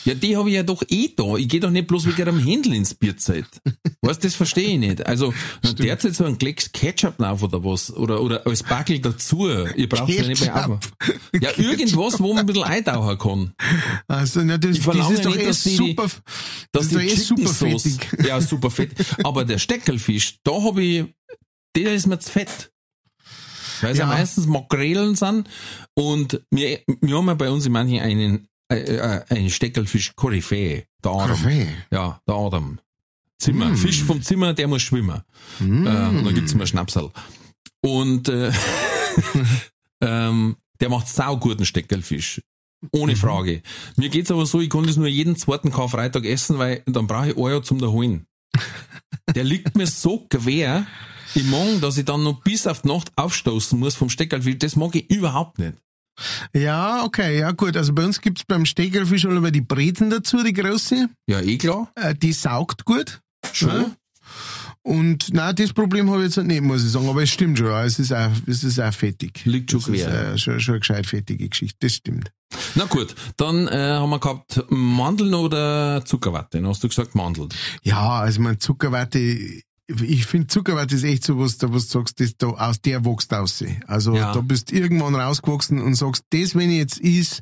[0.05, 1.35] ja, die habe ich ja doch eh da.
[1.37, 3.45] Ich gehe doch nicht bloß wegen einem Händel ins Bierzeit.
[4.01, 5.05] Weißt, das verstehe ich nicht.
[5.05, 5.33] Also,
[5.77, 7.91] derzeit so ein Klecks Ketchup drauf oder was.
[7.95, 9.47] Oder, oder als Backel dazu.
[9.47, 10.79] Ihr braucht ja nicht mehr auf.
[11.39, 13.53] Ja, irgendwas, wo man ein bisschen eintauchen kann.
[14.07, 16.21] Also, na, das, Ich das ist doch nicht, eh dass die- super, dass
[16.71, 18.07] das ist doch eh super fettig.
[18.25, 18.91] ja, super fett.
[19.23, 21.05] Aber der Steckelfisch, da habe ich,
[21.75, 22.71] der ist mir zu fett.
[23.83, 24.05] Weil es ja.
[24.05, 24.11] Ja.
[24.11, 25.49] meistens Makrelen sind
[25.95, 30.85] und wir, wir haben ja bei uns in manchen einen, äh, äh, einen Steckelfisch Koryphäe,
[31.03, 31.29] der Adam.
[31.29, 31.67] Kaffee.
[31.91, 32.79] Ja, der Adam.
[33.39, 33.69] Zimmer.
[33.69, 33.75] Mm.
[33.75, 35.21] Fisch vom Zimmer, der muss schwimmen.
[35.59, 35.85] Mm.
[35.85, 37.11] Äh, und dann gibt's immer Schnapsal.
[37.81, 38.51] Und äh,
[40.01, 42.41] ähm, der macht sauguten Steckelfisch.
[42.91, 43.61] Ohne Frage.
[43.95, 47.31] Mir geht's aber so, ich kann das nur jeden zweiten Karfreitag essen, weil dann brauche
[47.31, 48.25] ich Jahr zum da holen.
[49.35, 50.85] Der liegt mir so quer
[51.35, 54.57] im Magen, dass ich dann noch bis auf die Nacht aufstoßen muss vom Steckelfisch.
[54.59, 55.73] Das mag ich überhaupt nicht.
[56.53, 57.75] Ja, okay, ja gut.
[57.75, 61.09] Also bei uns gibt's beim Steckelfisch aber die Brezen dazu, die große.
[61.27, 61.91] Ja, eh klar.
[61.95, 63.21] Äh, die saugt gut.
[63.51, 63.69] Schon.
[63.69, 63.91] Ja.
[64.83, 67.07] Und na, das Problem habe ich jetzt nicht, muss ich sagen.
[67.07, 67.85] Aber es stimmt schon, ja.
[67.85, 69.45] es ist auch, es ist auch fettig.
[69.45, 70.33] Liegt schon das ist quer.
[70.33, 72.31] äh, schon, schon eine gescheit fettige Geschichte, das stimmt.
[72.75, 76.57] Na gut, dann äh, haben wir gehabt Mandeln oder Zuckerwatte.
[76.57, 77.49] Dann hast du gesagt Mandeln.
[77.81, 82.19] Ja, also mein Zuckerwatte, ich finde Zuckerwatte ist echt so was, da was du sagst,
[82.19, 83.63] das da, aus der wächst aus.
[83.87, 84.33] Also Ja.
[84.33, 87.41] da bist irgendwann rausgewachsen und sagst, das, wenn ich jetzt is,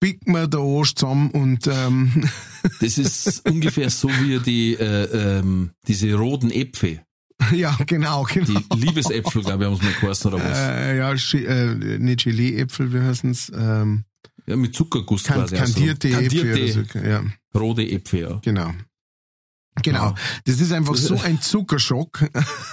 [0.00, 2.28] biegt mir der Arsch zusammen und ähm,
[2.80, 7.00] Das ist ungefähr so wie die äh, ähm, diese roten Äpfel.
[7.52, 8.60] ja, genau, genau.
[8.74, 10.58] Die Liebesäpfel, glaube ich, haben sie mal geheißen oder was.
[10.58, 13.50] Äh, ja, äh, nicht Gelee-Äpfel, wie heißen's?
[13.56, 14.04] Ähm,
[14.46, 15.56] Ja, mit Zuckerguss kan quasi.
[15.56, 17.08] also kandierte Äpfel kandierte oder so.
[17.08, 17.24] Ja,
[17.60, 18.40] rote Äpfel, ja.
[18.44, 18.72] genau.
[19.82, 20.14] Genau.
[20.44, 22.24] Das ist einfach so ein Zuckerschock,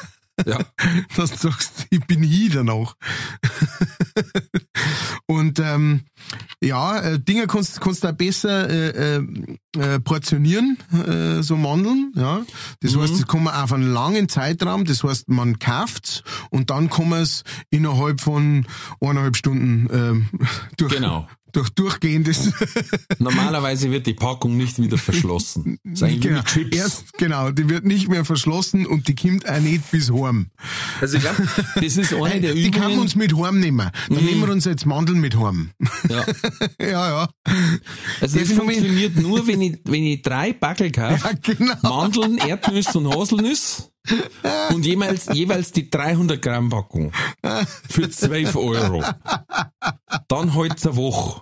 [0.45, 0.60] ja.
[1.15, 2.95] dass du sagst, ich bin hier danach.
[5.26, 6.02] Und ähm,
[6.61, 9.23] ja, äh, Dinge kannst kannst du auch besser äh, äh,
[9.78, 12.11] äh, portionieren, äh, so Mandeln.
[12.15, 12.41] Ja,
[12.82, 14.86] das heißt, das kann man auf einen langen Zeitraum.
[14.86, 18.65] Das heißt, man kauft's und dann kann man es innerhalb von
[18.99, 20.30] eineinhalb Stunden ähm,
[20.78, 21.28] durch, Genau.
[21.52, 22.52] Durch durchgehendes.
[23.19, 25.78] Normalerweise wird die Packung nicht wieder verschlossen.
[25.84, 26.41] Das wie genau.
[26.44, 26.76] Chips.
[26.76, 30.48] Erst, genau, die wird nicht mehr verschlossen und die kommt auch nicht bis heim.
[30.99, 32.99] Also ich glaube, das ist eine der die kann Übungen.
[32.99, 33.90] uns mit heim nehmen.
[34.10, 35.72] Dann nehmen wir uns jetzt Mandeln mit heim.
[36.10, 36.26] ja.
[36.82, 37.30] ja, ja.
[38.22, 41.28] Also das Phänomen- funktioniert nur, wenn ich, wenn ich drei Backel kaufe.
[41.28, 41.76] Ja, genau.
[41.82, 43.90] Mandeln, Erdnüsse und Haselnüsse.
[44.73, 47.11] Und jeweils, jeweils die 300 Gramm Packung.
[47.90, 49.03] Für 12 Euro.
[50.28, 51.41] Dann halt eine Woche.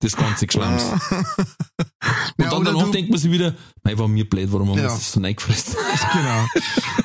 [0.00, 0.82] Das ganze Geschlamms.
[0.84, 4.76] Und Ja, dann danach du- denkt man sich wieder, mei, war mir blöd, warum haben
[4.76, 4.88] wir Ja.
[4.90, 5.74] das so reingefressen?
[6.12, 6.46] Genau.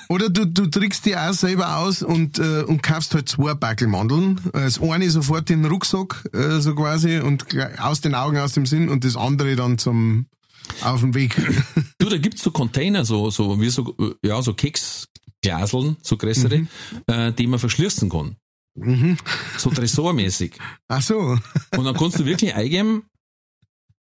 [0.09, 3.87] Oder du, du trickst die auch selber aus und, äh, und kaufst halt zwei Backel
[3.87, 4.41] Mandeln.
[4.53, 7.45] Äh, Das eine sofort in den Rucksack, äh, so quasi, und
[7.79, 10.25] aus den Augen, aus dem Sinn, und das andere dann zum,
[10.81, 11.35] auf dem Weg.
[11.97, 16.67] Du, da gibt's so Container, so, so, wie so, ja, so Keksglaseln, so größere, Mhm.
[17.05, 18.35] äh, die man verschließen kann.
[19.57, 20.53] So tresormäßig.
[20.87, 21.37] Ach so.
[21.77, 23.03] Und dann kannst du wirklich eingeben,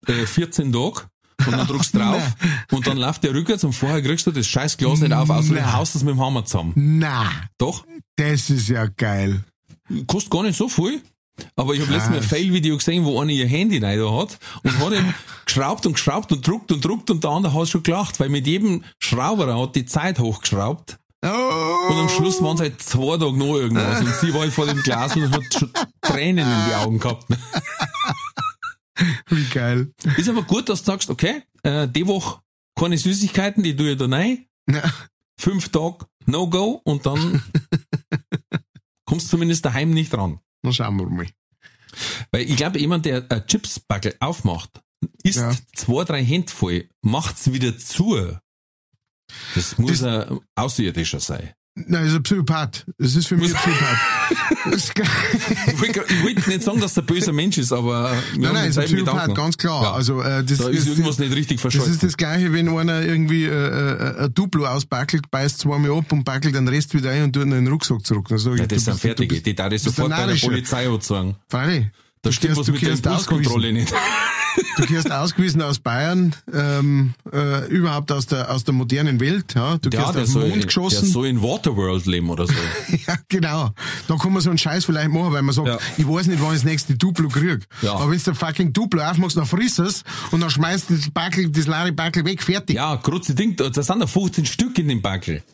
[0.08, 1.10] äh, 14 Tage,
[1.46, 2.24] und dann drückst du drauf,
[2.72, 5.54] und dann läuft der rückwärts, und vorher kriegst du das scheiß Glas nicht auf, außer
[5.54, 6.72] du haust es mit dem Hammer zusammen.
[6.76, 9.44] Na, Doch, das ist ja geil.
[10.08, 11.02] kostet gar nicht so viel.
[11.56, 12.28] Aber ich habe letztens mal ein.
[12.28, 15.14] Fail-Video gesehen, wo einer ihr Handy rein da hat und hat ihn
[15.46, 18.48] geschraubt und geschraubt und druckt und druckt und der andere hat schon gelacht, weil mit
[18.48, 21.28] jedem Schrauber hat die Zeit hochgeschraubt Oh.
[21.90, 24.66] und am Schluss waren es halt zwei Tage noch irgendwas und sie war halt vor
[24.68, 25.70] dem Glas und hat schon
[26.02, 27.26] Tränen in die Augen gehabt.
[29.30, 29.92] Wie geil.
[30.18, 32.40] Ist aber gut, dass du sagst, okay, äh, die Woche
[32.74, 34.82] keine Süßigkeiten, die tue ich da rein, Ja.
[35.38, 37.44] fünf Tage No-Go und dann
[39.06, 40.40] kommst du zumindest daheim nicht ran.
[40.62, 41.28] Dann schauen wir mal.
[42.32, 44.82] Weil ich glaube, jemand, der ein Chipsbackel aufmacht,
[45.24, 45.56] isst Ja.
[45.76, 48.38] zwei, drei Hände voll, macht's wieder zu.
[49.56, 51.54] Das muss ein Außerirdischer sein.
[51.88, 52.86] Nein, das ist ein Psychopath.
[52.98, 53.98] Das ist für mich ein Psychopath.
[54.66, 54.92] Das ist.
[55.68, 58.70] Ich will ich will nicht sagen, dass er ein böser Mensch ist, aber Nein, nein,
[58.70, 59.84] ist ein Psychopath, ganz klar.
[59.84, 59.92] Ja.
[59.94, 61.94] Also, äh, das Da ist irgendwas nicht richtig Das verscholten.
[61.94, 66.24] ist das Gleiche, wenn einer irgendwie äh, äh, ein Duplo ausbackelt, beißt zweimal ab und
[66.26, 68.28] backelt den Rest wieder ein und tut ihn in den Rucksack zurück.
[68.28, 69.40] Dann sag ich, ja, das sind fertige.
[69.42, 70.36] Die darf ich sofort bei der.
[70.36, 71.36] Polizei anzeigen.
[71.48, 71.88] Freilich.
[72.22, 73.94] Da stimmt was mit der gehst Impulskontrolle nicht.
[74.78, 79.54] Du gehst ausgewiesen aus Bayern, ähm, äh, überhaupt aus der, aus der modernen Welt.
[79.56, 79.78] Ja?
[79.78, 81.06] Du Ja, gehst der auf den Mond der geschossen.
[81.08, 82.54] soll in Waterworld leben oder so.
[83.08, 83.72] Ja, genau.
[84.08, 85.78] Da kann man so einen Scheiß vielleicht machen, weil man sagt, Ja.
[85.98, 87.66] ich weiß nicht, wann ich das nächste Duplo krieg.
[87.82, 87.94] Ja.
[87.96, 91.50] Aber wenn du fucking Duplo aufmachst, dann frisst es und dann schmeißt du das Backel,
[91.50, 92.76] das leere Backel weg, fertig.
[92.76, 95.44] Ja, kurze Ding, da sind da 15 Stück in dem Backel.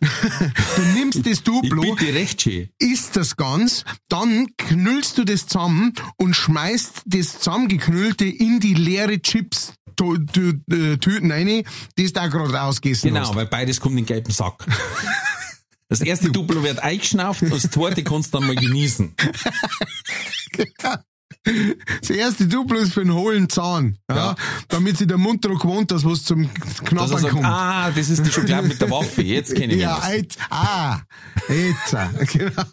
[0.76, 2.70] Du nimmst das Ich Duplo, bitte recht schön.
[2.80, 9.22] isst das ganz, dann knüllst du das zusammen und schmeißt das zusammengeknüllte in die leere
[9.22, 11.64] Chips äh, Tüten rein,
[11.98, 13.36] die du da gerade ausgegessen Genau, hast.
[13.36, 14.66] weil beides kommt in den gelben Sack.
[15.88, 19.14] Das erste Duplo wird eingeschnauft das zweite kannst du dann mal genießen.
[22.02, 24.36] Das erste Duplo ist für einen hohlen Zahn, ja, Ja.
[24.70, 26.50] damit sich der Mund daran gewohnt, dass was zum er
[26.86, 27.46] Knabbern sagt, kommt.
[27.46, 31.00] ah, das ist die Schokolade mit der Waffe, jetzt kenne ich Ja, ja, jetzt, ah,
[31.48, 32.64] jetzt, äh, genau.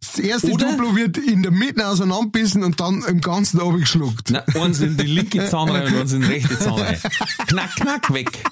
[0.00, 4.30] Das erste Oder- Duplo wird in der Mitte auseinanderbissen und dann im Ganzen abgeschluckt.
[4.30, 6.98] Na, eins in die linke Zahnreihe und eins in die rechte Zahnreihe.
[7.48, 8.42] Knack, knack, weg.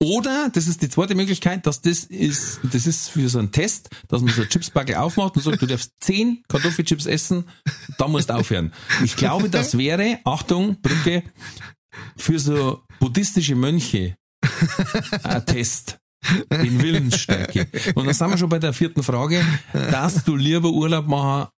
[0.00, 3.90] Oder, das ist die zweite Möglichkeit, dass das ist, das ist für so einen Test,
[4.08, 7.44] dass man so eine Chipsbacke aufmacht und sagt, du darfst zehn Kartoffelchips essen,
[7.98, 8.72] dann musst du aufhören.
[9.04, 11.22] Ich glaube, das wäre, Achtung, Brücke,
[12.16, 14.16] für so buddhistische Mönche
[15.22, 15.98] ein Test.
[16.48, 17.68] In Willensstärke.
[17.94, 19.44] Und dann sind wir schon bei der vierten Frage.
[19.74, 21.50] Darfst du lieber Urlaub machen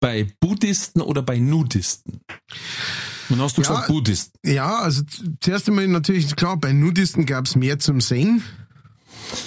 [0.00, 2.20] bei Buddhisten oder bei Nudisten?
[3.32, 3.68] Und hast du Ja.
[3.68, 4.38] gesagt Buddhisten.
[4.44, 5.02] Ja, also
[5.40, 8.42] zuerst einmal natürlich klar, bei Nudisten gab's mehr zum Sehen.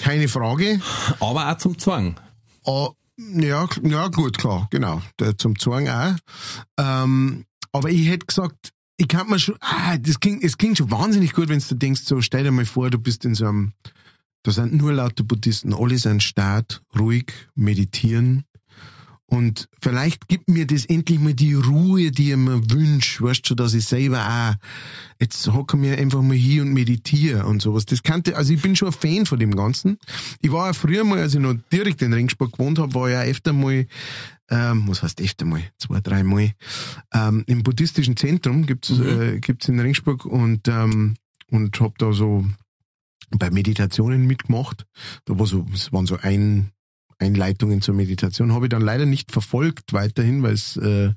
[0.03, 0.82] Keine Frage.
[1.20, 2.20] Aber auch zum Zwang.
[2.66, 5.02] Ah, ja, ja, gut, klar, genau.
[5.20, 6.16] Der, zum Zwang auch.
[6.78, 10.90] Ähm, aber ich hätte gesagt, ich kann mir schon, ah, das klingt, es klingt schon
[10.91, 13.74] wahnsinnig gut, wenn du denkst, so, stell dir mal vor, du bist in so einem,
[14.44, 18.45] da sind nur lauter Buddhisten, alle sind stark, ruhig, meditieren.
[19.27, 23.56] Und vielleicht gibt mir das endlich mal die Ruhe, die ich mir wünsche, weißt du,
[23.56, 24.53] dass ich selber auch,
[25.19, 27.85] jetzt hocke mir einfach mal hier und meditiere und sowas.
[27.85, 29.97] Das kannte, also ich bin schon ein Fan von dem Ganzen.
[30.41, 33.14] Ich war ja früher mal, als ich noch direkt in Ringsburg gewohnt habe, war ich
[33.14, 33.88] ja öfter mal,
[34.52, 36.52] ähm, was heißt öfter mal, zwei, drei Mal,
[37.11, 41.15] ähm, im buddhistischen Zentrum gibt's, äh, gibt's in Ringsburg und, ähm,
[41.49, 42.45] und hab da so
[43.31, 44.85] bei Meditationen mitgemacht.
[45.26, 46.69] Da war so, es waren so ein,
[47.20, 51.12] Einleitungen zur Meditation habe ich dann leider nicht verfolgt weiterhin, weil es äh,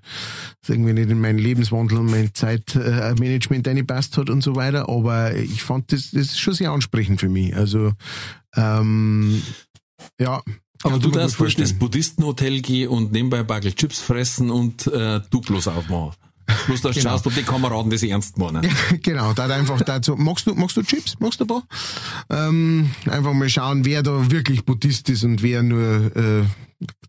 [0.66, 4.88] irgendwie nicht in meinen Lebenswandel und mein Zeitmanagement eingepasst hat und so weiter.
[4.88, 7.56] Aber ich fand das, das ist schon sehr ansprechend für mich.
[7.56, 7.92] Also
[8.54, 9.42] ähm,
[10.20, 10.42] ja,
[10.82, 11.78] Aber du darfst vielleicht ins.
[11.78, 16.14] Buddhistenhotel gehen und nebenbei ein Bagel Chips fressen und äh, Duplos aufmachen.
[16.66, 17.00] Bloß, du Genau.
[17.10, 18.66] schaust, ob die Kameraden das ernst meinen.
[19.02, 20.16] genau, da hat einfach dazu.
[20.16, 21.14] Magst du, magst du Chips?
[21.20, 21.62] Magst du ein paar?
[22.30, 26.44] Ähm, einfach mal schauen, wer da wirklich Buddhist ist und wer nur äh,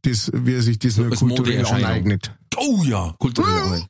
[0.01, 2.31] das, wer sich das nur kulturell aneignet.
[2.57, 3.83] Oh ja, kulturell.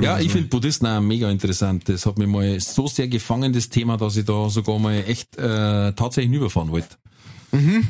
[0.00, 1.88] Ja, ich finde Buddhisten auch mega interessant.
[1.88, 5.36] Das hat mich mal so sehr gefangen, das Thema, dass ich da sogar mal echt
[5.38, 6.96] äh, tatsächlich überfahren wollte.
[7.52, 7.80] Oh äh,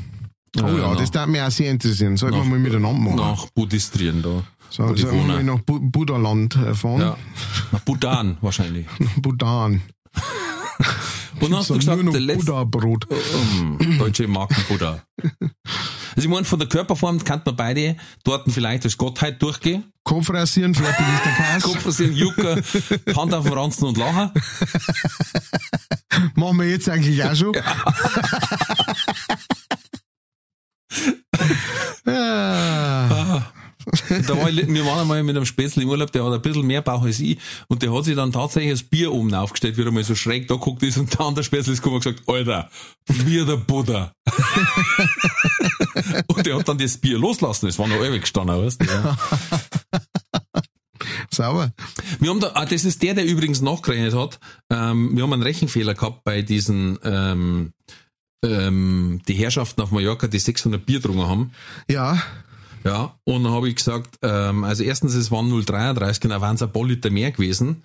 [0.56, 0.62] ja,
[0.92, 2.16] nach- das darf mich auch sehr interessieren.
[2.16, 3.16] Sollten wir mal miteinander machen.
[3.16, 4.42] Nach Buddhistrien da.
[4.70, 5.26] So, wohnen.
[5.26, 7.00] mal nach Bu Buddhaland äh, fahren.
[7.00, 7.16] Ja.
[7.72, 8.86] Nach Bhutan wahrscheinlich.
[9.16, 9.82] Bhutan.
[11.40, 13.06] Und hast du gesagt, der letzte Buddha-Brot.
[13.10, 15.02] ähm, deutsche Marken Buddha.
[16.16, 19.92] Also ich meine, von der Körperform kann man beide dort vielleicht als Gottheit durchgehen.
[20.02, 21.68] Kopf rasieren, fertig ist der Käse.
[21.68, 22.56] Kopf versieren, Jucker,
[23.14, 24.30] Hand auf den Ranzen und lachen.
[26.34, 27.54] Machen wir jetzt eigentlich auch schon.
[32.06, 33.52] Ah.
[34.26, 36.66] Da war ich, wir waren einmal mit einem Spätzle im Urlaub, der hat ein bisschen
[36.66, 37.38] mehr Bauch als ich
[37.68, 40.48] und der hat sich dann tatsächlich das Bier oben aufgestellt, wie er mal so schräg
[40.48, 42.68] da guckt ist und der andere Spätzle ist gekommen und gesagt, Alter,
[43.06, 44.12] wie der Buddha.
[46.26, 48.86] und der hat dann das Bier loslassen, das war noch ewig gestanden, weißt du.
[48.86, 49.16] Ja.
[51.30, 51.72] Sauber.
[52.18, 54.40] Wir haben da, ah, das ist der, der übrigens nachgerechnet hat.
[54.70, 57.72] Ähm, wir haben einen Rechenfehler gehabt bei diesen, ähm,
[58.42, 61.52] ähm, die Herrschaften auf Mallorca, die 600 Bier getrunken haben.
[61.88, 62.22] Ja,
[62.86, 66.62] Ja, und dann habe ich gesagt, ähm, also erstens, es waren 0,33, dann waren es
[66.62, 67.82] ein paar Liter mehr gewesen.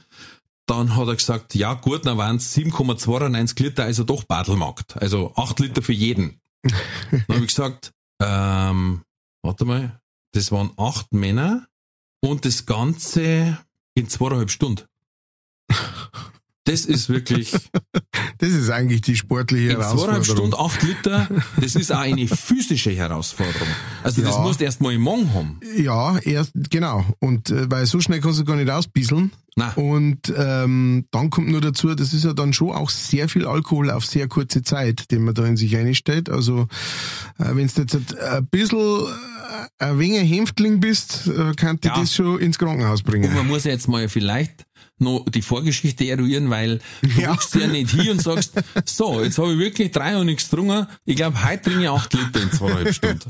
[0.67, 5.01] Dann hat er gesagt, ja gut, dann waren es 7,92 Liter, also doch Badelmarkt.
[5.01, 6.39] Also 8 Liter für jeden.
[6.63, 9.01] dann habe ich gesagt, ähm,
[9.41, 9.99] warte mal,
[10.33, 11.65] das waren acht Männer
[12.23, 13.57] und das Ganze
[13.95, 14.83] in zweieinhalb Stunden.
[16.71, 17.51] Das ist wirklich
[18.39, 20.65] das ist eigentlich die sportliche in zweieinhalb Stunden Herausforderung.
[20.65, 21.27] acht Liter.
[21.59, 23.67] Das ist auch eine physische Herausforderung.
[24.03, 24.41] Also das Ja.
[24.41, 25.59] musst du erst mal im Morgen haben.
[25.77, 27.05] Ja, erst, genau.
[27.19, 29.31] Und äh, weil so schnell kannst du gar nicht ausbieseln.
[29.57, 29.73] Nein.
[29.75, 33.91] Und ähm, dann kommt nur dazu, das ist ja dann schon auch sehr viel Alkohol
[33.91, 36.29] auf sehr kurze Zeit, den man da in sich einstellt.
[36.29, 36.67] Also
[37.37, 41.99] äh, wenn du jetzt ein bisschen äh, ein wenig Häftling bist, äh, kann dich Ja.
[41.99, 43.25] das schon ins Krankenhaus bringen.
[43.29, 44.63] Und man muss ja jetzt mal vielleicht
[45.01, 47.37] noch die Vorgeschichte eruieren, weil du Ja.
[47.55, 48.53] ja nicht hier und sagst,
[48.85, 50.87] so, jetzt habe ich wirklich drei und nichts getrunken.
[51.05, 53.29] Ich glaube, heute trinke ich acht Liter in zweieinhalb Stunden.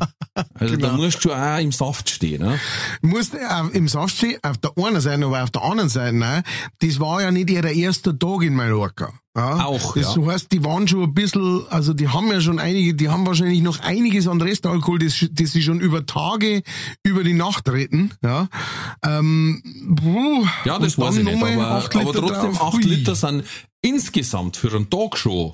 [0.53, 1.01] Also da Genau.
[1.03, 2.41] musst du auch im Saft stehen.
[2.41, 2.59] Ne?
[3.01, 3.39] musst äh,
[3.73, 6.43] im Saft stehen, auf der einen Seite, aber auf der anderen Seite, nein,
[6.79, 9.13] das war ja nicht ihr erster Tag in Mallorca.
[9.35, 9.65] Ja?
[9.65, 10.25] Auch, Das ja.
[10.25, 13.61] heißt, die waren schon ein bisschen, also die haben ja schon einige, die haben wahrscheinlich
[13.61, 16.63] noch einiges an Restalkohol, das, das sie schon über Tage,
[17.03, 18.13] über die Nacht retten.
[18.21, 18.49] Ja,
[19.05, 19.63] ähm,
[19.95, 22.61] puh, Ja, das weiß ich nicht, aber, aber trotzdem drauf.
[22.61, 22.83] acht Hui.
[22.83, 23.45] Liter sind
[23.81, 25.53] insgesamt für einen Tag schon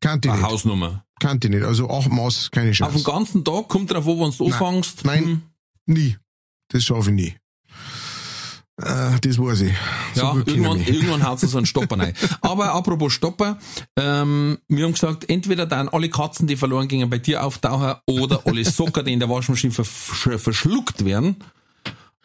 [0.00, 0.50] Kannte ich eine nicht.
[0.50, 1.04] Hausnummer.
[1.20, 1.64] Kannte ich nicht.
[1.64, 2.96] Also acht Maß, keine Auf Chance.
[2.98, 5.04] den ganzen Tag kommt drauf wenn du anfängst.
[5.04, 5.24] Nein.
[5.24, 5.42] hm,
[5.86, 6.16] Nie.
[6.68, 7.34] Das schaffe ich nie.
[8.82, 9.72] Äh, das weiß ich.
[10.14, 12.14] So ja, irgendwann, irgendwann haut so einen Stopper rein.
[12.40, 13.58] Aber apropos Stopper,
[13.96, 18.42] ähm, wir haben gesagt, entweder dann alle Katzen, die verloren gingen, bei dir auftauchen oder
[18.46, 21.36] alle Socker, die in der Waschmaschine versch verschluckt werden,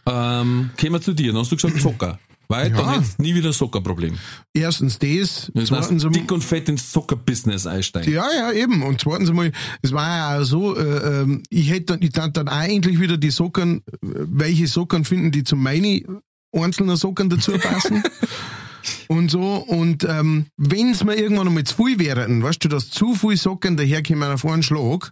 [0.06, 1.32] ähm, kommen wir zu dir.
[1.34, 2.20] Dann hast du gesagt Zucker.
[2.50, 2.78] Weil Ja.
[2.78, 4.18] dann hättest du nie wieder ein Zuckerproblem.
[4.54, 8.14] Erstens das, Das heißt, zweitens einmal- dick und fett ins Zuckerbusiness einsteigen.
[8.14, 8.84] Ja, ja, eben.
[8.84, 9.52] Und zweitens einmal,
[9.82, 13.02] es war ja auch so, äh, ähm, ich hätte dann, ich dann, dann auch eigentlich
[13.02, 16.22] wieder die Socken, äh, welche Socken finden, die zu meinen
[16.52, 18.04] einzelnen Socken dazu passen.
[19.08, 19.56] und so.
[19.56, 23.78] Und ähm, wenn's mir irgendwann einmal zu viel wären, weißt du, dass zu viel Socken
[23.78, 25.12] daherkommen auf einen Schlag,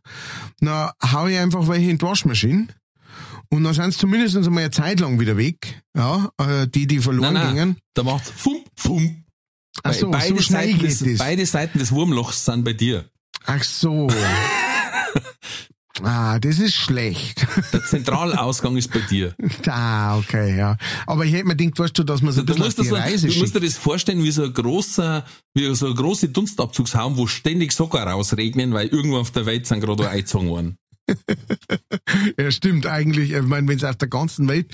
[0.59, 2.67] dann hau ich einfach welche in die Waschmaschine.
[3.49, 6.99] Und dann sind sie zumindest einmal eine Zeit lang wieder weg, ja, äh, die, die
[6.99, 7.77] verloren Nein, nein, gingen.
[7.93, 9.23] da macht's fump, fump.
[9.83, 13.05] Ach so, beide, so Seiten des, beide Seiten des Wurmlochs sind bei dir.
[13.45, 14.09] Ach so.
[16.03, 17.45] ah, das ist schlecht.
[17.73, 19.35] Der Zentralausgang ist bei dir.
[19.67, 20.77] ah, okay, ja.
[21.07, 23.27] Aber ich hätte mir gedacht, weißt du, dass man so ein Du musst, die Reise
[23.27, 27.27] du musst dir das vorstellen wie so ein großer, wie so ein große Dunstabzugshaum, wo
[27.27, 30.77] ständig Socker rausregnen, weil irgendwo auf der Welt sind gerade eingezogen worden.
[32.37, 33.31] Ja, stimmt, eigentlich.
[33.31, 34.67] Ich meine, wenn es auf der ganzen Welt,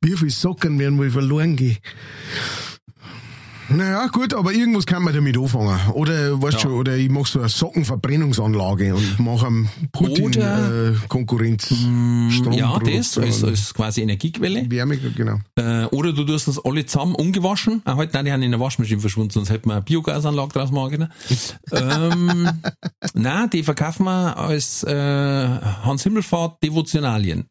[0.00, 1.78] wie viel Socken werden wohl verloren gehen?
[3.70, 5.78] Naja, gut, aber irgendwas kann man damit anfangen.
[5.92, 6.60] Oder, weißt Ja.
[6.60, 11.66] schon, oder ich mach so eine Sockenverbrennungsanlage und mache am Putin Oder- äh, Konkurrenz.
[11.66, 14.70] Strom Ja, das als, als quasi Energiequelle.
[14.70, 15.38] Wärme, genau.
[15.56, 17.82] Äh, oder du tust das alle zusammen ungewaschen.
[17.84, 20.70] Ah, halt, nein, die haben in der Waschmaschine verschwunden, sonst hätten wir eine Biogasanlage draus
[20.70, 21.12] machen können.
[21.72, 22.48] ähm,
[23.14, 27.46] nein, die verkaufen wir als äh, Hans Himmelfahrt Devotionalien.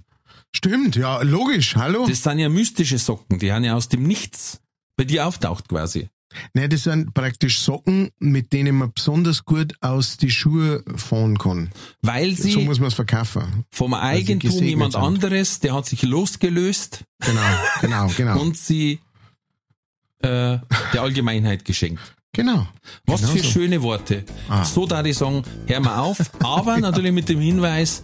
[0.55, 2.05] Stimmt, ja, logisch, hallo?
[2.07, 4.61] Das sind ja mystische Socken, die haben ja aus dem Nichts
[4.97, 6.09] bei dir auftaucht quasi.
[6.53, 11.69] Ne, das sind praktisch Socken, mit denen man besonders gut aus die Schuhe fahren kann.
[12.01, 13.63] Weil sie So muss man es verkaufen.
[13.71, 15.01] vom Eigentum jemand sind.
[15.01, 17.41] anderes, der hat sich losgelöst Genau,
[17.79, 18.39] genau, genau.
[18.41, 18.99] und sie
[20.19, 20.59] äh,
[20.93, 22.01] der Allgemeinheit geschenkt.
[22.33, 22.67] Genau.
[23.05, 23.49] Was genau für so.
[23.51, 24.23] schöne Worte.
[24.49, 24.63] Ah.
[24.63, 26.17] So da ich sagen, hör mal auf.
[26.43, 28.03] Aber natürlich mit dem Hinweis,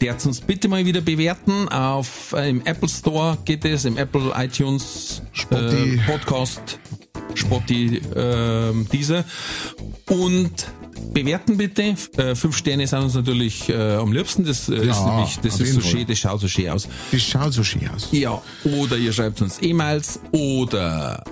[0.00, 1.68] der uns bitte mal wieder bewerten.
[1.68, 5.94] Auf äh, im Apple Store geht es, im Apple iTunes Spotti.
[5.94, 6.78] äh, Podcast,
[7.34, 9.24] Spotti, äh, diese.
[10.08, 10.66] Und
[11.12, 11.94] bewerten bitte.
[12.16, 14.44] Äh, fünf Sterne sind uns natürlich äh, am liebsten.
[14.44, 16.88] Das äh, Ja, ist nämlich, das ist so schön, das schaut so schön aus.
[17.12, 18.08] Das schaut so schön aus.
[18.12, 21.24] Ja, oder ihr schreibt uns E-Mails oder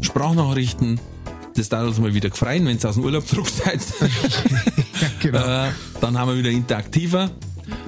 [0.00, 1.00] Sprachnachrichten.
[1.56, 3.80] Das darf uns mal wieder gefreien, wenn ihr aus dem Urlaub zurück seid.
[5.20, 5.38] Genau.
[5.38, 5.70] äh,
[6.00, 7.30] dann haben wir wieder interaktiver.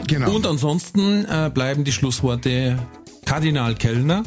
[0.07, 0.35] genau.
[0.35, 2.79] Und ansonsten äh, bleiben die Schlussworte
[3.27, 4.23] Kardinal Kellner.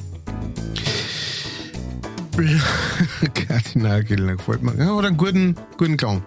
[3.34, 4.76] Kardinal Kellner gefällt mir.
[4.78, 6.24] Ja, oder einen guten, guten Klang.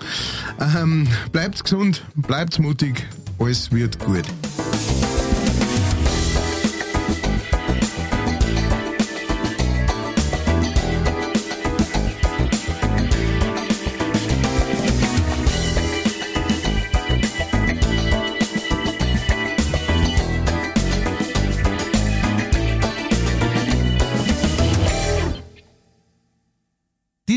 [0.60, 3.06] Ähm, bleibt gesund, bleibt mutig,
[3.38, 4.24] alles wird gut.